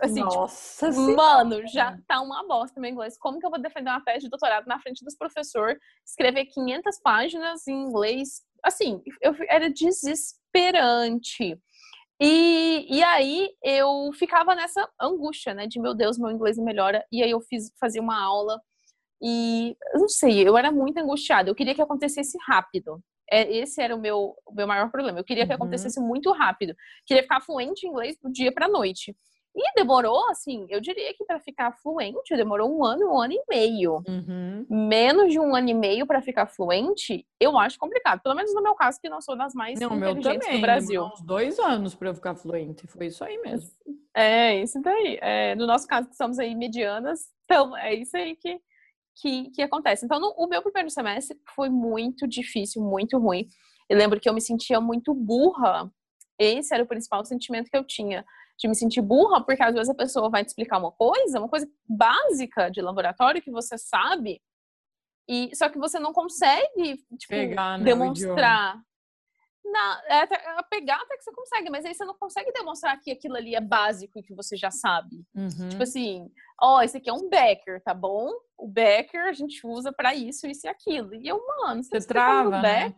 Assim, 0.00 0.14
tipo, 0.26 0.40
Nossa 0.40 0.92
Senhora. 0.92 1.16
Mano, 1.16 1.66
já 1.66 1.96
tá 2.06 2.20
uma 2.20 2.46
bosta 2.46 2.78
meu 2.80 2.90
inglês. 2.90 3.16
Como 3.18 3.38
que 3.38 3.46
eu 3.46 3.50
vou 3.50 3.60
defender 3.60 3.88
uma 3.90 4.04
tese 4.04 4.20
de 4.26 4.28
doutorado 4.30 4.66
na 4.66 4.78
frente 4.78 5.02
dos 5.04 5.16
professores, 5.16 5.78
escrever 6.06 6.44
500 6.46 7.00
páginas 7.00 7.66
em 7.66 7.74
inglês? 7.84 8.42
Assim, 8.62 9.02
eu 9.22 9.34
era 9.48 9.70
desesperante. 9.70 11.58
E, 12.20 12.86
e 12.98 13.02
aí 13.02 13.50
eu 13.62 14.10
ficava 14.14 14.54
nessa 14.54 14.88
angústia, 15.00 15.52
né? 15.54 15.66
De 15.66 15.78
meu 15.80 15.94
Deus, 15.94 16.18
meu 16.18 16.30
inglês 16.30 16.56
melhora. 16.58 17.04
E 17.12 17.22
aí 17.22 17.30
eu 17.30 17.40
fiz, 17.40 17.70
fazia 17.78 18.00
uma 18.02 18.18
aula 18.22 18.60
e 19.22 19.76
eu 19.94 20.00
não 20.00 20.08
sei, 20.08 20.46
eu 20.46 20.56
era 20.58 20.72
muito 20.72 20.98
angustiada. 20.98 21.50
Eu 21.50 21.54
queria 21.54 21.74
que 21.74 21.82
acontecesse 21.82 22.36
rápido. 22.46 23.00
É, 23.30 23.50
esse 23.58 23.82
era 23.82 23.94
o 23.96 24.00
meu, 24.00 24.34
o 24.46 24.54
meu 24.54 24.66
maior 24.66 24.90
problema. 24.90 25.18
Eu 25.20 25.24
queria 25.24 25.44
que 25.46 25.50
Uhum. 25.52 25.56
acontecesse 25.56 26.00
muito 26.00 26.32
rápido. 26.32 26.74
Queria 27.06 27.22
ficar 27.22 27.40
fluente 27.42 27.86
em 27.86 27.90
inglês 27.90 28.16
do 28.22 28.30
dia 28.32 28.52
pra 28.52 28.68
noite. 28.68 29.16
E 29.58 29.72
demorou, 29.74 30.28
assim, 30.28 30.66
eu 30.68 30.80
diria 30.82 31.14
que 31.14 31.24
para 31.24 31.40
ficar 31.40 31.72
fluente 31.72 32.36
demorou 32.36 32.70
um 32.70 32.84
ano, 32.84 33.06
um 33.10 33.18
ano 33.18 33.32
e 33.32 33.42
meio. 33.48 34.02
Uhum. 34.06 34.66
Menos 34.68 35.32
de 35.32 35.40
um 35.40 35.56
ano 35.56 35.70
e 35.70 35.74
meio 35.74 36.06
para 36.06 36.20
ficar 36.20 36.46
fluente, 36.46 37.26
eu 37.40 37.56
acho 37.58 37.78
complicado. 37.78 38.20
Pelo 38.20 38.34
menos 38.34 38.54
no 38.54 38.62
meu 38.62 38.74
caso, 38.74 39.00
que 39.00 39.08
não 39.08 39.22
sou 39.22 39.34
das 39.34 39.54
mais 39.54 39.80
Não, 39.80 39.88
o 39.92 39.96
meu 39.96 40.10
inteligentes 40.10 40.46
também. 40.46 40.60
do 40.60 40.62
Brasil. 40.62 40.88
demorou 41.00 41.14
uns 41.14 41.22
dois 41.22 41.58
anos 41.58 41.94
para 41.94 42.10
eu 42.10 42.14
ficar 42.14 42.34
fluente. 42.34 42.86
Foi 42.86 43.06
isso 43.06 43.24
aí 43.24 43.38
mesmo. 43.38 43.70
É, 44.14 44.60
isso 44.60 44.78
daí. 44.82 45.18
É, 45.22 45.54
no 45.54 45.66
nosso 45.66 45.86
caso, 45.86 46.08
que 46.10 46.16
somos 46.16 46.38
aí 46.38 46.54
medianas, 46.54 47.20
então 47.44 47.74
é 47.76 47.94
isso 47.94 48.14
aí 48.14 48.36
que, 48.36 48.60
que, 49.22 49.50
que 49.52 49.62
acontece. 49.62 50.04
Então, 50.04 50.20
no- 50.20 50.34
o 50.36 50.46
meu 50.46 50.60
primeiro 50.60 50.90
semestre 50.90 51.38
foi 51.54 51.70
muito 51.70 52.26
difícil, 52.28 52.82
muito 52.82 53.18
ruim. 53.18 53.48
Eu 53.88 53.96
lembro 53.96 54.20
que 54.20 54.28
eu 54.28 54.34
me 54.34 54.40
sentia 54.42 54.80
muito 54.82 55.14
burra. 55.14 55.90
Esse 56.38 56.74
era 56.74 56.82
o 56.84 56.86
principal 56.86 57.24
sentimento 57.24 57.70
que 57.70 57.76
eu 57.76 57.84
tinha. 57.84 58.22
De 58.58 58.68
me 58.68 58.74
sentir 58.74 59.02
burra, 59.02 59.44
porque 59.44 59.62
às 59.62 59.74
vezes 59.74 59.88
a 59.90 59.94
pessoa 59.94 60.30
vai 60.30 60.44
te 60.44 60.48
explicar 60.48 60.78
uma 60.78 60.90
coisa, 60.92 61.38
uma 61.38 61.48
coisa 61.48 61.68
básica 61.86 62.70
de 62.70 62.80
laboratório 62.80 63.42
que 63.42 63.50
você 63.50 63.76
sabe, 63.76 64.40
e 65.28 65.54
só 65.54 65.68
que 65.68 65.78
você 65.78 65.98
não 65.98 66.12
consegue 66.12 66.96
tipo, 67.18 67.28
Pegar, 67.28 67.78
né, 67.78 67.84
demonstrar. 67.84 68.80
Na, 69.64 70.02
é, 70.06 70.18
é, 70.20 70.62
pegar 70.70 70.94
até 70.94 71.16
que 71.16 71.24
você 71.24 71.32
consegue, 71.32 71.70
mas 71.70 71.84
aí 71.84 71.92
você 71.92 72.04
não 72.04 72.14
consegue 72.14 72.52
demonstrar 72.52 73.00
que 73.00 73.10
aquilo 73.10 73.34
ali 73.34 73.56
é 73.56 73.60
básico 73.60 74.16
e 74.16 74.22
que 74.22 74.32
você 74.32 74.56
já 74.56 74.70
sabe. 74.70 75.24
Uhum. 75.34 75.68
Tipo 75.68 75.82
assim, 75.82 76.30
ó, 76.62 76.80
esse 76.82 76.98
aqui 76.98 77.10
é 77.10 77.12
um 77.12 77.28
Becker, 77.28 77.82
tá 77.82 77.92
bom? 77.92 78.30
O 78.56 78.68
Becker 78.68 79.24
a 79.24 79.32
gente 79.32 79.66
usa 79.66 79.92
pra 79.92 80.14
isso, 80.14 80.46
isso 80.46 80.68
e 80.68 80.70
aquilo. 80.70 81.16
E 81.16 81.26
eu, 81.26 81.44
mano, 81.44 81.82
você, 81.82 82.00
Você 82.00 82.06
trava, 82.06 82.58
o 82.58 82.62
né? 82.62 82.94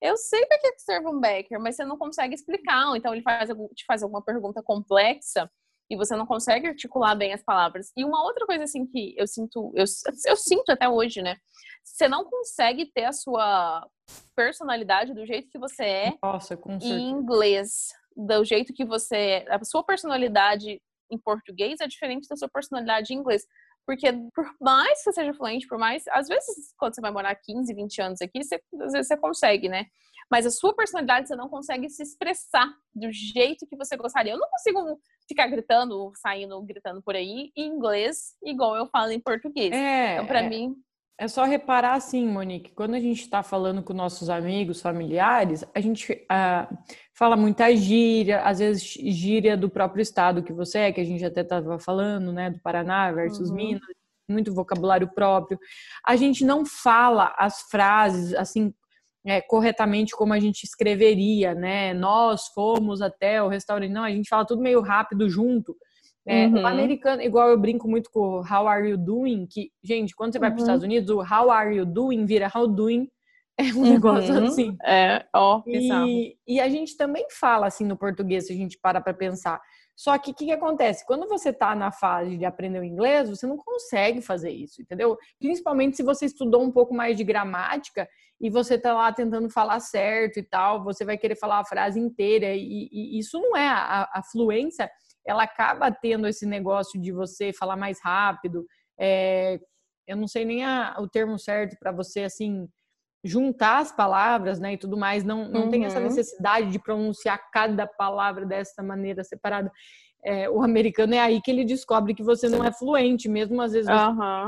Eu 0.00 0.16
sei 0.16 0.46
pra 0.46 0.58
que 0.58 0.78
serve 0.78 1.08
um 1.08 1.20
Becker, 1.20 1.60
mas 1.60 1.76
você 1.76 1.84
não 1.84 1.98
consegue 1.98 2.34
explicar. 2.34 2.96
Então 2.96 3.12
ele 3.12 3.22
faz, 3.22 3.48
te 3.74 3.84
faz 3.86 4.02
alguma 4.02 4.22
pergunta 4.22 4.62
complexa 4.62 5.50
e 5.90 5.96
você 5.96 6.16
não 6.16 6.24
consegue 6.24 6.68
articular 6.68 7.14
bem 7.14 7.32
as 7.32 7.42
palavras. 7.42 7.92
E 7.96 8.04
uma 8.04 8.22
outra 8.24 8.46
coisa 8.46 8.64
assim 8.64 8.86
que 8.86 9.14
eu 9.18 9.26
sinto, 9.26 9.72
eu, 9.74 9.84
eu 10.26 10.36
sinto 10.36 10.70
até 10.70 10.88
hoje, 10.88 11.20
né? 11.20 11.36
Você 11.84 12.08
não 12.08 12.24
consegue 12.24 12.86
ter 12.92 13.04
a 13.04 13.12
sua 13.12 13.86
personalidade 14.36 15.12
do 15.12 15.26
jeito 15.26 15.50
que 15.50 15.58
você 15.58 15.84
é 15.84 16.12
Nossa, 16.22 16.58
em 16.82 17.10
inglês, 17.10 17.88
do 18.16 18.44
jeito 18.44 18.72
que 18.72 18.84
você 18.84 19.16
é. 19.16 19.54
A 19.54 19.62
sua 19.64 19.84
personalidade 19.84 20.80
em 21.10 21.18
português 21.18 21.80
é 21.80 21.88
diferente 21.88 22.28
da 22.28 22.36
sua 22.36 22.48
personalidade 22.48 23.12
em 23.12 23.18
inglês. 23.18 23.44
Porque 23.90 24.12
por 24.32 24.48
mais 24.60 24.98
que 24.98 25.10
você 25.10 25.12
seja 25.14 25.34
fluente, 25.34 25.66
por 25.66 25.76
mais. 25.76 26.04
Às 26.12 26.28
vezes, 26.28 26.72
quando 26.78 26.94
você 26.94 27.00
vai 27.00 27.10
morar 27.10 27.34
15, 27.34 27.74
20 27.74 28.00
anos 28.00 28.20
aqui, 28.22 28.40
você, 28.40 28.62
às 28.80 28.92
vezes 28.92 29.08
você 29.08 29.16
consegue, 29.16 29.68
né? 29.68 29.86
Mas 30.30 30.46
a 30.46 30.50
sua 30.50 30.72
personalidade 30.76 31.26
você 31.26 31.34
não 31.34 31.48
consegue 31.48 31.90
se 31.90 32.00
expressar 32.00 32.72
do 32.94 33.10
jeito 33.10 33.66
que 33.66 33.76
você 33.76 33.96
gostaria. 33.96 34.32
Eu 34.34 34.38
não 34.38 34.48
consigo 34.48 34.96
ficar 35.26 35.48
gritando, 35.48 36.12
saindo, 36.14 36.62
gritando 36.62 37.02
por 37.02 37.16
aí 37.16 37.50
em 37.56 37.66
inglês, 37.66 38.36
igual 38.44 38.76
eu 38.76 38.86
falo 38.86 39.10
em 39.10 39.18
português. 39.18 39.72
É, 39.72 40.14
Então, 40.14 40.26
pra 40.26 40.38
é, 40.38 40.48
mim, 40.48 40.76
É 41.20 41.28
só 41.28 41.44
reparar 41.44 41.96
assim, 41.96 42.26
Monique, 42.26 42.72
quando 42.72 42.94
a 42.94 42.98
gente 42.98 43.20
está 43.20 43.42
falando 43.42 43.82
com 43.82 43.92
nossos 43.92 44.30
amigos, 44.30 44.80
familiares, 44.80 45.62
a 45.74 45.78
gente 45.78 46.24
ah, 46.30 46.66
fala 47.12 47.36
muita 47.36 47.76
gíria, 47.76 48.40
às 48.40 48.58
vezes 48.58 48.82
gíria 48.82 49.54
do 49.54 49.68
próprio 49.68 50.00
estado 50.00 50.42
que 50.42 50.50
você 50.50 50.78
é, 50.78 50.92
que 50.92 50.98
a 50.98 51.04
gente 51.04 51.22
até 51.22 51.42
estava 51.42 51.78
falando, 51.78 52.32
né, 52.32 52.48
do 52.48 52.58
Paraná 52.60 53.12
versus 53.12 53.50
Uhum. 53.50 53.56
Minas, 53.56 53.82
muito 54.26 54.54
vocabulário 54.54 55.12
próprio. 55.12 55.58
A 56.06 56.16
gente 56.16 56.42
não 56.42 56.64
fala 56.64 57.34
as 57.36 57.60
frases 57.70 58.32
assim 58.32 58.72
é, 59.22 59.42
corretamente 59.42 60.16
como 60.16 60.32
a 60.32 60.40
gente 60.40 60.64
escreveria, 60.64 61.54
né? 61.54 61.92
Nós 61.92 62.46
fomos 62.54 63.02
até 63.02 63.42
o 63.42 63.48
restaurante. 63.48 63.92
Não, 63.92 64.04
a 64.04 64.10
gente 64.10 64.26
fala 64.26 64.46
tudo 64.46 64.62
meio 64.62 64.80
rápido 64.80 65.28
junto. 65.28 65.76
É, 66.30 66.46
Uhum. 66.46 66.62
O 66.62 66.66
americano, 66.66 67.22
igual 67.22 67.48
eu 67.50 67.58
brinco 67.58 67.88
muito 67.88 68.10
com 68.10 68.20
o 68.20 68.40
How 68.40 68.68
are 68.68 68.88
you 68.88 68.96
doing? 68.96 69.46
Que, 69.46 69.70
gente, 69.82 70.14
quando 70.14 70.32
você 70.32 70.38
vai 70.38 70.50
para 70.50 70.56
os 70.56 70.62
Uhum. 70.62 70.66
Estados 70.68 70.84
Unidos, 70.84 71.10
o 71.10 71.18
How 71.20 71.50
are 71.50 71.74
you 71.76 71.84
doing 71.84 72.24
vira 72.24 72.50
How 72.54 72.66
doing. 72.68 73.08
É 73.58 73.64
um 73.74 73.82
negócio 73.82 74.32
Uhum. 74.34 74.46
assim. 74.46 74.76
É, 74.84 75.26
ó. 75.34 75.62
E, 75.66 76.36
e 76.46 76.60
a 76.60 76.68
gente 76.68 76.96
também 76.96 77.26
fala 77.30 77.66
assim 77.66 77.84
no 77.84 77.96
português, 77.96 78.46
se 78.46 78.52
a 78.52 78.56
gente 78.56 78.78
para 78.80 79.00
para 79.00 79.12
pensar. 79.12 79.60
Só 79.94 80.16
que 80.16 80.30
o 80.30 80.34
que, 80.34 80.46
que 80.46 80.52
acontece? 80.52 81.04
Quando 81.04 81.28
você 81.28 81.50
está 81.50 81.74
na 81.74 81.92
fase 81.92 82.38
de 82.38 82.46
aprender 82.46 82.78
o 82.78 82.84
inglês, 82.84 83.28
você 83.28 83.46
não 83.46 83.58
consegue 83.58 84.22
fazer 84.22 84.50
isso, 84.50 84.80
entendeu? 84.80 85.18
Principalmente 85.38 85.98
se 85.98 86.02
você 86.02 86.24
estudou 86.24 86.62
um 86.62 86.70
pouco 86.70 86.94
mais 86.94 87.18
de 87.18 87.24
gramática 87.24 88.08
e 88.40 88.48
você 88.48 88.76
está 88.76 88.94
lá 88.94 89.12
tentando 89.12 89.50
falar 89.50 89.78
certo 89.80 90.38
e 90.38 90.42
tal, 90.42 90.82
você 90.82 91.04
vai 91.04 91.18
querer 91.18 91.34
falar 91.36 91.58
a 91.58 91.64
frase 91.66 92.00
inteira. 92.00 92.54
E, 92.54 92.88
e 92.90 93.18
isso 93.18 93.38
não 93.38 93.54
é 93.54 93.68
a, 93.68 94.08
a 94.14 94.22
fluência, 94.22 94.90
ela 95.26 95.42
acaba 95.44 95.90
tendo 95.90 96.26
esse 96.26 96.46
negócio 96.46 97.00
de 97.00 97.12
você 97.12 97.52
falar 97.52 97.76
mais 97.76 97.98
rápido. 98.02 98.66
é, 99.02 99.58
eu 100.06 100.16
não 100.16 100.26
sei 100.28 100.44
nem 100.44 100.64
a- 100.64 100.96
o 100.98 101.08
termo 101.08 101.38
certo 101.38 101.76
para 101.78 101.90
você 101.92 102.24
assim 102.24 102.68
juntar 103.24 103.78
as 103.78 103.92
palavras, 103.92 104.58
né, 104.58 104.72
e 104.74 104.78
tudo 104.78 104.96
mais, 104.96 105.22
não, 105.24 105.46
não 105.48 105.68
tem 105.70 105.84
essa 105.84 105.98
Uhum. 105.98 106.04
necessidade 106.06 106.70
de 106.70 106.78
pronunciar 106.78 107.38
cada 107.52 107.86
palavra 107.86 108.44
dessa 108.46 108.82
maneira 108.82 109.22
separada. 109.24 109.70
É, 110.24 110.50
o 110.50 110.62
americano 110.62 111.14
é 111.14 111.18
aí 111.20 111.40
que 111.40 111.50
ele 111.50 111.64
descobre 111.64 112.14
que 112.14 112.22
você 112.22 112.48
não 112.48 112.62
é 112.64 112.72
fluente, 112.72 113.28
mesmo 113.28 113.60
às 113.62 113.72
vezes 113.72 113.88
você 113.88 113.94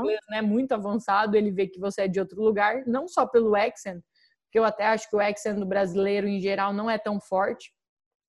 inglês 0.01 0.19
né, 0.29 0.41
muito 0.41 0.71
avançado, 0.73 1.35
ele 1.35 1.51
vê 1.51 1.67
que 1.67 1.79
você 1.79 2.03
é 2.03 2.07
de 2.07 2.19
outro 2.19 2.41
lugar, 2.41 2.83
não 2.85 3.07
só 3.07 3.25
pelo 3.27 3.55
accent, 3.55 4.03
que 4.51 4.59
eu 4.59 4.63
até 4.65 4.85
acho 4.85 5.09
que 5.09 5.15
o 5.15 5.19
accent 5.19 5.57
do 5.59 5.65
brasileiro 5.65 6.27
em 6.27 6.39
geral 6.39 6.73
não 6.73 6.89
é 6.89 6.97
tão 6.97 7.19
forte 7.19 7.71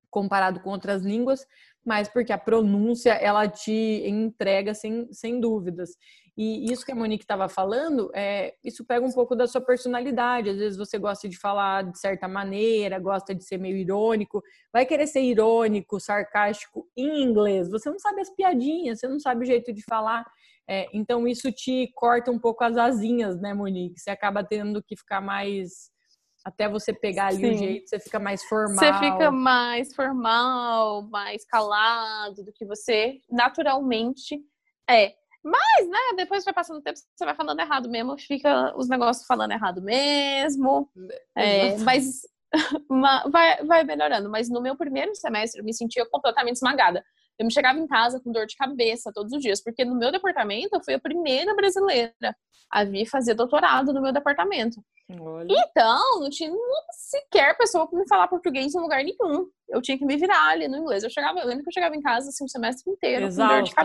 comparado 0.09 0.59
com 0.61 0.69
outras 0.69 1.03
línguas, 1.03 1.45
mas 1.85 2.09
porque 2.09 2.33
a 2.33 2.37
pronúncia 2.37 3.11
ela 3.11 3.47
te 3.47 4.03
entrega 4.07 4.73
sem, 4.73 5.07
sem 5.11 5.39
dúvidas. 5.39 5.91
E 6.37 6.69
isso 6.69 6.85
que 6.85 6.91
a 6.91 6.95
Monique 6.95 7.23
estava 7.23 7.47
falando, 7.47 8.11
é, 8.13 8.55
isso 8.61 8.83
pega 8.83 9.05
um 9.05 9.11
pouco 9.11 9.35
da 9.35 9.47
sua 9.47 9.61
personalidade. 9.61 10.49
Às 10.49 10.57
vezes 10.57 10.77
você 10.77 10.97
gosta 10.97 11.29
de 11.29 11.37
falar 11.37 11.83
de 11.89 11.97
certa 11.97 12.27
maneira, 12.27 12.99
gosta 12.99 13.33
de 13.33 13.45
ser 13.45 13.57
meio 13.57 13.77
irônico, 13.77 14.43
vai 14.73 14.85
querer 14.85 15.07
ser 15.07 15.21
irônico, 15.21 15.97
sarcástico 15.97 16.89
em 16.97 17.23
inglês. 17.23 17.69
Você 17.69 17.89
não 17.89 17.99
sabe 17.99 18.19
as 18.19 18.29
piadinhas, 18.29 18.99
você 18.99 19.07
não 19.07 19.19
sabe 19.19 19.43
o 19.43 19.45
jeito 19.45 19.71
de 19.71 19.81
falar. 19.83 20.25
É, 20.67 20.87
então 20.93 21.25
isso 21.25 21.51
te 21.53 21.89
corta 21.95 22.31
um 22.31 22.39
pouco 22.39 22.63
as 22.63 22.75
asinhas, 22.75 23.39
né, 23.39 23.53
Monique? 23.53 23.99
Você 23.99 24.09
acaba 24.09 24.43
tendo 24.43 24.83
que 24.83 24.97
ficar 24.97 25.21
mais 25.21 25.89
até 26.45 26.69
você 26.69 26.93
pegar 26.93 27.27
ali 27.27 27.49
o 27.49 27.51
Sim. 27.53 27.57
jeito, 27.57 27.89
você 27.89 27.99
fica 27.99 28.19
mais 28.19 28.43
formal. 28.43 28.75
Você 28.75 28.93
fica 28.93 29.31
mais 29.31 29.95
formal, 29.95 31.01
mais 31.09 31.43
calado 31.43 32.43
do 32.43 32.53
que 32.53 32.63
você 32.63 33.19
naturalmente 33.31 34.39
é. 34.87 35.15
Mas, 35.43 35.89
né, 35.89 35.99
depois 36.15 36.45
vai 36.45 36.53
passando 36.53 36.77
o 36.77 36.81
tempo, 36.81 36.97
você 36.97 37.25
vai 37.25 37.35
falando 37.35 37.59
errado 37.59 37.89
mesmo, 37.89 38.17
fica 38.19 38.75
os 38.77 38.87
negócios 38.87 39.25
falando 39.25 39.51
errado 39.51 39.81
mesmo. 39.81 40.87
É, 41.35 41.65
Exato. 41.67 41.83
mas 41.83 42.21
ma- 42.89 43.23
vai, 43.27 43.63
vai 43.63 43.83
melhorando. 43.83 44.29
Mas 44.29 44.47
no 44.47 44.61
meu 44.61 44.75
primeiro 44.75 45.15
semestre 45.15 45.61
eu 45.61 45.65
me 45.65 45.73
sentia 45.73 46.05
completamente 46.09 46.57
esmagada. 46.57 47.03
Eu 47.39 47.45
me 47.45 47.53
chegava 47.53 47.79
em 47.79 47.87
casa 47.87 48.19
com 48.19 48.31
dor 48.31 48.45
de 48.45 48.55
cabeça 48.55 49.11
todos 49.13 49.33
os 49.33 49.41
dias, 49.41 49.61
porque 49.61 49.83
no 49.83 49.95
meu 49.95 50.11
departamento 50.11 50.69
eu 50.73 50.83
fui 50.83 50.93
a 50.93 50.99
primeira 50.99 51.53
brasileira 51.55 52.35
a 52.71 52.83
vir 52.83 53.05
fazer 53.05 53.33
doutorado 53.33 53.93
no 53.93 54.01
meu 54.01 54.11
departamento. 54.11 54.81
Olha. 55.19 55.47
Então, 55.49 56.19
não 56.19 56.29
tinha 56.29 56.51
sequer 56.91 57.55
pessoa 57.57 57.87
para 57.87 57.99
me 57.99 58.07
falar 58.07 58.27
português 58.27 58.73
em 58.73 58.79
lugar 58.79 59.03
nenhum. 59.03 59.47
Eu 59.69 59.81
tinha 59.81 59.97
que 59.97 60.05
me 60.05 60.17
virar 60.17 60.49
ali 60.49 60.67
no 60.67 60.77
inglês. 60.77 61.03
Eu 61.03 61.09
chegava, 61.09 61.39
eu 61.39 61.47
lembro 61.47 61.63
que 61.63 61.69
eu 61.69 61.73
chegava 61.73 61.95
em 61.95 62.01
casa 62.01 62.29
assim 62.29 62.45
o 62.45 62.49
semestre 62.49 62.91
inteiro 62.91 63.29
com 63.29 63.35
dor 63.35 63.63
de 63.63 63.75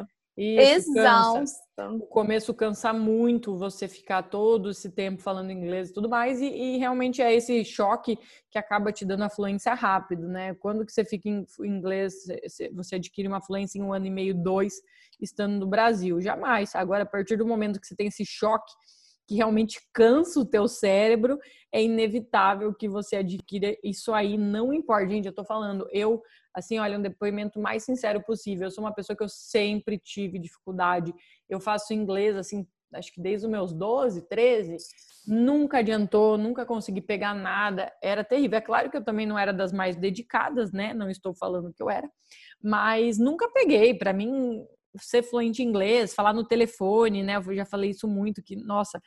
né? 0.00 0.06
Isso, 0.36 0.92
cansa. 0.94 1.54
O 2.02 2.06
começo 2.06 2.52
cansa 2.54 2.92
muito 2.92 3.56
você 3.56 3.86
ficar 3.86 4.22
todo 4.24 4.70
esse 4.70 4.90
tempo 4.90 5.22
falando 5.22 5.50
inglês 5.52 5.90
e 5.90 5.92
tudo 5.92 6.08
mais, 6.08 6.40
e, 6.40 6.46
e 6.46 6.76
realmente 6.78 7.22
é 7.22 7.32
esse 7.34 7.64
choque 7.64 8.18
que 8.50 8.58
acaba 8.58 8.92
te 8.92 9.04
dando 9.04 9.22
a 9.24 9.30
fluência 9.30 9.74
rápido, 9.74 10.26
né? 10.28 10.54
Quando 10.54 10.84
que 10.84 10.92
você 10.92 11.04
fica 11.04 11.28
em 11.28 11.46
inglês, 11.64 12.14
você- 12.46 12.70
você 12.72 12.96
adquire 12.96 13.28
uma 13.28 13.40
fluência 13.40 13.78
em 13.78 13.82
um 13.82 13.92
ano 13.92 14.06
e 14.06 14.10
meio, 14.10 14.34
dois, 14.34 14.74
estando 15.20 15.58
no 15.58 15.66
Brasil? 15.66 16.20
Jamais. 16.20 16.74
Agora, 16.74 17.04
a 17.04 17.06
partir 17.06 17.36
do 17.36 17.46
momento 17.46 17.80
que 17.80 17.86
você 17.86 17.94
tem 17.96 18.08
esse 18.08 18.24
choque 18.24 18.72
que 19.26 19.36
realmente 19.36 19.80
cansa 19.92 20.40
o 20.40 20.44
teu 20.44 20.68
cérebro, 20.68 21.38
é 21.72 21.82
inevitável 21.82 22.72
que 22.74 22.88
você 22.88 23.16
adquira 23.16 23.76
isso 23.82 24.12
aí, 24.12 24.38
não 24.38 24.72
importa. 24.72 25.08
Gente, 25.08 25.26
eu 25.26 25.34
tô 25.34 25.44
falando, 25.44 25.88
eu 25.90 26.22
assim, 26.54 26.78
olha, 26.78 26.96
um 26.96 27.02
depoimento 27.02 27.58
mais 27.58 27.82
sincero 27.82 28.22
possível. 28.22 28.66
Eu 28.66 28.70
sou 28.70 28.84
uma 28.84 28.94
pessoa 28.94 29.16
que 29.16 29.24
eu 29.24 29.28
sempre 29.28 29.98
tive 29.98 30.38
dificuldade. 30.38 31.12
Eu 31.48 31.58
faço 31.58 31.92
inglês, 31.92 32.36
assim, 32.36 32.64
acho 32.92 33.12
que 33.12 33.20
desde 33.20 33.46
os 33.46 33.50
meus 33.50 33.72
12, 33.72 34.28
13. 34.28 34.76
Nunca 35.26 35.78
adiantou, 35.78 36.38
nunca 36.38 36.64
consegui 36.64 37.00
pegar 37.00 37.34
nada. 37.34 37.92
Era 38.02 38.22
terrível. 38.22 38.58
É 38.58 38.60
claro 38.60 38.90
que 38.90 38.96
eu 38.96 39.04
também 39.04 39.26
não 39.26 39.38
era 39.38 39.52
das 39.52 39.72
mais 39.72 39.96
dedicadas, 39.96 40.70
né? 40.70 40.94
Não 40.94 41.10
estou 41.10 41.34
falando 41.34 41.72
que 41.72 41.82
eu 41.82 41.90
era. 41.90 42.08
Mas 42.62 43.18
nunca 43.18 43.50
peguei. 43.50 43.94
Para 43.94 44.12
mim, 44.12 44.64
ser 44.98 45.22
fluente 45.22 45.62
em 45.62 45.66
inglês, 45.66 46.14
falar 46.14 46.32
no 46.32 46.44
telefone, 46.44 47.22
né? 47.22 47.36
Eu 47.36 47.54
já 47.54 47.64
falei 47.64 47.90
isso 47.90 48.06
muito, 48.06 48.42
que, 48.42 48.56
nossa, 48.56 49.00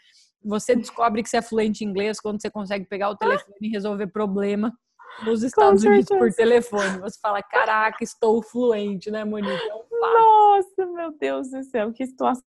você 0.43 0.75
descobre 0.75 1.23
que 1.23 1.29
você 1.29 1.38
é 1.38 1.41
fluente 1.41 1.83
em 1.83 1.88
inglês 1.88 2.19
quando 2.19 2.41
você 2.41 2.49
consegue 2.49 2.85
pegar 2.85 3.09
o 3.09 3.15
telefone 3.15 3.55
e 3.61 3.69
resolver 3.69 4.07
problema 4.07 4.71
nos 5.23 5.43
Estados 5.43 5.83
Unidos 5.83 6.07
por 6.07 6.31
telefone. 6.33 6.99
Você 6.99 7.19
fala, 7.19 7.41
caraca, 7.41 8.03
estou 8.03 8.41
fluente, 8.43 9.09
né, 9.09 9.23
Monique? 9.23 9.51
É 9.51 9.75
um. 9.75 9.88
Nossa, 9.99 10.85
meu 10.85 11.17
Deus 11.17 11.49
do 11.49 11.63
céu, 11.63 11.91
que 11.91 12.05
situação 12.05 12.43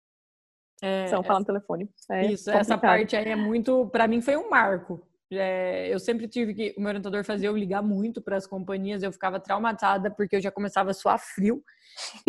É, 0.82 1.08
falar 1.08 1.40
no 1.40 1.46
telefone. 1.46 1.88
É 2.10 2.26
Isso, 2.26 2.50
essa 2.50 2.74
complicado. 2.74 2.80
parte 2.80 3.16
aí 3.16 3.28
é 3.30 3.36
muito, 3.36 3.88
para 3.88 4.06
mim 4.06 4.20
foi 4.20 4.36
um 4.36 4.50
marco. 4.50 5.07
É, 5.30 5.92
eu 5.92 5.98
sempre 5.98 6.26
tive 6.26 6.54
que, 6.54 6.74
o 6.76 6.80
meu 6.80 6.88
orientador 6.88 7.22
fazia 7.22 7.48
eu 7.48 7.56
ligar 7.56 7.82
muito 7.82 8.20
para 8.22 8.36
as 8.36 8.46
companhias, 8.46 9.02
eu 9.02 9.12
ficava 9.12 9.38
traumatizada 9.38 10.10
porque 10.10 10.36
eu 10.36 10.40
já 10.40 10.50
começava 10.50 10.90
a 10.90 10.94
suar 10.94 11.18
frio. 11.18 11.62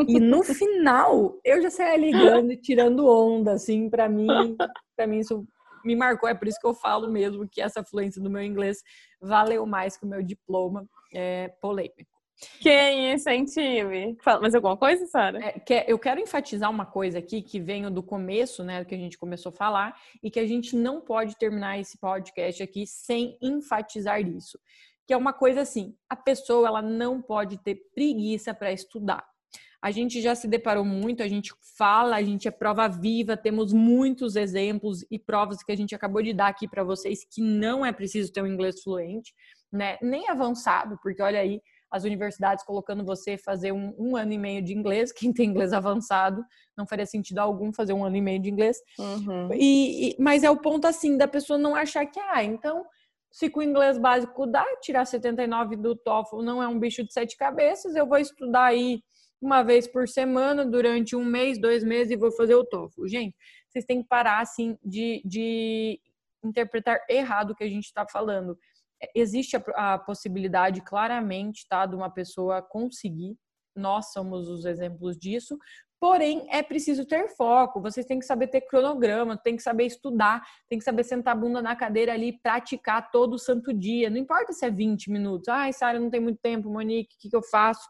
E 0.07 0.19
no 0.19 0.43
final, 0.43 1.39
eu 1.45 1.61
já 1.61 1.69
saía 1.69 1.97
ligando 1.97 2.51
e 2.51 2.57
tirando 2.57 3.07
onda, 3.07 3.53
assim, 3.53 3.89
para 3.89 4.09
mim, 4.09 4.57
para 4.95 5.07
mim 5.07 5.19
isso 5.19 5.47
me 5.83 5.95
marcou, 5.95 6.27
é 6.27 6.33
por 6.33 6.47
isso 6.47 6.59
que 6.59 6.67
eu 6.67 6.73
falo 6.73 7.09
mesmo 7.09 7.47
que 7.47 7.61
essa 7.61 7.83
fluência 7.83 8.21
do 8.21 8.29
meu 8.29 8.43
inglês 8.43 8.83
valeu 9.21 9.65
mais 9.65 9.95
que 9.95 10.05
o 10.05 10.07
meu 10.07 10.21
diploma 10.21 10.85
é, 11.13 11.47
polêmico. 11.61 12.18
Quem 12.61 13.13
incentive? 13.13 14.17
Fala 14.21 14.41
mais 14.41 14.55
alguma 14.55 14.77
coisa, 14.77 15.05
Sara? 15.07 15.39
É, 15.39 15.59
que 15.59 15.85
eu 15.87 15.99
quero 15.99 16.21
enfatizar 16.21 16.69
uma 16.69 16.85
coisa 16.85 17.19
aqui 17.19 17.41
que 17.41 17.59
veio 17.59 17.91
do 17.91 18.01
começo, 18.01 18.63
né, 18.63 18.85
que 18.85 18.95
a 18.95 18.97
gente 18.97 19.17
começou 19.17 19.49
a 19.49 19.53
falar, 19.53 19.95
e 20.23 20.31
que 20.31 20.39
a 20.39 20.47
gente 20.47 20.75
não 20.75 21.01
pode 21.01 21.37
terminar 21.37 21.79
esse 21.79 21.97
podcast 21.97 22.63
aqui 22.63 22.85
sem 22.87 23.37
enfatizar 23.41 24.21
isso. 24.21 24.57
Que 25.05 25.13
é 25.13 25.17
uma 25.17 25.33
coisa 25.33 25.61
assim, 25.61 25.95
a 26.09 26.15
pessoa 26.15 26.67
ela 26.67 26.81
não 26.81 27.21
pode 27.21 27.57
ter 27.57 27.75
preguiça 27.93 28.53
para 28.53 28.71
estudar. 28.71 29.25
A 29.81 29.91
gente 29.91 30.21
já 30.21 30.35
se 30.35 30.47
deparou 30.47 30.83
muito, 30.83 31.23
a 31.23 31.27
gente 31.27 31.53
fala, 31.77 32.17
a 32.17 32.23
gente 32.23 32.47
é 32.47 32.51
prova 32.51 32.87
viva, 32.89 33.37
temos 33.37 33.71
muitos 33.71 34.35
exemplos 34.35 35.05
e 35.09 35.17
provas 35.17 35.63
que 35.63 35.71
a 35.71 35.75
gente 35.75 35.95
acabou 35.95 36.21
de 36.21 36.33
dar 36.33 36.47
aqui 36.47 36.67
para 36.67 36.83
vocês 36.83 37.25
que 37.29 37.41
não 37.41 37.85
é 37.85 37.93
preciso 37.93 38.31
ter 38.31 38.41
um 38.41 38.47
inglês 38.47 38.83
fluente, 38.83 39.33
né? 39.71 39.97
Nem 40.01 40.29
avançado, 40.29 40.99
porque 41.01 41.21
olha 41.21 41.39
aí, 41.39 41.61
as 41.91 42.03
universidades 42.03 42.63
colocando 42.63 43.03
você 43.03 43.37
fazer 43.37 43.71
um, 43.71 43.93
um, 43.97 44.15
ano 44.15 44.33
e 44.33 44.37
meio 44.37 44.61
de 44.61 44.73
inglês, 44.73 45.11
quem 45.13 45.33
tem 45.33 45.49
inglês 45.49 45.73
avançado, 45.73 46.43
não 46.77 46.87
faria 46.87 47.05
sentido 47.05 47.39
algum 47.39 47.73
fazer 47.73 47.93
um 47.93 48.05
ano 48.05 48.15
e 48.15 48.21
meio 48.21 48.41
de 48.41 48.49
inglês. 48.49 48.77
Uhum. 48.97 49.53
E, 49.53 50.09
e, 50.09 50.15
mas 50.19 50.43
é 50.43 50.49
o 50.49 50.57
ponto 50.57 50.85
assim, 50.85 51.17
da 51.17 51.27
pessoa 51.27 51.57
não 51.57 51.75
achar 51.75 52.05
que, 52.05 52.19
ah, 52.19 52.43
então, 52.43 52.85
se 53.31 53.49
com 53.49 53.59
o 53.59 53.63
inglês 53.63 53.97
básico 53.97 54.45
dá, 54.47 54.65
tirar 54.81 55.05
79 55.05 55.75
do 55.75 55.95
TOEFL 55.95 56.41
não 56.41 56.61
é 56.61 56.67
um 56.67 56.79
bicho 56.79 57.03
de 57.03 57.13
sete 57.13 57.37
cabeças, 57.37 57.95
eu 57.95 58.07
vou 58.07 58.17
estudar 58.17 58.65
aí 58.65 59.01
uma 59.41 59.63
vez 59.63 59.87
por 59.87 60.07
semana, 60.07 60.65
durante 60.65 61.15
um 61.15 61.23
mês, 61.23 61.59
dois 61.59 61.83
meses, 61.83 62.11
e 62.11 62.17
vou 62.17 62.31
fazer 62.31 62.55
o 62.55 62.65
TOEFL. 62.65 63.07
Gente, 63.07 63.35
vocês 63.69 63.85
têm 63.85 64.01
que 64.01 64.07
parar, 64.07 64.41
assim, 64.41 64.77
de, 64.83 65.21
de 65.23 65.99
interpretar 66.43 66.99
errado 67.09 67.51
o 67.51 67.55
que 67.55 67.63
a 67.63 67.69
gente 67.69 67.85
está 67.85 68.05
falando 68.05 68.57
existe 69.15 69.55
a, 69.55 69.93
a, 69.93 69.97
possibilidade 69.97 70.81
claramente, 70.81 71.65
tá, 71.67 71.85
de 71.85 71.95
uma 71.95 72.09
pessoa 72.09 72.61
conseguir. 72.61 73.37
Nós 73.75 74.11
somos 74.11 74.47
os 74.49 74.65
exemplos 74.65 75.17
disso. 75.17 75.57
Porém, 75.99 76.47
é 76.49 76.63
preciso 76.63 77.05
ter 77.05 77.27
foco. 77.35 77.81
Vocês 77.81 78.05
têm 78.05 78.19
que 78.19 78.25
saber 78.25 78.47
ter 78.47 78.61
cronograma, 78.61 79.37
tem 79.37 79.57
que 79.57 79.61
saber 79.61 79.85
estudar, 79.85 80.41
tem 80.69 80.79
que 80.79 80.85
saber 80.85 81.03
sentar 81.03 81.35
a 81.35 81.39
bunda 81.39 81.61
na 81.61 81.75
cadeira 81.75 82.13
ali 82.13 82.39
praticar 82.41 83.11
todo 83.11 83.37
santo 83.37 83.73
dia. 83.73 84.09
Não 84.09 84.17
importa 84.17 84.53
se 84.53 84.65
é 84.65 84.71
20 84.71 85.11
minutos. 85.11 85.49
Ai, 85.49 85.73
Sara, 85.73 85.99
não 85.99 86.09
tem 86.09 86.21
muito 86.21 86.39
tempo, 86.41 86.69
Monique, 86.69 87.15
o 87.15 87.19
que, 87.19 87.29
que 87.29 87.35
eu 87.35 87.43
faço? 87.43 87.85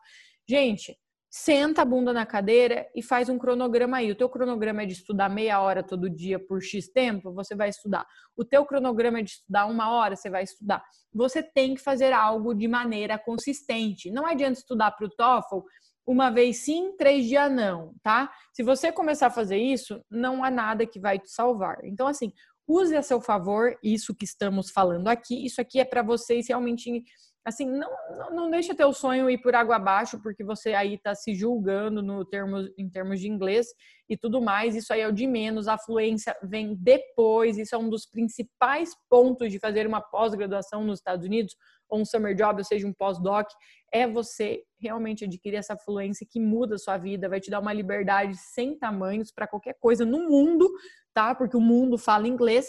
Gente, 0.48 0.98
senta 1.30 1.84
a 1.84 1.86
bunda 1.86 2.12
na 2.12 2.26
cadeira 2.26 2.88
e 2.96 3.04
faz 3.04 3.30
um 3.30 3.38
cronograma 3.38 3.98
aí. 3.98 4.12
O 4.12 4.16
teu 4.16 4.28
cronograma 4.28 4.82
é 4.82 4.86
de 4.86 4.94
estudar 4.94 5.30
meia 5.30 5.62
hora 5.62 5.84
todo 5.84 6.10
dia 6.10 6.40
por 6.40 6.62
X 6.62 6.90
tempo, 6.90 7.32
você 7.32 7.56
vai 7.56 7.70
estudar. 7.70 8.06
O 8.36 8.44
teu 8.44 8.66
cronograma 8.66 9.20
é 9.20 9.24
de 9.24 9.32
estudar 9.32 9.68
uma 9.68 9.92
hora, 9.92 10.16
você 10.16 10.30
vai 10.30 10.44
estudar. 10.44 10.84
Você 11.14 11.44
tem 11.44 11.76
que 11.76 11.82
fazer 11.82 12.14
algo 12.14 12.54
de 12.54 12.68
maneira 12.68 13.18
consistente. 13.20 14.10
Não 14.12 14.26
adianta 14.26 14.60
estudar 14.60 14.92
para 14.92 15.06
o 15.06 15.10
TOEFL 15.10 15.60
uma 16.06 16.32
vez 16.32 16.66
sim, 16.66 16.96
três 16.98 17.28
dias 17.28 17.52
não, 17.52 17.94
tá? 18.02 18.32
Se 18.52 18.64
você 18.64 18.92
começar 18.92 19.28
a 19.28 19.32
fazer 19.32 19.58
isso, 19.58 20.04
não 20.10 20.44
há 20.44 20.50
nada 20.50 20.88
que 20.88 21.00
vai 21.00 21.20
te 21.20 21.30
salvar. 21.30 21.78
Então, 21.84 22.08
assim, 22.08 22.34
use 22.68 22.96
a 22.96 23.04
seu 23.04 23.22
favor 23.22 23.78
isso 23.84 24.16
que 24.16 24.26
estamos 24.26 24.72
falando 24.72 25.08
aqui. 25.08 25.46
Isso 25.46 25.62
aqui 25.62 25.80
é 25.80 25.86
para 25.86 26.02
vocês 26.02 26.48
realmente 26.48 27.04
assim, 27.46 27.66
não, 27.66 27.90
não, 28.18 28.36
não 28.36 28.52
deixa 28.52 28.76
teu 28.76 28.94
sonho 28.94 29.30
ir 29.30 29.40
por 29.40 29.56
água 29.56 29.78
abaixo, 29.78 30.22
porque 30.22 30.44
você 30.44 30.74
aí 30.74 30.96
está 30.96 31.16
se 31.16 31.34
julgando 31.34 32.02
no 32.02 32.26
termo, 32.26 32.58
em 32.78 32.90
termos 32.90 33.20
de 33.20 33.28
inglês 33.28 33.68
e 34.10 34.18
tudo 34.18 34.42
mais. 34.42 34.76
Isso 34.76 34.94
aí 34.94 35.02
é 35.02 35.08
o 35.08 35.12
de 35.12 35.26
menos. 35.26 35.68
A 35.68 35.78
fluência 35.78 36.36
vem 36.44 36.76
depois. 36.76 37.58
Isso 37.58 37.76
é 37.76 37.78
um 37.78 37.90
dos 37.90 38.06
principais 38.06 38.92
pontos 39.10 39.52
de 39.52 39.60
fazer 39.60 39.88
uma 39.88 40.02
pós-graduação 40.02 40.84
nos 40.84 41.00
Estados 41.00 41.26
Unidos, 41.26 41.56
ou 41.90 42.02
um 42.02 42.06
summer 42.06 42.36
job, 42.36 42.60
ou 42.60 42.66
seja, 42.66 42.86
um 42.86 42.94
pós-doc, 42.94 43.48
é 43.92 44.06
você 44.06 44.62
realmente 44.80 45.26
adquirir 45.26 45.58
essa 45.58 45.76
fluência 45.76 46.28
que 46.30 46.40
muda 46.40 46.76
a 46.76 46.78
sua 46.78 46.98
vida, 46.98 47.28
vai 47.28 47.40
te 47.40 47.50
dar 47.50 47.60
uma 47.60 47.74
liberdade 47.74 48.38
sem 48.38 48.78
tamanhos 48.78 49.32
para 49.32 49.48
qualquer 49.48 49.76
coisa 49.80 50.06
no 50.06 50.30
mundo, 50.30 50.70
tá? 51.14 51.34
Porque 51.34 51.58
o 51.58 51.62
mundo 51.62 51.98
fala 51.98 52.28
inglês. 52.28 52.68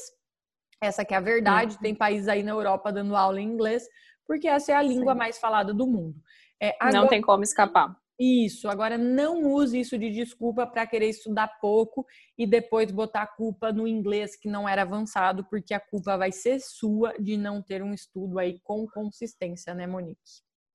Essa 0.83 1.05
que 1.05 1.13
é 1.13 1.19
a 1.19 1.21
verdade. 1.21 1.79
Tem 1.79 1.95
países 1.95 2.27
aí 2.27 2.43
na 2.43 2.53
Europa 2.53 2.91
dando 2.91 3.15
aula 3.15 3.39
em 3.39 3.45
inglês 3.45 3.87
porque 4.31 4.47
essa 4.47 4.71
é 4.71 4.77
a 4.77 4.83
língua 4.83 5.13
Sim. 5.13 5.19
mais 5.19 5.39
falada 5.39 5.75
do 5.75 5.89
mundo. 5.89 6.15
É, 6.63 6.77
Não 6.81 6.89
agora- 6.89 7.09
tem 7.09 7.21
como 7.21 7.43
escapar. 7.43 7.97
Isso, 8.17 8.69
agora 8.69 8.97
não 8.97 9.43
use 9.43 9.81
isso 9.81 9.99
de 9.99 10.09
desculpa 10.09 10.69
para 10.69 10.87
querer 10.87 11.09
estudar 11.09 11.49
pouco 11.61 12.07
e 12.39 12.47
depois 12.47 12.93
botar 12.93 13.23
a 13.23 13.27
culpa 13.27 13.73
no 13.73 13.89
inglês 13.89 14.37
que 14.37 14.49
não 14.49 14.69
era 14.69 14.83
avançado, 14.83 15.43
porque 15.51 15.75
a 15.75 15.81
culpa 15.81 16.17
vai 16.17 16.31
ser 16.31 16.61
sua 16.61 17.13
de 17.19 17.37
não 17.37 17.61
ter 17.61 17.83
um 17.83 17.93
estudo 17.93 18.39
aí 18.39 18.61
com 18.63 18.87
consistência, 18.87 19.75
né, 19.75 19.85
Monique? 19.85 20.21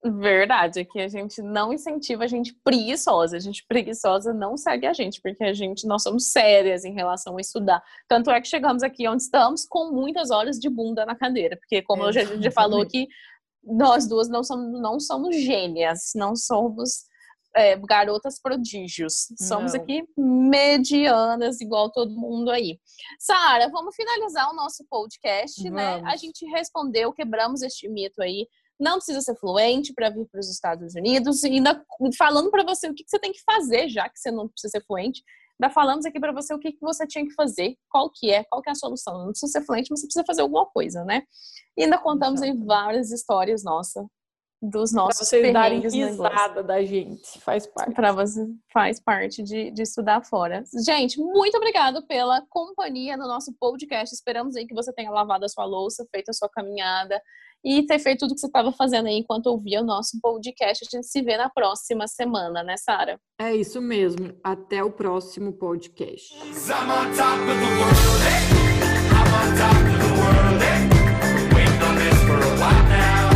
Verdade, 0.04 0.84
que 0.84 1.00
a 1.00 1.08
gente 1.08 1.40
não 1.42 1.72
incentiva 1.72 2.24
a 2.24 2.26
gente 2.26 2.54
preguiçosa. 2.62 3.36
A 3.36 3.40
gente 3.40 3.64
preguiçosa 3.66 4.32
não 4.32 4.56
segue 4.56 4.86
a 4.86 4.92
gente, 4.92 5.20
porque 5.20 5.42
a 5.42 5.52
gente, 5.52 5.86
nós 5.86 6.02
somos 6.02 6.30
sérias 6.30 6.84
em 6.84 6.92
relação 6.92 7.38
a 7.38 7.40
estudar. 7.40 7.82
Tanto 8.06 8.30
é 8.30 8.40
que 8.40 8.46
chegamos 8.46 8.82
aqui 8.82 9.08
onde 9.08 9.22
estamos 9.22 9.64
com 9.66 9.90
muitas 9.90 10.30
horas 10.30 10.58
de 10.58 10.68
bunda 10.68 11.04
na 11.06 11.16
cadeira, 11.16 11.56
porque 11.56 11.80
como 11.82 12.02
hoje 12.04 12.20
a 12.20 12.24
gente 12.24 12.44
já 12.44 12.50
falou 12.50 12.80
Exatamente. 12.82 13.08
Nós 13.66 14.06
duas 14.08 14.28
não 14.28 14.44
somos, 14.44 14.80
não 14.80 15.00
somos 15.00 15.36
gênias, 15.36 16.12
não 16.14 16.36
somos 16.36 17.04
é, 17.56 17.76
garotas 17.76 18.40
prodígios. 18.40 19.28
Somos 19.38 19.72
Não. 19.72 19.80
aqui 19.80 20.06
medianas, 20.16 21.60
igual 21.60 21.90
todo 21.90 22.14
mundo 22.14 22.50
aí. 22.50 22.78
Sara, 23.18 23.68
vamos 23.70 23.96
finalizar 23.96 24.50
o 24.50 24.54
nosso 24.54 24.84
podcast, 24.88 25.68
né? 25.70 25.94
A 25.94 26.00
Vamos. 26.00 26.20
gente 26.20 26.46
respondeu, 26.46 27.12
quebramos 27.12 27.62
este 27.62 27.88
mito 27.88 28.22
aí 28.22 28.46
não 28.78 28.96
precisa 28.96 29.20
ser 29.22 29.34
fluente 29.36 29.92
para 29.94 30.10
vir 30.10 30.26
para 30.26 30.38
os 30.38 30.50
Estados 30.50 30.94
Unidos 30.94 31.42
e 31.42 31.48
ainda 31.48 31.82
falando 32.16 32.50
para 32.50 32.62
você 32.62 32.88
o 32.88 32.94
que 32.94 33.04
você 33.06 33.18
tem 33.18 33.32
que 33.32 33.42
fazer 33.42 33.88
já 33.88 34.08
que 34.08 34.18
você 34.18 34.30
não 34.30 34.48
precisa 34.48 34.72
ser 34.72 34.84
fluente 34.86 35.22
ainda 35.60 35.72
falamos 35.72 36.04
aqui 36.04 36.20
para 36.20 36.32
você 36.32 36.54
o 36.54 36.58
que, 36.58 36.72
que 36.72 36.80
você 36.80 37.06
tinha 37.06 37.24
que 37.24 37.34
fazer 37.34 37.76
qual 37.90 38.10
que 38.10 38.30
é 38.30 38.44
qual 38.44 38.62
que 38.62 38.68
é 38.68 38.72
a 38.72 38.76
solução 38.76 39.18
não 39.18 39.30
precisa 39.30 39.52
ser 39.52 39.66
fluente 39.66 39.88
mas 39.90 40.00
você 40.00 40.06
precisa 40.06 40.24
fazer 40.26 40.42
alguma 40.42 40.66
coisa 40.66 41.04
né 41.04 41.22
e 41.76 41.84
ainda 41.84 41.98
contamos 41.98 42.42
aí 42.42 42.52
várias 42.56 43.10
histórias 43.10 43.64
nossa 43.64 44.06
dos 44.62 44.92
Para 44.92 45.02
nossos 45.02 45.28
vocês 45.28 45.52
darem 45.52 45.80
risada 45.80 46.62
da 46.62 46.82
gente, 46.82 47.38
faz 47.40 47.66
parte. 47.66 47.94
para 47.94 48.12
você 48.12 48.46
faz 48.72 49.00
parte 49.00 49.42
de, 49.42 49.70
de 49.70 49.82
estudar 49.82 50.24
fora. 50.24 50.64
Gente, 50.84 51.20
muito 51.20 51.56
obrigado 51.56 52.06
pela 52.06 52.42
companhia 52.48 53.16
no 53.16 53.28
nosso 53.28 53.54
podcast. 53.60 54.14
Esperamos 54.14 54.56
aí 54.56 54.66
que 54.66 54.74
você 54.74 54.92
tenha 54.92 55.10
lavado 55.10 55.44
a 55.44 55.48
sua 55.48 55.64
louça, 55.64 56.06
feito 56.10 56.30
a 56.30 56.32
sua 56.32 56.48
caminhada 56.48 57.20
e 57.66 57.84
ter 57.84 57.98
feito 57.98 58.20
tudo 58.20 58.34
que 58.34 58.40
você 58.40 58.46
estava 58.46 58.70
fazendo 58.70 59.08
aí 59.08 59.18
enquanto 59.18 59.48
ouvia 59.48 59.80
o 59.82 59.84
nosso 59.84 60.20
podcast. 60.22 60.86
A 60.86 60.96
gente 60.96 61.08
se 61.08 61.20
vê 61.20 61.36
na 61.36 61.50
próxima 61.50 62.06
semana, 62.06 62.62
né, 62.62 62.76
Sara? 62.76 63.18
É 63.40 63.56
isso 63.56 63.80
mesmo. 63.80 64.32
Até 64.44 64.84
o 64.84 64.92
próximo 64.92 65.52
podcast. 65.52 66.32
I'm 72.68 73.35